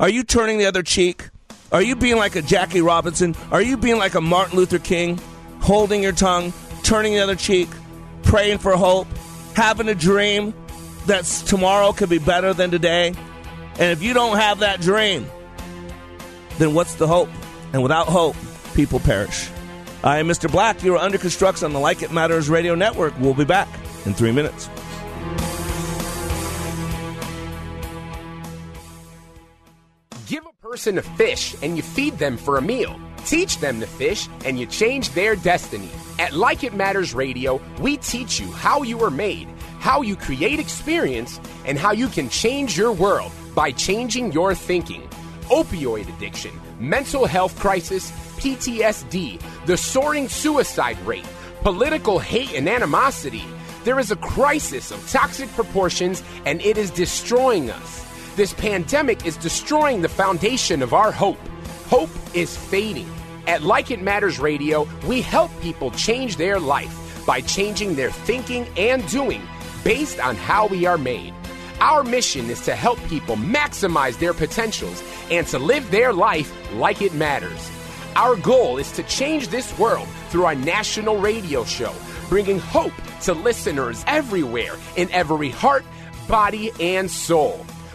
Are 0.00 0.08
you 0.08 0.24
turning 0.24 0.56
the 0.56 0.64
other 0.64 0.82
cheek? 0.82 1.28
Are 1.70 1.82
you 1.82 1.94
being 1.94 2.16
like 2.16 2.34
a 2.34 2.40
Jackie 2.40 2.80
Robinson? 2.80 3.36
Are 3.50 3.60
you 3.60 3.76
being 3.76 3.98
like 3.98 4.14
a 4.14 4.22
Martin 4.22 4.56
Luther 4.56 4.78
King, 4.78 5.20
holding 5.60 6.02
your 6.02 6.12
tongue, 6.12 6.54
turning 6.82 7.12
the 7.12 7.20
other 7.20 7.36
cheek, 7.36 7.68
praying 8.22 8.56
for 8.56 8.74
hope, 8.74 9.06
having 9.54 9.86
a 9.86 9.94
dream, 9.94 10.54
that 11.08 11.24
tomorrow 11.46 11.92
could 11.92 12.08
be 12.08 12.16
better 12.16 12.54
than 12.54 12.70
today. 12.70 13.08
And 13.78 13.92
if 13.92 14.02
you 14.02 14.14
don't 14.14 14.38
have 14.38 14.60
that 14.60 14.80
dream, 14.80 15.26
then 16.56 16.72
what's 16.72 16.94
the 16.94 17.06
hope? 17.06 17.28
And 17.74 17.82
without 17.82 18.06
hope, 18.06 18.34
people 18.72 18.98
perish. 18.98 19.50
I 20.02 20.20
am 20.20 20.26
Mr. 20.26 20.50
Black. 20.50 20.82
You 20.82 20.94
are 20.94 21.04
under 21.04 21.18
construction 21.18 21.66
on 21.66 21.74
the 21.74 21.80
Like 21.80 22.02
It 22.02 22.12
Matters 22.12 22.48
radio 22.48 22.74
network. 22.74 23.12
We'll 23.20 23.34
be 23.34 23.44
back 23.44 23.68
in 24.06 24.14
three 24.14 24.32
minutes. 24.32 24.70
Person 30.82 30.98
a 30.98 31.02
fish 31.16 31.54
and 31.62 31.76
you 31.76 31.82
feed 31.82 32.18
them 32.18 32.36
for 32.36 32.56
a 32.58 32.62
meal. 32.62 32.98
Teach 33.24 33.58
them 33.58 33.78
to 33.78 33.86
fish 33.86 34.28
and 34.44 34.58
you 34.58 34.66
change 34.66 35.10
their 35.10 35.36
destiny. 35.36 35.88
At 36.18 36.32
Like 36.32 36.64
It 36.64 36.74
Matters 36.74 37.14
Radio, 37.14 37.60
we 37.78 37.98
teach 37.98 38.40
you 38.40 38.50
how 38.50 38.82
you 38.82 39.00
are 39.04 39.10
made 39.10 39.46
how 39.82 40.00
you 40.00 40.14
create 40.14 40.60
experience, 40.60 41.40
and 41.64 41.76
how 41.76 41.90
you 41.90 42.06
can 42.06 42.28
change 42.28 42.78
your 42.78 42.92
world 42.92 43.32
by 43.52 43.72
changing 43.72 44.30
your 44.30 44.54
thinking. 44.54 45.02
Opioid 45.50 46.08
addiction, 46.16 46.52
mental 46.78 47.26
health 47.26 47.58
crisis, 47.58 48.12
PTSD, 48.38 49.42
the 49.66 49.76
soaring 49.76 50.28
suicide 50.28 50.98
rate, 51.00 51.26
political 51.62 52.20
hate 52.20 52.54
and 52.54 52.68
animosity. 52.68 53.42
There 53.82 53.98
is 53.98 54.12
a 54.12 54.16
crisis 54.16 54.92
of 54.92 55.04
toxic 55.10 55.48
proportions 55.54 56.22
and 56.46 56.62
it 56.62 56.78
is 56.78 56.92
destroying 56.92 57.68
us. 57.68 58.11
This 58.34 58.54
pandemic 58.54 59.26
is 59.26 59.36
destroying 59.36 60.00
the 60.00 60.08
foundation 60.08 60.80
of 60.80 60.94
our 60.94 61.12
hope. 61.12 61.36
Hope 61.88 62.08
is 62.32 62.56
fading. 62.56 63.08
At 63.46 63.60
Like 63.60 63.90
It 63.90 64.00
Matters 64.00 64.38
Radio, 64.38 64.88
we 65.06 65.20
help 65.20 65.50
people 65.60 65.90
change 65.90 66.36
their 66.36 66.58
life 66.58 67.24
by 67.26 67.42
changing 67.42 67.94
their 67.94 68.10
thinking 68.10 68.66
and 68.78 69.06
doing 69.08 69.42
based 69.84 70.18
on 70.18 70.36
how 70.36 70.66
we 70.66 70.86
are 70.86 70.96
made. 70.96 71.34
Our 71.80 72.04
mission 72.04 72.48
is 72.48 72.62
to 72.62 72.74
help 72.74 72.98
people 73.08 73.36
maximize 73.36 74.18
their 74.18 74.32
potentials 74.32 75.02
and 75.30 75.46
to 75.48 75.58
live 75.58 75.90
their 75.90 76.14
life 76.14 76.50
like 76.76 77.02
it 77.02 77.12
matters. 77.12 77.70
Our 78.16 78.36
goal 78.36 78.78
is 78.78 78.90
to 78.92 79.02
change 79.02 79.48
this 79.48 79.78
world 79.78 80.08
through 80.30 80.46
our 80.46 80.54
national 80.54 81.18
radio 81.18 81.64
show, 81.64 81.92
bringing 82.30 82.60
hope 82.60 82.94
to 83.22 83.34
listeners 83.34 84.04
everywhere 84.06 84.76
in 84.96 85.10
every 85.10 85.50
heart, 85.50 85.84
body, 86.28 86.70
and 86.80 87.10
soul. 87.10 87.66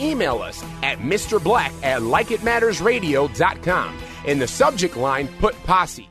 Email 0.00 0.38
us 0.38 0.62
at 0.82 0.98
Mr. 0.98 1.42
Black 1.42 1.72
at 1.82 2.02
likeitmattersradio.com. 2.02 3.98
In 4.26 4.38
the 4.38 4.46
subject 4.46 4.96
line, 4.96 5.28
put 5.38 5.54
posse. 5.64 6.08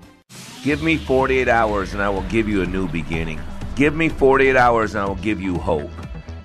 Give 0.64 0.84
me 0.84 0.98
48 0.98 1.48
hours 1.48 1.94
and 1.94 2.02
I 2.02 2.10
will 2.10 2.22
give 2.24 2.48
you 2.48 2.62
a 2.62 2.68
new 2.68 2.88
beginning. 2.88 3.40
Give 3.76 3.96
me 3.96 4.10
48 4.10 4.56
hours 4.56 4.94
and 4.94 5.04
I 5.04 5.08
will 5.08 5.16
give 5.16 5.42
you 5.42 5.58
hope. 5.58 5.90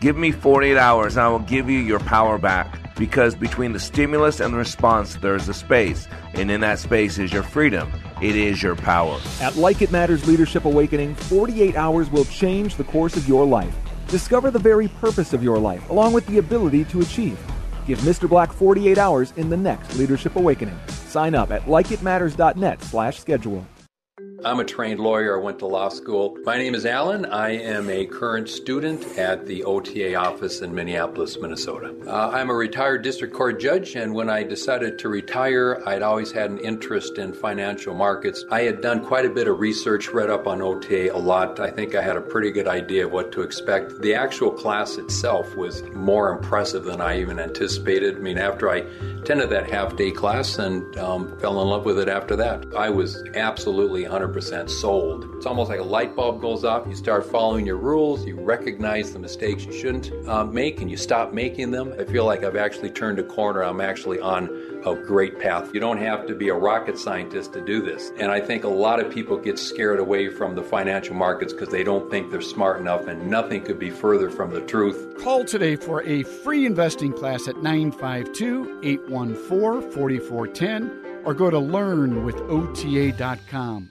Give 0.01 0.17
me 0.17 0.33
48 0.33 0.79
hours 0.79 1.17
and 1.17 1.25
I 1.27 1.29
will 1.29 1.41
give 1.41 1.69
you 1.69 1.79
your 1.81 2.01
power 2.01 2.39
back. 2.39 2.95
Because 2.97 3.35
between 3.35 3.75
the 3.75 3.81
stimulus 3.81 4.41
and 4.41 4.55
the 4.55 4.59
response, 4.59 5.17
there 5.17 5.37
is 5.37 5.49
a 5.51 5.55
space. 5.55 6.09
And 6.33 6.51
in 6.51 6.63
that 6.63 6.79
space 6.79 7.19
is 7.19 7.31
your 7.31 7.43
freedom. 7.43 7.93
It 8.23 8.37
is 8.37 8.63
your 8.63 8.75
power. 8.75 9.21
At 9.43 9.57
Like 9.57 9.83
It 9.83 9.93
Matters 9.93 10.27
Leadership 10.27 10.65
Awakening, 10.65 11.15
48 11.15 11.77
hours 11.77 12.09
will 12.11 12.25
change 12.25 12.77
the 12.77 12.85
course 12.85 13.17
of 13.17 13.29
your 13.29 13.45
life. 13.45 13.75
Discover 14.09 14.53
the 14.53 14.59
very 14.59 14.89
purpose 14.89 15.33
of 15.33 15.43
your 15.43 15.59
life, 15.59 15.91
along 15.91 16.13
with 16.13 16.27
the 16.27 16.39
ability 16.39 16.85
to 16.87 17.01
achieve. 17.01 17.39
Give 17.87 17.99
Mr. 18.01 18.29
Black 18.29 18.53
48 18.53 18.99
hours 18.99 19.33
in 19.37 19.51
the 19.51 19.57
next 19.57 19.97
Leadership 19.97 20.37
Awakening. 20.37 20.79
Sign 20.89 21.35
up 21.35 21.51
at 21.51 21.63
likeitmatters.net 21.63 22.83
slash 22.83 23.19
schedule. 23.21 23.67
I'm 24.45 24.61
a 24.61 24.65
trained 24.65 25.01
lawyer. 25.01 25.41
I 25.41 25.43
went 25.43 25.59
to 25.61 25.67
law 25.67 25.89
school. 25.89 26.37
My 26.45 26.59
name 26.59 26.75
is 26.75 26.85
Alan. 26.85 27.25
I 27.25 27.51
am 27.51 27.89
a 27.89 28.05
current 28.05 28.49
student 28.49 29.19
at 29.19 29.47
the 29.47 29.65
OTA 29.65 30.15
office 30.15 30.61
in 30.61 30.75
Minneapolis, 30.75 31.39
Minnesota. 31.41 31.95
Uh, 32.07 32.29
I'm 32.29 32.51
a 32.51 32.55
retired 32.55 33.03
district 33.03 33.33
court 33.33 33.59
judge, 33.59 33.97
and 33.97 34.15
when 34.15 34.29
I 34.29 34.43
decided 34.43 34.99
to 35.01 35.09
retire, 35.09 35.83
I'd 35.87 36.03
always 36.03 36.33
had 36.33 36.51
an 36.51 36.59
interest 36.59 37.17
in 37.17 37.33
financial 37.33 37.95
markets. 37.95 38.45
I 38.51 38.63
had 38.63 38.83
done 38.83 39.05
quite 39.05 39.25
a 39.25 39.31
bit 39.31 39.49
of 39.49 39.59
research, 39.59 40.11
read 40.11 40.29
up 40.29 40.47
on 40.47 40.61
OTA 40.61 41.15
a 41.15 41.19
lot. 41.19 41.59
I 41.59 41.71
think 41.71 41.95
I 41.95 42.03
had 42.03 42.17
a 42.17 42.21
pretty 42.21 42.51
good 42.51 42.69
idea 42.69 43.07
of 43.07 43.13
what 43.13 43.33
to 43.33 43.43
expect. 43.43 44.03
The 44.03 44.15
actual 44.15 44.51
class 44.51 44.99
itself 44.99 45.57
was 45.57 45.83
more 45.95 46.31
impressive 46.31 46.85
than 46.85 47.01
I 47.01 47.21
even 47.21 47.41
anticipated. 47.41 48.17
I 48.17 48.19
mean, 48.19 48.39
after 48.39 48.69
I 48.69 48.85
attended 49.23 49.51
that 49.51 49.71
half 49.71 49.97
day 49.97 50.11
class 50.11 50.59
and 50.59 50.97
um, 50.99 51.37
fell 51.39 51.61
in 51.61 51.69
love 51.69 51.85
with 51.85 51.99
it 51.99 52.09
after 52.09 52.37
that, 52.37 52.65
I 52.77 52.91
was 52.91 53.25
absolutely 53.35 54.03
100 54.03 54.26
100% 54.27 54.69
sold. 54.69 55.29
It's 55.37 55.47
almost 55.47 55.71
like 55.71 55.81
a 55.81 55.85
light 55.85 56.17
bulb 56.17 56.41
goes 56.41 56.65
off. 56.65 56.87
You 56.87 56.95
start 56.95 57.27
following 57.27 57.67
your 57.67 57.77
rules, 57.77 58.27
you 58.27 58.39
recognize 58.39 59.13
the 59.13 59.19
mistakes 59.19 59.65
you 59.65 59.73
shouldn't 59.73 60.13
uh, 60.29 60.45
make, 60.45 60.81
and 60.81 60.91
you 60.91 60.97
stop 60.97 61.33
making 61.33 61.71
them. 61.71 61.95
I 61.99 62.05
feel 62.05 62.25
like 62.25 62.45
I've 62.45 62.57
actually 62.57 62.91
turned 62.91 63.19
a 63.19 63.23
corner. 63.23 63.63
I'm 63.63 63.81
actually 63.81 64.21
on 64.21 64.49
a 64.85 64.95
great 64.95 65.39
path. 65.39 65.73
You 65.75 65.81
don't 65.81 65.99
have 65.99 66.27
to 66.27 66.35
be 66.35 66.49
a 66.49 66.55
rocket 66.55 66.99
scientist 66.99 67.53
to 67.55 67.61
do 67.61 67.83
this. 67.83 68.13
And 68.19 68.31
I 68.31 68.41
think 68.41 68.65
a 68.65 68.69
lot 68.69 69.01
of 69.01 69.13
people 69.13 69.37
get 69.37 69.59
scared 69.59 69.99
away 69.99 70.29
from 70.29 70.55
the 70.55 70.63
financial 70.63 71.15
markets 71.15 71.53
because 71.53 71.71
they 71.71 71.85
don't 71.85 72.11
think 72.11 72.31
they're 72.31 72.41
smart 72.41 72.81
enough, 72.81 73.07
and 73.07 73.31
nothing 73.31 73.63
could 73.63 73.79
be 73.79 73.91
further 73.91 74.31
from 74.31 74.51
the 74.51 74.61
truth. 74.63 75.19
Call 75.19 75.45
today 75.45 75.77
for 75.77 76.03
a 76.03 76.23
free 76.23 76.67
investing 76.67 77.13
class 77.13 77.49
at 77.49 77.63
952 77.63 78.81
814 78.83 79.91
4410 79.91 81.23
or 81.25 81.35
go 81.35 81.51
to 81.51 81.59
learnwithota.com. 81.59 83.91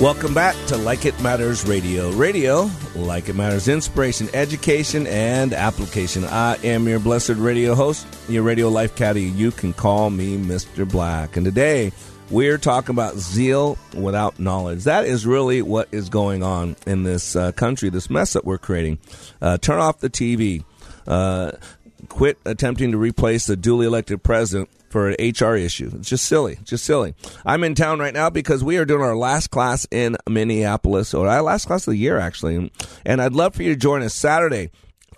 Welcome 0.00 0.32
back 0.32 0.56
to 0.68 0.78
Like 0.78 1.04
It 1.04 1.20
Matters 1.20 1.66
Radio. 1.66 2.10
Radio, 2.12 2.70
like 2.96 3.28
it 3.28 3.34
matters, 3.34 3.68
inspiration, 3.68 4.30
education, 4.32 5.06
and 5.06 5.52
application. 5.52 6.24
I 6.24 6.56
am 6.64 6.88
your 6.88 7.00
blessed 7.00 7.34
radio 7.36 7.74
host, 7.74 8.06
your 8.26 8.42
radio 8.42 8.70
life 8.70 8.96
caddy. 8.96 9.24
You 9.24 9.50
can 9.50 9.74
call 9.74 10.08
me 10.08 10.38
Mr. 10.38 10.90
Black. 10.90 11.36
And 11.36 11.44
today, 11.44 11.92
we're 12.30 12.56
talking 12.56 12.94
about 12.94 13.16
zeal 13.16 13.76
without 13.94 14.38
knowledge. 14.38 14.84
That 14.84 15.04
is 15.04 15.26
really 15.26 15.60
what 15.60 15.88
is 15.92 16.08
going 16.08 16.42
on 16.42 16.76
in 16.86 17.02
this 17.02 17.36
uh, 17.36 17.52
country, 17.52 17.90
this 17.90 18.08
mess 18.08 18.32
that 18.32 18.46
we're 18.46 18.56
creating. 18.56 19.00
Uh, 19.42 19.58
turn 19.58 19.80
off 19.80 19.98
the 19.98 20.08
TV. 20.08 20.64
Uh, 21.06 21.52
quit 22.08 22.38
attempting 22.46 22.92
to 22.92 22.96
replace 22.96 23.44
the 23.46 23.54
duly 23.54 23.84
elected 23.84 24.22
president 24.22 24.70
for 24.90 25.08
an 25.08 25.16
HR 25.20 25.54
issue. 25.54 25.90
It's 25.94 26.08
just 26.08 26.26
silly, 26.26 26.58
just 26.64 26.84
silly. 26.84 27.14
I'm 27.46 27.64
in 27.64 27.74
town 27.74 28.00
right 28.00 28.12
now 28.12 28.28
because 28.28 28.62
we 28.62 28.76
are 28.76 28.84
doing 28.84 29.02
our 29.02 29.16
last 29.16 29.50
class 29.50 29.86
in 29.90 30.16
Minneapolis, 30.28 31.14
or 31.14 31.28
our 31.28 31.42
last 31.42 31.66
class 31.66 31.86
of 31.86 31.92
the 31.92 31.98
year, 31.98 32.18
actually. 32.18 32.70
And 33.06 33.22
I'd 33.22 33.32
love 33.32 33.54
for 33.54 33.62
you 33.62 33.72
to 33.72 33.80
join 33.80 34.02
us 34.02 34.14
Saturday, 34.14 34.70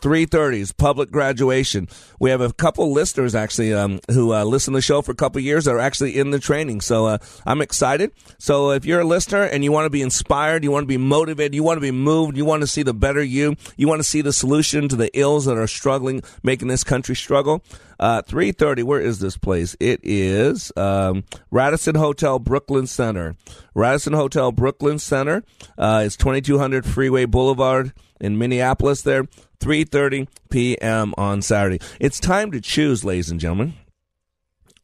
3.30s, 0.02 0.76
public 0.76 1.10
graduation. 1.10 1.88
We 2.18 2.30
have 2.30 2.40
a 2.40 2.52
couple 2.52 2.92
listeners 2.92 3.34
actually 3.34 3.72
um, 3.72 4.00
who 4.10 4.34
uh, 4.34 4.44
listen 4.44 4.72
to 4.72 4.78
the 4.78 4.82
show 4.82 5.00
for 5.00 5.12
a 5.12 5.14
couple 5.14 5.40
years 5.40 5.64
that 5.64 5.74
are 5.74 5.78
actually 5.78 6.18
in 6.18 6.30
the 6.30 6.40
training. 6.40 6.80
So 6.80 7.06
uh, 7.06 7.18
I'm 7.46 7.62
excited. 7.62 8.12
So 8.38 8.72
if 8.72 8.84
you're 8.84 9.00
a 9.00 9.04
listener 9.04 9.44
and 9.44 9.62
you 9.62 9.72
want 9.72 9.86
to 9.86 9.90
be 9.90 10.02
inspired, 10.02 10.64
you 10.64 10.70
want 10.70 10.82
to 10.82 10.88
be 10.88 10.96
motivated, 10.96 11.54
you 11.54 11.62
want 11.62 11.76
to 11.78 11.82
be 11.82 11.92
moved, 11.92 12.36
you 12.36 12.44
want 12.44 12.62
to 12.62 12.66
see 12.66 12.82
the 12.82 12.92
better 12.92 13.22
you, 13.22 13.56
you 13.76 13.86
want 13.86 14.00
to 14.00 14.04
see 14.04 14.20
the 14.20 14.32
solution 14.32 14.88
to 14.88 14.96
the 14.96 15.16
ills 15.18 15.44
that 15.44 15.56
are 15.56 15.68
struggling, 15.68 16.22
making 16.42 16.68
this 16.68 16.82
country 16.82 17.14
struggle, 17.14 17.62
uh, 18.00 18.20
3.30, 18.22 18.82
where 18.82 19.00
is 19.00 19.20
this 19.20 19.36
place? 19.36 19.76
It 19.78 20.00
is 20.02 20.72
um, 20.76 21.22
Radisson 21.52 21.94
Hotel, 21.94 22.40
Brooklyn 22.40 22.88
Center. 22.88 23.36
Radisson 23.74 24.12
Hotel, 24.12 24.50
Brooklyn 24.50 24.98
Center. 24.98 25.44
Uh, 25.78 26.02
it's 26.04 26.16
2200 26.16 26.84
Freeway 26.84 27.26
Boulevard 27.26 27.92
in 28.22 28.38
Minneapolis 28.38 29.02
there. 29.02 29.24
3.30 29.60 30.28
p.m. 30.50 31.12
on 31.18 31.42
Saturday. 31.42 31.78
It's 32.00 32.18
time 32.18 32.50
to 32.52 32.60
choose, 32.60 33.04
ladies 33.04 33.30
and 33.30 33.38
gentlemen. 33.38 33.74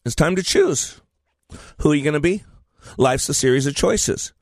It's 0.04 0.14
time 0.14 0.36
to 0.36 0.42
choose. 0.42 1.00
Who 1.78 1.92
are 1.92 1.94
you 1.94 2.04
going 2.04 2.14
to 2.14 2.20
be? 2.20 2.44
Life's 2.96 3.28
a 3.28 3.34
series 3.34 3.66
of 3.66 3.74
choices. 3.74 4.32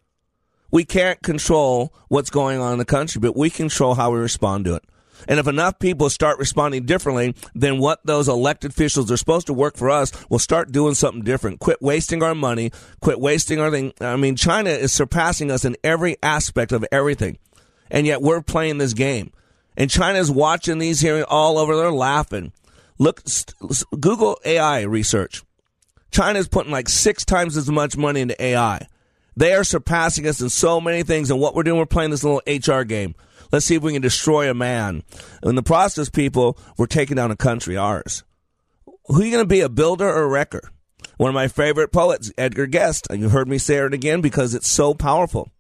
We 0.71 0.85
can't 0.85 1.23
control 1.23 1.95
what's 2.09 2.31
going 2.31 2.61
on 2.61 2.73
in 2.73 2.79
the 2.79 2.85
country, 2.85 3.21
but 3.21 3.37
we 3.37 3.51
control 3.51 3.95
how 3.95 4.11
we 4.11 4.19
respond 4.19 4.65
to 4.65 4.75
it. 4.75 4.85
And 5.29 5.41
if 5.41 5.47
enough 5.47 5.79
people 5.79 6.11
start 6.11 6.39
responding 6.39 6.85
differently, 6.85 7.35
then 7.55 7.79
what 7.79 8.05
those 8.05 8.29
elected 8.29 8.73
officials 8.73 9.11
are 9.11 9.17
supposed 9.17 9.47
to 9.47 9.55
work 9.55 9.77
for 9.77 9.91
us 9.91 10.13
will 10.29 10.39
start 10.39 10.73
doing 10.73 10.95
something 10.95 11.23
different. 11.23 11.61
Quit 11.61 11.81
wasting 11.81 12.23
our 12.23 12.35
money. 12.35 12.71
Quit 13.01 13.21
wasting 13.21 13.59
our 13.59 13.71
thing. 13.71 13.93
I 14.01 14.17
mean, 14.17 14.37
China 14.37 14.71
is 14.71 14.93
surpassing 14.93 15.51
us 15.51 15.65
in 15.65 15.77
every 15.83 16.17
aspect 16.23 16.73
of 16.73 16.85
everything. 16.93 17.39
And 17.91 18.07
yet 18.07 18.23
we're 18.23 18.43
playing 18.43 18.79
this 18.79 18.95
game. 18.95 19.33
And 19.77 19.91
China's 19.91 20.31
watching 20.31 20.79
these 20.79 21.01
hearings 21.01 21.27
all 21.29 21.59
over. 21.59 21.77
They're 21.77 21.91
laughing. 21.91 22.53
Look, 22.99 23.23
Google 23.99 24.39
AI 24.45 24.83
research. 24.83 25.43
China's 26.11 26.49
putting 26.49 26.73
like 26.73 26.89
six 26.89 27.25
times 27.25 27.57
as 27.57 27.71
much 27.71 27.97
money 27.97 28.21
into 28.21 28.43
AI. 28.43 28.87
They 29.37 29.53
are 29.53 29.65
surpassing 29.65 30.27
us 30.27 30.41
in 30.41 30.49
so 30.49 30.81
many 30.81 31.03
things. 31.03 31.31
And 31.31 31.39
what 31.39 31.55
we're 31.55 31.63
doing, 31.63 31.79
we're 31.79 31.87
playing 31.87 32.11
this 32.11 32.25
little 32.25 32.43
HR 32.47 32.85
game. 32.85 33.15
Let's 33.53 33.67
see 33.67 33.75
if 33.75 33.83
we 33.83 33.93
can 33.93 34.03
destroy 34.03 34.51
a 34.51 34.55
man. 34.55 35.03
In 35.43 35.55
the 35.55 35.63
process, 35.63 36.09
people, 36.09 36.59
we're 36.79 36.87
taking 36.87 37.17
down 37.17 37.31
a 37.31 37.37
country, 37.37 37.77
ours. 37.77 38.25
Who 39.07 39.21
are 39.21 39.25
you 39.25 39.31
going 39.31 39.45
to 39.45 39.49
be, 39.49 39.61
a 39.61 39.69
builder 39.69 40.09
or 40.09 40.25
a 40.25 40.29
wrecker? 40.29 40.71
One 41.19 41.29
of 41.29 41.35
my 41.35 41.49
favorite 41.49 41.93
poets, 41.93 42.33
Edgar 42.37 42.67
Guest. 42.67 43.07
And 43.11 43.21
you 43.21 43.29
heard 43.29 43.47
me 43.47 43.59
say 43.59 43.77
it 43.77 43.95
again 43.95 44.21
because 44.21 44.55
it's 44.55 44.69
so 44.69 44.95
powerful. 44.95 45.51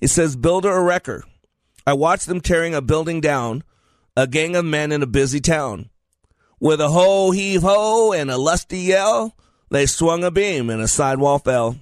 He 0.00 0.06
says, 0.06 0.36
builder 0.36 0.70
or 0.70 0.84
wrecker. 0.84 1.24
I 1.86 1.94
watched 1.94 2.26
them 2.26 2.40
tearing 2.40 2.74
a 2.74 2.82
building 2.82 3.20
down, 3.20 3.62
a 4.16 4.26
gang 4.26 4.56
of 4.56 4.64
men 4.64 4.92
in 4.92 5.02
a 5.02 5.06
busy 5.06 5.40
town. 5.40 5.90
With 6.58 6.80
a 6.80 6.88
ho 6.88 7.30
heave 7.30 7.62
ho 7.62 8.12
and 8.12 8.30
a 8.30 8.38
lusty 8.38 8.78
yell, 8.78 9.36
they 9.70 9.86
swung 9.86 10.24
a 10.24 10.30
beam 10.30 10.70
and 10.70 10.80
a 10.80 10.88
sidewall 10.88 11.38
fell. 11.38 11.76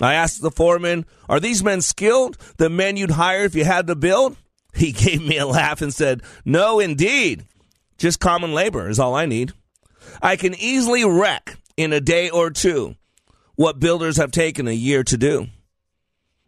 I 0.00 0.14
asked 0.14 0.42
the 0.42 0.50
foreman, 0.50 1.06
Are 1.28 1.40
these 1.40 1.62
men 1.62 1.80
skilled? 1.80 2.36
The 2.56 2.68
men 2.68 2.96
you'd 2.96 3.12
hire 3.12 3.44
if 3.44 3.54
you 3.54 3.64
had 3.64 3.86
to 3.86 3.94
build? 3.94 4.36
He 4.74 4.92
gave 4.92 5.22
me 5.26 5.38
a 5.38 5.46
laugh 5.46 5.82
and 5.82 5.94
said, 5.94 6.22
No, 6.44 6.80
indeed. 6.80 7.44
Just 7.96 8.20
common 8.20 8.54
labor 8.54 8.88
is 8.88 8.98
all 8.98 9.14
I 9.14 9.26
need. 9.26 9.52
I 10.20 10.36
can 10.36 10.54
easily 10.54 11.04
wreck 11.04 11.56
in 11.76 11.92
a 11.92 12.00
day 12.00 12.28
or 12.28 12.50
two 12.50 12.96
what 13.54 13.78
builders 13.78 14.16
have 14.16 14.32
taken 14.32 14.66
a 14.66 14.72
year 14.72 15.04
to 15.04 15.16
do. 15.16 15.46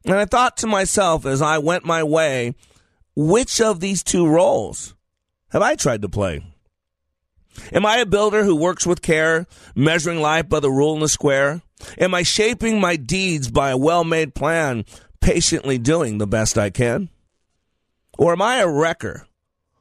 And 0.06 0.16
I 0.16 0.24
thought 0.24 0.56
to 0.58 0.66
myself 0.66 1.26
as 1.26 1.42
I 1.42 1.58
went 1.58 1.84
my 1.84 2.02
way, 2.04 2.54
which 3.16 3.60
of 3.60 3.80
these 3.80 4.04
two 4.04 4.26
roles 4.26 4.94
have 5.50 5.62
I 5.62 5.74
tried 5.74 6.02
to 6.02 6.08
play? 6.08 6.44
Am 7.72 7.84
I 7.84 7.98
a 7.98 8.06
builder 8.06 8.44
who 8.44 8.54
works 8.54 8.86
with 8.86 9.02
care, 9.02 9.46
measuring 9.74 10.20
life 10.20 10.48
by 10.48 10.60
the 10.60 10.70
rule 10.70 10.92
and 10.92 11.02
the 11.02 11.08
square? 11.08 11.62
Am 11.98 12.14
I 12.14 12.22
shaping 12.22 12.80
my 12.80 12.96
deeds 12.96 13.50
by 13.50 13.70
a 13.70 13.76
well 13.76 14.04
made 14.04 14.34
plan, 14.34 14.84
patiently 15.20 15.78
doing 15.78 16.18
the 16.18 16.26
best 16.26 16.56
I 16.56 16.70
can? 16.70 17.08
Or 18.18 18.32
am 18.32 18.42
I 18.42 18.58
a 18.58 18.68
wrecker 18.68 19.26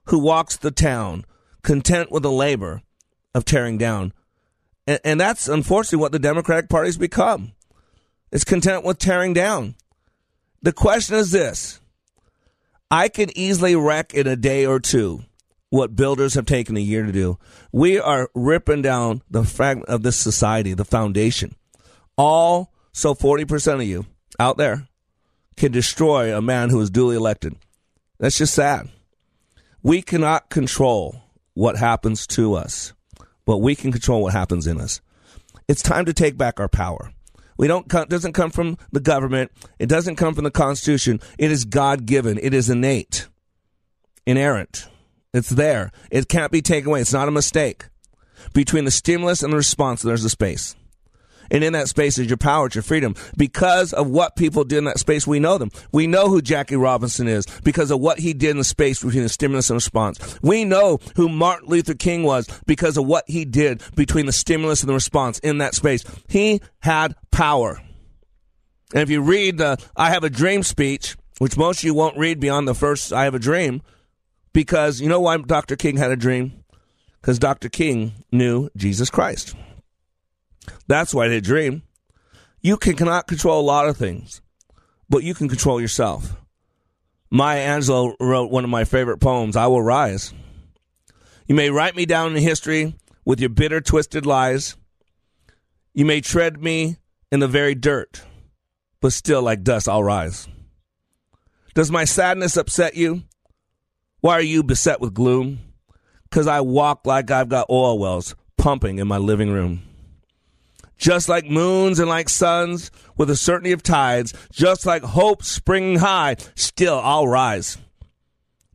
who 0.05 0.19
walks 0.19 0.57
the 0.57 0.71
town, 0.71 1.25
content 1.61 2.11
with 2.11 2.23
the 2.23 2.31
labor 2.31 2.81
of 3.33 3.45
tearing 3.45 3.77
down? 3.77 4.13
And, 4.87 4.99
and 5.03 5.19
that's 5.19 5.47
unfortunately 5.47 5.99
what 5.99 6.11
the 6.11 6.19
Democratic 6.19 6.69
Party's 6.69 6.97
become. 6.97 7.51
It's 8.31 8.43
content 8.43 8.83
with 8.83 8.97
tearing 8.97 9.33
down. 9.33 9.75
The 10.65 10.73
question 10.73 11.15
is 11.17 11.29
this 11.29 11.79
I 12.89 13.07
can 13.07 13.29
easily 13.37 13.75
wreck 13.75 14.15
in 14.15 14.25
a 14.25 14.35
day 14.35 14.65
or 14.65 14.79
two 14.79 15.21
what 15.69 15.95
builders 15.95 16.33
have 16.33 16.47
taken 16.47 16.75
a 16.75 16.79
year 16.79 17.05
to 17.05 17.11
do. 17.11 17.37
We 17.71 17.99
are 17.99 18.31
ripping 18.33 18.81
down 18.81 19.21
the 19.29 19.43
fragment 19.43 19.89
of 19.89 20.01
this 20.01 20.17
society, 20.17 20.73
the 20.73 20.83
foundation. 20.83 21.55
All 22.17 22.73
so 22.93 23.13
40% 23.13 23.75
of 23.75 23.83
you 23.83 24.07
out 24.39 24.57
there 24.57 24.87
can 25.55 25.71
destroy 25.71 26.35
a 26.35 26.41
man 26.41 26.71
who 26.71 26.81
is 26.81 26.89
duly 26.89 27.15
elected. 27.15 27.55
That's 28.17 28.39
just 28.39 28.55
sad. 28.55 28.89
We 29.83 30.01
cannot 30.01 30.49
control 30.49 31.21
what 31.53 31.77
happens 31.77 32.25
to 32.27 32.55
us, 32.55 32.91
but 33.45 33.59
we 33.59 33.75
can 33.75 33.91
control 33.91 34.23
what 34.23 34.33
happens 34.33 34.65
in 34.65 34.81
us. 34.81 34.99
It's 35.67 35.83
time 35.83 36.05
to 36.05 36.13
take 36.13 36.37
back 36.37 36.59
our 36.59 36.69
power. 36.69 37.11
We 37.57 37.67
don't 37.67 37.91
it 37.93 38.09
doesn't 38.09 38.33
come 38.33 38.51
from 38.51 38.77
the 38.91 38.99
government. 38.99 39.51
It 39.79 39.87
doesn't 39.87 40.17
come 40.17 40.33
from 40.33 40.43
the 40.43 40.51
Constitution. 40.51 41.19
It 41.37 41.51
is 41.51 41.65
God 41.65 42.05
given. 42.05 42.37
It 42.37 42.53
is 42.53 42.69
innate, 42.69 43.27
inerrant. 44.25 44.87
It's 45.33 45.49
there. 45.49 45.91
It 46.11 46.29
can't 46.29 46.51
be 46.51 46.61
taken 46.61 46.89
away. 46.89 47.01
It's 47.01 47.13
not 47.13 47.27
a 47.27 47.31
mistake. 47.31 47.85
Between 48.53 48.85
the 48.85 48.91
stimulus 48.91 49.43
and 49.43 49.51
the 49.51 49.57
response, 49.57 50.01
there's 50.01 50.23
a 50.23 50.29
space. 50.29 50.75
And 51.51 51.63
in 51.63 51.73
that 51.73 51.87
space 51.87 52.17
is 52.17 52.27
your 52.27 52.37
power, 52.37 52.67
it's 52.67 52.75
your 52.75 52.83
freedom. 52.83 53.15
Because 53.37 53.93
of 53.93 54.09
what 54.09 54.35
people 54.35 54.63
did 54.63 54.79
in 54.79 54.83
that 54.85 54.99
space, 54.99 55.25
we 55.27 55.39
know 55.39 55.57
them. 55.57 55.71
We 55.91 56.07
know 56.07 56.27
who 56.29 56.41
Jackie 56.41 56.75
Robinson 56.75 57.27
is 57.27 57.45
because 57.63 57.91
of 57.91 57.99
what 57.99 58.19
he 58.19 58.33
did 58.33 58.51
in 58.51 58.57
the 58.57 58.63
space 58.63 59.03
between 59.03 59.23
the 59.23 59.29
stimulus 59.29 59.69
and 59.69 59.75
response. 59.75 60.39
We 60.41 60.65
know 60.65 60.99
who 61.15 61.29
Martin 61.29 61.69
Luther 61.69 61.93
King 61.93 62.23
was 62.23 62.47
because 62.65 62.97
of 62.97 63.05
what 63.05 63.25
he 63.27 63.45
did 63.45 63.81
between 63.95 64.25
the 64.25 64.31
stimulus 64.31 64.81
and 64.81 64.89
the 64.89 64.93
response 64.93 65.39
in 65.39 65.59
that 65.59 65.75
space. 65.75 66.03
He 66.27 66.61
had 66.79 67.15
power. 67.31 67.81
And 68.93 69.01
if 69.01 69.09
you 69.09 69.21
read 69.21 69.57
the 69.57 69.77
I 69.95 70.09
Have 70.09 70.23
a 70.23 70.29
Dream 70.29 70.63
speech, 70.63 71.15
which 71.39 71.57
most 71.57 71.79
of 71.79 71.83
you 71.83 71.93
won't 71.93 72.17
read 72.17 72.39
beyond 72.39 72.67
the 72.67 72.75
first 72.75 73.11
I 73.11 73.23
Have 73.23 73.35
a 73.35 73.39
Dream, 73.39 73.81
because 74.53 75.01
you 75.01 75.09
know 75.09 75.19
why 75.19 75.37
Dr. 75.37 75.75
King 75.75 75.97
had 75.97 76.11
a 76.11 76.15
dream? 76.15 76.63
Because 77.19 77.39
Dr. 77.39 77.67
King 77.67 78.13
knew 78.31 78.69
Jesus 78.77 79.09
Christ. 79.09 79.55
That's 80.87 81.13
why 81.13 81.27
they 81.27 81.41
dream. 81.41 81.83
You 82.61 82.77
can, 82.77 82.95
cannot 82.95 83.27
control 83.27 83.59
a 83.59 83.63
lot 83.63 83.87
of 83.87 83.97
things, 83.97 84.41
but 85.09 85.23
you 85.23 85.33
can 85.33 85.49
control 85.49 85.79
yourself. 85.79 86.35
Maya 87.29 87.67
Angelou 87.67 88.15
wrote 88.19 88.51
one 88.51 88.63
of 88.63 88.69
my 88.69 88.85
favorite 88.85 89.19
poems, 89.19 89.55
I 89.55 89.67
Will 89.67 89.81
Rise. 89.81 90.33
You 91.47 91.55
may 91.55 91.69
write 91.69 91.95
me 91.95 92.05
down 92.05 92.35
in 92.35 92.41
history 92.41 92.95
with 93.23 93.39
your 93.39 93.49
bitter, 93.49 93.81
twisted 93.81 94.25
lies. 94.25 94.77
You 95.93 96.05
may 96.05 96.21
tread 96.21 96.61
me 96.61 96.97
in 97.31 97.39
the 97.39 97.47
very 97.47 97.75
dirt, 97.75 98.23
but 99.01 99.13
still, 99.13 99.41
like 99.41 99.63
dust, 99.63 99.87
I'll 99.87 100.03
rise. 100.03 100.47
Does 101.73 101.91
my 101.91 102.05
sadness 102.05 102.57
upset 102.57 102.95
you? 102.95 103.23
Why 104.21 104.33
are 104.33 104.41
you 104.41 104.63
beset 104.63 105.01
with 105.01 105.13
gloom? 105.13 105.59
Because 106.23 106.47
I 106.47 106.61
walk 106.61 107.05
like 107.05 107.29
I've 107.29 107.49
got 107.49 107.69
oil 107.69 107.99
wells 107.99 108.35
pumping 108.57 108.97
in 108.97 109.07
my 109.07 109.17
living 109.17 109.51
room. 109.51 109.83
Just 110.97 111.27
like 111.27 111.45
moons 111.49 111.99
and 111.99 112.09
like 112.09 112.29
suns, 112.29 112.89
with 113.17 113.27
the 113.27 113.35
certainty 113.35 113.71
of 113.71 113.83
tides, 113.83 114.33
just 114.51 114.85
like 114.85 115.03
hope 115.03 115.43
springing 115.43 115.99
high, 115.99 116.37
still 116.55 116.99
I'll 117.03 117.27
rise. 117.27 117.77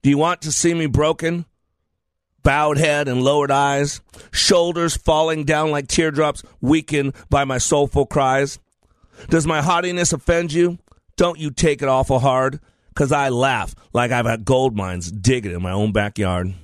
Do 0.03 0.11
you 0.11 0.18
want 0.18 0.43
to 0.43 0.53
see 0.53 0.75
me 0.75 0.87
broken? 0.87 1.45
Bowed 2.43 2.79
head 2.79 3.09
and 3.09 3.23
lowered 3.23 3.51
eyes, 3.51 4.01
shoulders 4.31 4.97
falling 4.97 5.45
down 5.45 5.71
like 5.71 5.89
teardrops, 5.89 6.43
weakened 6.61 7.14
by 7.29 7.45
my 7.45 7.59
soulful 7.59 8.07
cries? 8.07 8.59
Does 9.29 9.47
my 9.47 9.61
haughtiness 9.61 10.12
offend 10.12 10.53
you? 10.53 10.79
Don't 11.16 11.39
you 11.39 11.51
take 11.51 11.83
it 11.83 11.89
awful 11.89 12.18
hard 12.18 12.61
because 12.89 13.12
I 13.12 13.29
laugh 13.29 13.75
like 13.93 14.11
I've 14.11 14.27
had 14.27 14.45
gold 14.47 14.75
mines 14.75 15.12
digging 15.12 15.53
in 15.53 15.62
my 15.62 15.73
own 15.73 15.93
backyard. 15.93 16.55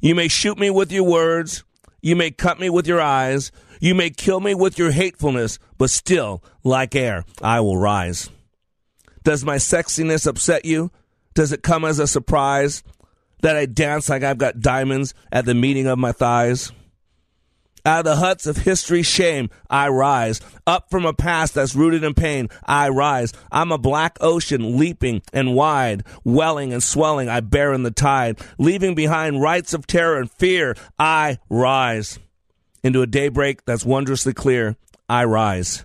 You 0.00 0.14
may 0.14 0.28
shoot 0.28 0.58
me 0.58 0.70
with 0.70 0.92
your 0.92 1.04
words. 1.04 1.64
You 2.00 2.16
may 2.16 2.30
cut 2.30 2.60
me 2.60 2.70
with 2.70 2.86
your 2.86 3.00
eyes. 3.00 3.50
You 3.82 3.96
may 3.96 4.10
kill 4.10 4.38
me 4.38 4.54
with 4.54 4.78
your 4.78 4.92
hatefulness, 4.92 5.58
but 5.76 5.90
still, 5.90 6.40
like 6.62 6.94
air, 6.94 7.24
I 7.42 7.58
will 7.58 7.76
rise. 7.76 8.30
Does 9.24 9.44
my 9.44 9.56
sexiness 9.56 10.24
upset 10.24 10.64
you? 10.64 10.92
Does 11.34 11.50
it 11.50 11.64
come 11.64 11.84
as 11.84 11.98
a 11.98 12.06
surprise 12.06 12.84
that 13.40 13.56
I 13.56 13.66
dance 13.66 14.08
like 14.08 14.22
I've 14.22 14.38
got 14.38 14.60
diamonds 14.60 15.14
at 15.32 15.46
the 15.46 15.54
meeting 15.54 15.88
of 15.88 15.98
my 15.98 16.12
thighs? 16.12 16.70
Out 17.84 17.98
of 17.98 18.04
the 18.04 18.16
huts 18.24 18.46
of 18.46 18.58
history's 18.58 19.06
shame, 19.06 19.50
I 19.68 19.88
rise. 19.88 20.40
Up 20.64 20.88
from 20.88 21.04
a 21.04 21.12
past 21.12 21.54
that's 21.54 21.74
rooted 21.74 22.04
in 22.04 22.14
pain, 22.14 22.50
I 22.64 22.88
rise. 22.88 23.32
I'm 23.50 23.72
a 23.72 23.78
black 23.78 24.16
ocean, 24.20 24.78
leaping 24.78 25.22
and 25.32 25.56
wide, 25.56 26.04
welling 26.22 26.72
and 26.72 26.84
swelling, 26.84 27.28
I 27.28 27.40
bear 27.40 27.72
in 27.72 27.82
the 27.82 27.90
tide. 27.90 28.38
Leaving 28.58 28.94
behind 28.94 29.42
rites 29.42 29.74
of 29.74 29.88
terror 29.88 30.20
and 30.20 30.30
fear, 30.30 30.76
I 31.00 31.38
rise. 31.50 32.20
Into 32.84 33.02
a 33.02 33.06
daybreak 33.06 33.64
that's 33.64 33.84
wondrously 33.84 34.34
clear, 34.34 34.76
I 35.08 35.24
rise. 35.24 35.84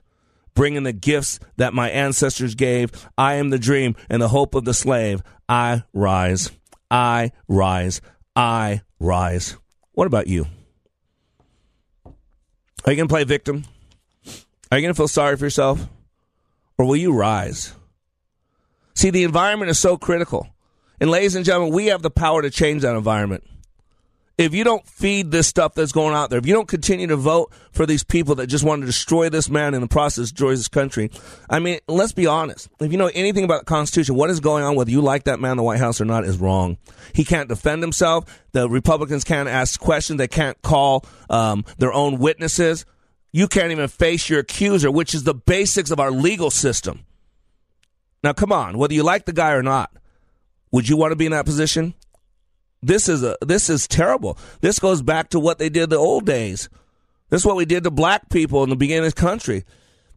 Bringing 0.56 0.84
the 0.84 0.94
gifts 0.94 1.40
that 1.58 1.74
my 1.74 1.90
ancestors 1.92 2.56
gave, 2.56 2.92
I 3.18 3.36
am 3.36 3.52
the 3.52 3.60
dream 3.60 3.96
and 4.10 4.22
the 4.22 4.30
hope 4.30 4.56
of 4.56 4.66
the 4.66 4.74
slave. 4.74 5.22
I 5.48 5.84
rise. 5.94 6.52
I 6.90 7.32
rise. 7.48 8.02
I 8.36 8.82
rise. 9.00 9.56
What 9.92 10.08
about 10.08 10.28
you? 10.28 10.48
Are 12.86 12.92
you 12.92 12.96
going 12.96 13.08
to 13.08 13.14
play 13.14 13.24
victim? 13.24 13.66
Are 14.72 14.78
you 14.78 14.82
going 14.82 14.94
to 14.94 14.98
feel 14.98 15.08
sorry 15.08 15.38
for 15.38 15.46
yourself? 15.46 15.88
Or 16.78 16.86
will 16.86 16.96
you 16.96 17.14
rise? 17.14 17.74
See, 18.96 19.10
the 19.12 19.24
environment 19.24 19.70
is 19.70 19.78
so 19.78 19.98
critical. 19.98 20.48
And, 21.00 21.12
ladies 21.12 21.36
and 21.36 21.46
gentlemen, 21.46 21.74
we 21.74 21.88
have 21.88 22.02
the 22.02 22.10
power 22.10 22.42
to 22.42 22.50
change 22.50 22.82
that 22.82 22.96
environment. 22.96 23.44
If 24.38 24.54
you 24.54 24.64
don't 24.64 24.86
feed 24.88 25.32
this 25.32 25.48
stuff 25.48 25.74
that's 25.74 25.92
going 25.92 26.14
out 26.14 26.30
there, 26.30 26.38
if 26.38 26.46
you 26.46 26.54
don't 26.54 26.68
continue 26.68 27.08
to 27.08 27.16
vote 27.16 27.52
for 27.72 27.88
these 27.88 28.04
people 28.04 28.36
that 28.36 28.46
just 28.46 28.64
want 28.64 28.84
to 28.84 28.86
destroy 28.86 29.30
this 29.30 29.50
man 29.50 29.74
in 29.74 29.82
the 29.82 29.88
process, 29.88 30.30
destroy 30.30 30.52
this 30.52 30.68
country, 30.68 31.10
I 31.50 31.58
mean, 31.58 31.80
let's 31.88 32.12
be 32.12 32.28
honest. 32.28 32.70
If 32.80 32.92
you 32.92 33.00
know 33.00 33.10
anything 33.16 33.44
about 33.46 33.62
the 33.62 33.66
Constitution, 33.66 34.14
what 34.14 34.30
is 34.30 34.40
going 34.40 34.64
on, 34.64 34.76
whether 34.76 34.92
you 34.92 35.02
like 35.02 35.24
that 35.24 35.40
man 35.40 35.52
in 35.52 35.58
the 35.58 35.64
White 35.64 35.80
House 35.80 36.00
or 36.00 36.06
not, 36.06 36.24
is 36.24 36.38
wrong. 36.38 36.78
He 37.14 37.26
can't 37.26 37.50
defend 37.50 37.82
himself. 37.82 38.26
The 38.52 38.70
Republicans 38.70 39.24
can't 39.24 39.50
ask 39.50 39.80
questions. 39.80 40.20
They 40.20 40.28
can't 40.28 40.62
call 40.62 41.04
um, 41.32 41.66
their 41.80 41.92
own 41.92 42.20
witnesses. 42.20 42.86
You 43.32 43.48
can't 43.48 43.72
even 43.72 43.88
face 43.88 44.30
your 44.30 44.42
accuser, 44.42 44.92
which 44.92 45.16
is 45.16 45.24
the 45.24 45.34
basics 45.34 45.90
of 45.90 46.00
our 46.00 46.12
legal 46.12 46.52
system. 46.52 47.06
Now, 48.24 48.34
come 48.34 48.52
on, 48.52 48.78
whether 48.78 48.94
you 48.94 49.02
like 49.02 49.26
the 49.26 49.34
guy 49.34 49.54
or 49.54 49.64
not, 49.64 49.92
would 50.72 50.88
you 50.88 50.96
want 50.96 51.12
to 51.12 51.16
be 51.16 51.26
in 51.26 51.32
that 51.32 51.46
position? 51.46 51.96
This 52.82 53.10
is 53.10 53.24
a 53.24 53.38
this 53.42 53.70
is 53.70 53.88
terrible. 53.88 54.38
This 54.62 54.80
goes 54.80 55.02
back 55.02 55.30
to 55.30 55.40
what 55.40 55.60
they 55.60 55.70
did 55.70 55.90
the 55.90 55.98
old 55.98 56.26
days. 56.26 56.70
This 57.30 57.42
is 57.42 57.46
what 57.46 57.56
we 57.56 57.66
did 57.66 57.84
to 57.84 57.92
black 57.92 58.30
people 58.30 58.64
in 58.64 58.70
the 58.70 58.76
beginning 58.76 59.06
of 59.06 59.16
the 59.16 59.22
country. 59.22 59.66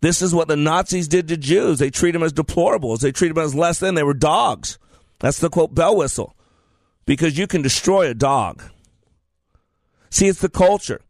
This 0.01 0.23
is 0.23 0.35
what 0.35 0.49
the 0.49 0.57
Nazis 0.57 1.09
did 1.09 1.29
to 1.29 1.37
Jews. 1.37 1.79
They 1.79 1.91
treat 1.91 2.13
them 2.13 2.23
as 2.23 2.33
deplorables. 2.33 3.01
They 3.01 3.13
treat 3.13 3.29
them 3.29 3.45
as 3.45 3.55
less 3.55 3.79
than. 3.79 3.95
They 3.95 4.03
were 4.03 4.15
dogs. 4.15 4.79
That's 5.19 5.39
the 5.39 5.51
quote 5.51 5.75
bell 5.75 5.97
whistle. 5.97 6.35
Because 7.07 7.37
you 7.37 7.47
can 7.47 7.63
destroy 7.63 8.09
a 8.09 8.15
dog. 8.15 8.63
See, 10.11 10.29
it's 10.29 10.41
the 10.41 10.49
culture. 10.49 11.01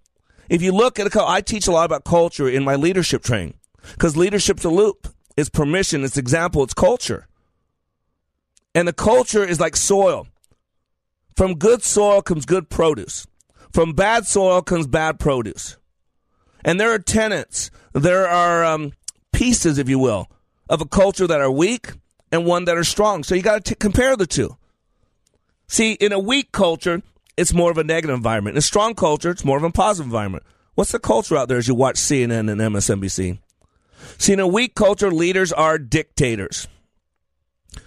If 0.49 0.63
you 0.63 0.73
look 0.73 0.99
at 0.99 1.15
a, 1.15 1.25
I 1.27 1.41
teach 1.41 1.69
a 1.69 1.73
lot 1.73 1.85
about 1.85 2.05
culture 2.05 2.49
in 2.49 2.65
my 2.65 2.75
leadership 2.75 3.23
training 3.23 3.55
because 3.93 4.17
leadership's 4.17 4.65
a 4.65 4.71
loop. 4.71 5.09
It's 5.37 5.49
permission, 5.49 6.05
it's 6.05 6.17
example, 6.17 6.63
it's 6.65 6.75
culture. 6.75 7.29
And 8.75 8.89
the 8.89 8.93
culture 8.93 9.45
is 9.45 9.61
like 9.61 9.77
soil. 9.77 10.27
From 11.37 11.55
good 11.55 11.83
soil 11.83 12.23
comes 12.23 12.45
good 12.45 12.69
produce. 12.69 13.27
From 13.73 13.93
bad 13.93 14.27
soil 14.27 14.63
comes 14.63 14.87
bad 14.87 15.19
produce. 15.19 15.77
And 16.65 16.79
there 16.79 16.93
are 16.93 16.99
tenants, 16.99 17.71
there 17.93 18.29
are 18.29 18.65
um, 18.65 18.93
pieces, 19.33 19.79
if 19.79 19.89
you 19.89 19.99
will, 19.99 20.29
of 20.69 20.81
a 20.81 20.87
culture 20.87 21.27
that 21.27 21.41
are 21.41 21.51
weak 21.51 21.93
and 22.31 22.45
one 22.45 22.65
that 22.67 22.77
are 22.77 22.85
strong. 22.85 23.25
So 23.25 23.35
you 23.35 23.43
got 23.43 23.65
to 23.67 23.75
compare 23.75 24.17
the 24.17 24.27
two. 24.27 24.57
See, 25.69 25.93
in 25.93 26.13
a 26.13 26.19
weak 26.19 26.53
culture, 26.53 27.03
it's 27.37 27.55
more 27.55 27.71
of 27.71 27.79
a 27.79 27.85
negative 27.85 28.15
environment. 28.15 28.55
In 28.55 28.59
a 28.59 28.63
strong 28.63 28.95
culture, 28.95 29.31
it's 29.31 29.45
more 29.45 29.57
of 29.57 29.63
a 29.63 29.71
positive 29.71 30.07
environment. 30.07 30.45
What's 30.75 30.93
the 30.93 30.99
culture 30.99 31.37
out 31.37 31.49
there 31.49 31.59
as 31.59 31.69
you 31.69 31.75
watch 31.75 31.97
CNN 31.97 32.51
and 32.51 32.61
MSNBC? 32.61 33.39
See, 34.19 34.33
in 34.33 34.41
a 34.41 34.47
weak 34.47 34.75
culture, 34.75 35.11
leaders 35.11 35.53
are 35.53 35.79
dictators. 35.79 36.69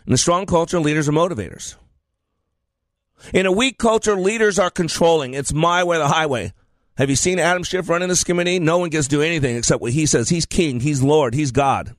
In 0.07 0.13
a 0.13 0.17
strong 0.17 0.45
culture, 0.45 0.79
leaders 0.79 1.09
are 1.09 1.13
motivators. 1.13 1.75
In 3.31 3.45
a 3.45 3.51
weak 3.51 3.77
culture, 3.77 4.15
leaders 4.15 4.59
are 4.59 4.69
controlling. 4.69 5.33
It's 5.33 5.53
my 5.53 5.83
way, 5.83 5.97
the 5.97 6.07
highway. 6.07 6.53
Have 6.97 7.09
you 7.09 7.15
seen 7.15 7.39
Adam 7.39 7.63
Schiff 7.63 7.89
running 7.89 8.09
the 8.09 8.23
committee? 8.25 8.59
No 8.59 8.77
one 8.77 8.89
gets 8.89 9.07
to 9.07 9.15
do 9.15 9.21
anything 9.21 9.55
except 9.55 9.81
what 9.81 9.93
he 9.93 10.05
says. 10.05 10.29
He's 10.29 10.45
king, 10.45 10.79
he's 10.79 11.01
Lord, 11.01 11.33
he's 11.33 11.51
God. 11.51 11.95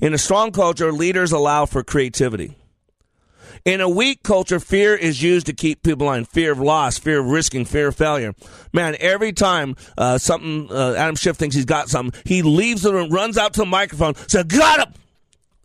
In 0.00 0.14
a 0.14 0.18
strong 0.18 0.52
culture, 0.52 0.92
leaders 0.92 1.32
allow 1.32 1.66
for 1.66 1.82
creativity. 1.82 2.56
In 3.64 3.80
a 3.80 3.88
weak 3.88 4.22
culture, 4.22 4.60
fear 4.60 4.94
is 4.94 5.22
used 5.22 5.46
to 5.46 5.54
keep 5.54 5.82
people 5.82 6.12
in 6.12 6.26
fear 6.26 6.52
of 6.52 6.58
loss, 6.58 6.98
fear 6.98 7.20
of 7.20 7.26
risking, 7.26 7.64
fear 7.64 7.88
of 7.88 7.96
failure. 7.96 8.34
Man, 8.74 8.94
every 9.00 9.32
time 9.32 9.74
uh, 9.96 10.18
something 10.18 10.70
uh, 10.70 10.94
Adam 10.98 11.16
Schiff 11.16 11.36
thinks 11.36 11.56
he's 11.56 11.64
got 11.64 11.88
something, 11.88 12.20
he 12.26 12.42
leaves 12.42 12.82
the 12.82 12.92
room, 12.92 13.08
runs 13.08 13.38
out 13.38 13.54
to 13.54 13.60
the 13.60 13.66
microphone, 13.66 14.14
says, 14.28 14.44
"Got 14.44 14.86
him." 14.86 14.94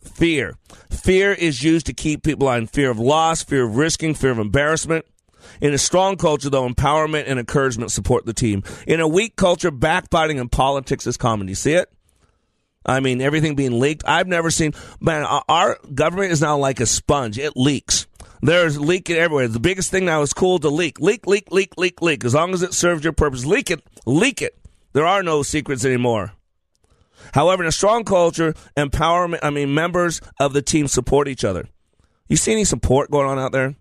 Fear. 0.02 0.56
Fear 0.90 1.32
is 1.32 1.62
used 1.62 1.86
to 1.86 1.92
keep 1.92 2.22
people 2.22 2.48
on 2.48 2.66
fear 2.66 2.90
of 2.90 2.98
loss, 2.98 3.42
fear 3.42 3.64
of 3.64 3.76
risking, 3.76 4.14
fear 4.14 4.30
of 4.30 4.38
embarrassment. 4.38 5.04
In 5.60 5.72
a 5.72 5.78
strong 5.78 6.16
culture, 6.16 6.50
though, 6.50 6.68
empowerment 6.68 7.24
and 7.26 7.38
encouragement 7.38 7.92
support 7.92 8.26
the 8.26 8.32
team. 8.32 8.62
In 8.86 9.00
a 9.00 9.08
weak 9.08 9.36
culture, 9.36 9.70
backbiting 9.70 10.38
and 10.38 10.50
politics 10.50 11.06
is 11.06 11.16
common. 11.16 11.48
You 11.48 11.54
see 11.54 11.72
it? 11.72 11.90
I 12.84 13.00
mean, 13.00 13.20
everything 13.20 13.56
being 13.56 13.78
leaked. 13.78 14.02
I've 14.06 14.26
never 14.26 14.50
seen, 14.50 14.72
man, 15.00 15.24
our 15.48 15.78
government 15.94 16.32
is 16.32 16.40
now 16.40 16.56
like 16.56 16.80
a 16.80 16.86
sponge. 16.86 17.38
It 17.38 17.52
leaks. 17.56 18.06
There's 18.42 18.80
leaking 18.80 19.16
everywhere. 19.16 19.48
The 19.48 19.60
biggest 19.60 19.90
thing 19.90 20.06
now 20.06 20.22
is 20.22 20.32
cool 20.32 20.58
to 20.60 20.70
leak. 20.70 20.98
Leak, 20.98 21.26
leak, 21.26 21.52
leak, 21.52 21.76
leak, 21.76 22.00
leak. 22.00 22.24
As 22.24 22.34
long 22.34 22.54
as 22.54 22.62
it 22.62 22.72
serves 22.72 23.04
your 23.04 23.12
purpose, 23.12 23.44
leak 23.44 23.70
it, 23.70 23.82
leak 24.06 24.40
it. 24.40 24.56
There 24.94 25.06
are 25.06 25.22
no 25.22 25.42
secrets 25.42 25.84
anymore. 25.84 26.32
However, 27.34 27.62
in 27.62 27.68
a 27.68 27.72
strong 27.72 28.04
culture, 28.04 28.54
empowerment, 28.76 29.40
I 29.42 29.50
mean, 29.50 29.74
members 29.74 30.20
of 30.38 30.52
the 30.52 30.62
team 30.62 30.88
support 30.88 31.28
each 31.28 31.44
other. 31.44 31.68
You 32.28 32.36
see 32.36 32.52
any 32.52 32.64
support 32.64 33.10
going 33.10 33.28
on 33.28 33.38
out 33.38 33.52
there? 33.52 33.74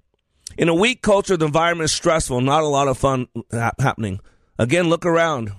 In 0.57 0.69
a 0.69 0.73
weak 0.73 1.01
culture, 1.01 1.37
the 1.37 1.45
environment 1.45 1.85
is 1.85 1.93
stressful, 1.93 2.41
not 2.41 2.63
a 2.63 2.67
lot 2.67 2.87
of 2.87 2.97
fun 2.97 3.27
ha- 3.51 3.71
happening. 3.79 4.19
Again, 4.57 4.89
look 4.89 5.05
around. 5.05 5.51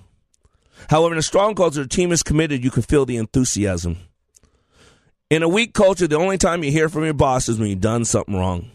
However, 0.89 1.14
in 1.14 1.18
a 1.18 1.22
strong 1.22 1.55
culture, 1.55 1.83
the 1.83 1.89
team 1.89 2.12
is 2.12 2.22
committed. 2.22 2.64
You 2.64 2.70
can 2.70 2.83
feel 2.83 3.07
the 3.07 3.16
enthusiasm. 3.16 3.99
In 5.31 5.43
a 5.43 5.49
weak 5.49 5.74
culture, 5.74 6.09
the 6.09 6.18
only 6.18 6.39
time 6.39 6.64
you 6.64 6.72
hear 6.72 6.89
from 6.89 7.05
your 7.05 7.14
boss 7.14 7.49
is 7.49 7.59
when 7.59 7.70
you've 7.70 7.81
done 7.81 8.05
something 8.05 8.35
wrong. 8.35 8.70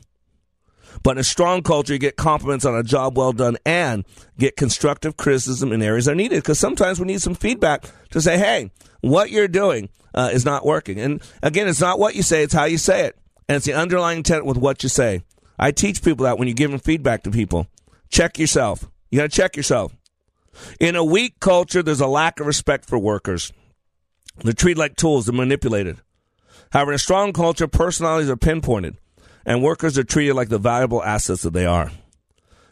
But 1.04 1.12
in 1.12 1.18
a 1.20 1.24
strong 1.24 1.62
culture, 1.62 1.93
you 1.93 2.00
get 2.00 2.16
compliments 2.16 2.66
on 2.66 2.76
a 2.76 2.84
job 2.84 3.18
well 3.18 3.34
done 3.34 3.58
and 3.66 4.06
get 4.38 4.58
constructive 4.58 5.18
criticism 5.18 5.72
in 5.72 5.82
areas 5.82 6.06
that 6.06 6.14
are 6.14 6.16
needed. 6.16 6.38
Because 6.38 6.60
sometimes 6.60 7.00
we 7.00 7.06
need 7.06 7.22
some 7.22 7.36
feedback 7.36 7.86
to 8.12 8.22
say, 8.22 8.38
hey, 8.38 8.72
what 9.02 9.30
you're 9.30 9.48
doing 9.48 9.89
uh, 10.14 10.30
is 10.34 10.46
not 10.46 10.66
working. 10.66 11.00
And 11.00 11.22
again, 11.43 11.68
it's 11.68 11.82
not 11.82 12.00
what 12.00 12.16
you 12.16 12.24
say, 12.24 12.43
it's 12.43 12.54
how 12.54 12.66
you 12.66 12.78
say 12.78 13.06
it. 13.06 13.18
And 13.48 13.58
it's 13.58 13.66
the 13.66 13.74
underlying 13.74 14.18
intent 14.18 14.46
with 14.46 14.58
what 14.58 14.82
you 14.82 14.89
say. 14.89 15.22
I 15.60 15.72
teach 15.72 16.04
people 16.04 16.26
that 16.26 16.38
when 16.38 16.48
you're 16.48 16.56
giving 16.56 16.80
feedback 16.80 17.24
to 17.24 17.32
people, 17.32 17.68
check 18.10 18.39
yourself. 18.39 18.89
You 19.12 19.20
got 19.20 19.32
to 19.32 19.36
check 19.36 19.56
yourself. 19.56 19.96
In 20.80 20.96
a 20.96 21.04
weak 21.04 21.39
culture, 21.39 21.84
there's 21.84 22.02
a 22.02 22.08
lack 22.08 22.39
of 22.39 22.48
respect 22.48 22.86
for 22.86 22.98
workers. 22.98 23.52
They're 24.43 24.54
treated 24.54 24.80
like 24.80 24.96
tools, 24.96 25.26
they're 25.26 25.36
manipulated. 25.36 25.98
However, 26.72 26.91
in 26.91 26.96
a 26.96 27.00
strong 27.00 27.32
culture, 27.32 27.68
personalities 27.68 28.30
are 28.30 28.36
pinpointed, 28.36 28.98
and 29.46 29.64
workers 29.64 29.98
are 29.98 30.04
treated 30.04 30.36
like 30.36 30.50
the 30.50 30.58
valuable 30.58 31.04
assets 31.04 31.43
that 31.43 31.54
they 31.54 31.66
are. 31.66 31.91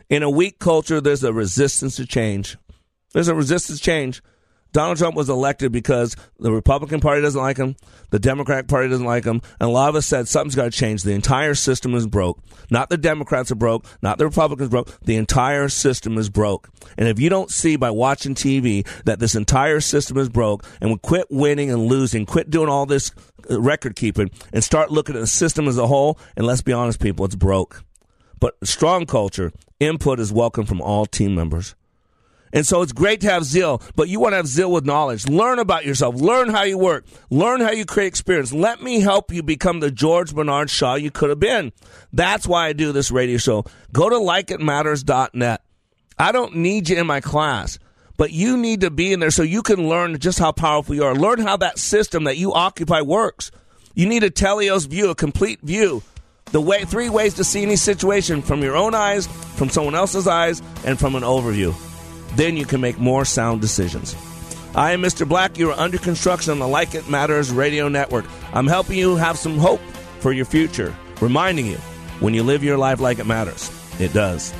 In 0.10 0.24
a 0.24 0.30
weak 0.30 0.60
culture, 0.60 1.00
there's 1.00 1.24
a 1.24 1.34
resistance 1.34 1.96
to 1.98 2.06
change. 2.06 2.58
There's 3.14 3.28
a 3.28 3.36
resistance 3.36 3.80
to 3.80 3.86
change. 3.86 4.22
Donald 4.74 4.98
Trump 4.98 5.16
was 5.16 5.30
elected 5.30 5.72
because 5.72 6.16
the 6.40 6.52
Republican 6.52 7.00
Party 7.00 7.22
doesn't 7.22 7.40
like 7.40 7.58
him, 7.58 7.76
the 8.10 8.20
Democratic 8.20 8.68
Party 8.68 8.90
doesn't 8.90 9.06
like 9.06 9.24
him, 9.24 9.42
and 9.60 9.70
a 9.70 9.72
lot 9.72 9.88
of 9.88 9.96
us 9.96 10.08
said 10.08 10.28
something's 10.28 10.56
got 10.56 10.64
to 10.66 10.72
change. 10.72 11.04
The 11.04 11.14
entire 11.14 11.54
system 11.54 11.94
is 11.94 12.08
broke. 12.08 12.40
Not 12.72 12.90
the 12.90 12.98
Democrats 12.98 13.52
are 13.52 13.56
broke, 13.56 13.86
not 14.02 14.18
the 14.18 14.26
Republicans 14.26 14.70
broke. 14.70 14.90
The 15.02 15.16
entire 15.16 15.70
system 15.70 16.18
is 16.18 16.30
broke. 16.30 16.70
And 16.98 17.08
if 17.08 17.20
you 17.20 17.30
don't 17.30 17.52
see 17.52 17.76
by 17.76 17.92
watching 17.92 18.34
TV 18.34 18.88
that 19.06 19.20
this 19.20 19.36
entire 19.36 19.80
system 19.80 20.18
is 20.18 20.28
broke, 20.28 20.66
and 20.82 20.90
we 20.90 20.98
quit 20.98 21.28
winning 21.30 21.70
and 21.70 21.86
losing, 21.86 22.26
quit 22.26 22.50
doing 22.50 22.68
all 22.68 22.88
this 22.88 23.12
uh, 23.50 23.62
record 23.62 23.96
keeping, 23.96 24.32
and 24.52 24.64
start 24.64 24.90
looking 24.90 25.16
at 25.16 25.22
the 25.22 25.28
system 25.28 25.68
as 25.68 25.78
a 25.78 25.86
whole, 25.86 26.18
and 26.36 26.48
let's 26.48 26.64
be 26.64 26.74
honest, 26.74 27.00
people, 27.00 27.26
it's 27.26 27.36
broke. 27.36 27.84
But 28.40 28.56
strong 28.64 29.06
culture, 29.06 29.54
input 29.80 30.20
is 30.20 30.34
welcome 30.34 30.66
from 30.66 30.82
all 30.82 31.06
team 31.06 31.36
members. 31.36 31.76
And 32.54 32.68
so 32.68 32.84
it's 32.84 32.94
great 32.94 33.20
to 33.22 33.30
have 33.32 33.44
zeal, 33.44 33.82
but 33.96 34.08
you 34.08 34.20
want 34.20 34.34
to 34.34 34.38
have 34.38 34.48
zeal 34.48 34.72
with 34.72 34.86
knowledge. 34.86 35.28
Learn 35.28 35.58
about 35.58 35.86
yourself. 35.86 36.16
Learn 36.16 36.50
how 36.50 36.62
you 36.64 36.78
work. 36.78 37.04
Learn 37.32 37.60
how 37.60 37.72
you 37.72 37.84
create 37.84 38.08
experience. 38.08 38.54
Let 38.54 38.82
me 38.82 39.02
help 39.02 39.34
you 39.34 39.42
become 39.42 39.80
the 39.80 39.90
George 39.90 40.36
Bernard 40.36 40.70
Shaw 40.70 40.94
you 40.94 41.10
could 41.10 41.30
have 41.30 41.40
been. 41.40 41.74
That's 42.14 42.48
why 42.48 42.68
I 42.68 42.74
do 42.74 42.92
this 42.92 43.10
radio 43.10 43.38
show. 43.38 43.66
Go 43.92 44.08
to 44.08 44.16
likeitmatters.net. 44.16 45.62
I 46.20 46.32
don't 46.32 46.58
need 46.58 46.90
you 46.90 46.98
in 46.98 47.08
my 47.08 47.22
class, 47.22 47.80
but 48.18 48.32
you 48.32 48.56
need 48.56 48.82
to 48.82 48.92
be 48.92 49.12
in 49.12 49.20
there 49.20 49.32
so 49.32 49.42
you 49.42 49.64
can 49.64 49.90
learn 49.90 50.20
just 50.20 50.38
how 50.38 50.52
powerful 50.52 50.94
you 50.94 51.04
are. 51.06 51.16
Learn 51.16 51.40
how 51.40 51.58
that 51.58 51.80
system 51.80 52.26
that 52.26 52.38
you 52.38 52.54
occupy 52.54 53.02
works. 53.02 53.50
You 53.96 54.08
need 54.08 54.24
a 54.24 54.30
teleos 54.30 54.88
view, 54.88 55.10
a 55.10 55.16
complete 55.16 55.60
view. 55.62 56.04
The 56.52 56.62
way, 56.62 56.86
three 56.86 57.10
ways 57.10 57.34
to 57.36 57.44
see 57.44 57.64
any 57.64 57.78
situation 57.78 58.44
from 58.44 58.62
your 58.62 58.76
own 58.76 58.94
eyes, 58.94 59.26
from 59.56 59.70
someone 59.70 59.96
else's 59.96 60.28
eyes, 60.28 60.62
and 60.86 61.00
from 61.00 61.16
an 61.16 61.24
overview. 61.24 61.74
Then 62.36 62.58
you 62.58 62.66
can 62.66 62.82
make 62.82 63.00
more 63.00 63.26
sound 63.26 63.62
decisions. 63.62 64.16
I 64.76 64.92
am 64.92 65.02
Mr. 65.02 65.28
Black. 65.28 65.58
You 65.58 65.70
are 65.70 65.80
under 65.80 65.98
construction 65.98 66.52
on 66.52 66.60
the 66.60 66.68
Like 66.68 66.96
It 66.96 67.08
Matters 67.10 67.52
radio 67.52 67.88
network. 67.90 68.26
I'm 68.54 68.68
helping 68.68 68.98
you 68.98 69.16
have 69.16 69.38
some 69.38 69.58
hope 69.58 69.82
for 70.20 70.32
your 70.32 70.46
future, 70.46 70.96
reminding 71.22 71.68
you 71.68 71.78
when 72.20 72.34
you 72.34 72.42
live 72.42 72.64
your 72.64 72.78
life 72.78 73.00
like 73.00 73.20
it 73.20 73.28
matters, 73.28 73.70
it 74.00 74.14
does. 74.14 74.54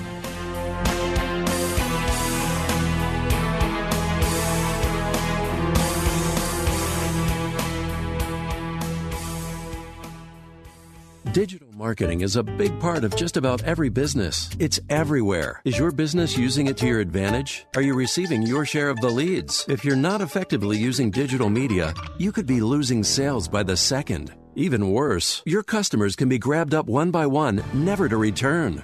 Digital 11.34 11.70
marketing 11.76 12.22
is 12.22 12.36
a 12.36 12.44
big 12.44 12.80
part 12.80 13.04
of 13.04 13.16
just 13.16 13.38
about 13.38 13.64
every 13.64 13.90
business. 13.90 14.52
It's 14.60 14.80
everywhere. 14.88 15.62
Is 15.66 15.80
your 15.80 15.90
business 15.90 16.38
using 16.38 16.68
it 16.68 16.78
to 16.78 16.86
your 16.86 17.00
advantage? 17.00 17.66
Are 17.76 17.82
you 17.82 17.96
receiving 17.96 18.44
your 18.44 18.66
share 18.68 18.88
of 18.88 19.02
the 19.02 19.10
leads? 19.10 19.66
If 19.68 19.84
you're 19.84 19.96
not 19.96 20.22
effectively 20.22 20.78
using 20.78 21.10
digital 21.10 21.50
media, 21.50 21.96
you 22.20 22.32
could 22.32 22.46
be 22.46 22.62
losing 22.62 23.04
sales 23.04 23.48
by 23.48 23.64
the 23.64 23.76
second. 23.76 24.32
Even 24.54 24.92
worse, 24.92 25.42
your 25.48 25.64
customers 25.64 26.16
can 26.16 26.30
be 26.30 26.38
grabbed 26.38 26.76
up 26.76 26.86
one 26.86 27.10
by 27.10 27.26
one, 27.26 27.64
never 27.74 28.08
to 28.08 28.18
return. 28.18 28.84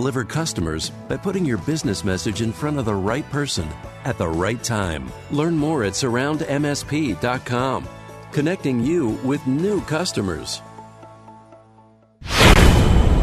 deliver 0.00 0.24
customers 0.24 0.92
by 1.08 1.16
putting 1.18 1.44
your 1.44 1.58
business 1.58 2.04
message 2.04 2.40
in 2.40 2.54
front 2.54 2.78
of 2.78 2.86
the 2.86 2.94
right 2.94 3.28
person 3.30 3.68
at 4.06 4.16
the 4.16 4.26
right 4.26 4.64
time. 4.64 5.12
Learn 5.30 5.54
more 5.54 5.84
at 5.84 5.92
surroundmsp.com, 5.92 7.86
connecting 8.32 8.80
you 8.80 9.08
with 9.22 9.46
new 9.46 9.82
customers. 9.82 10.62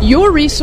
Your 0.04 0.32
resource 0.32 0.62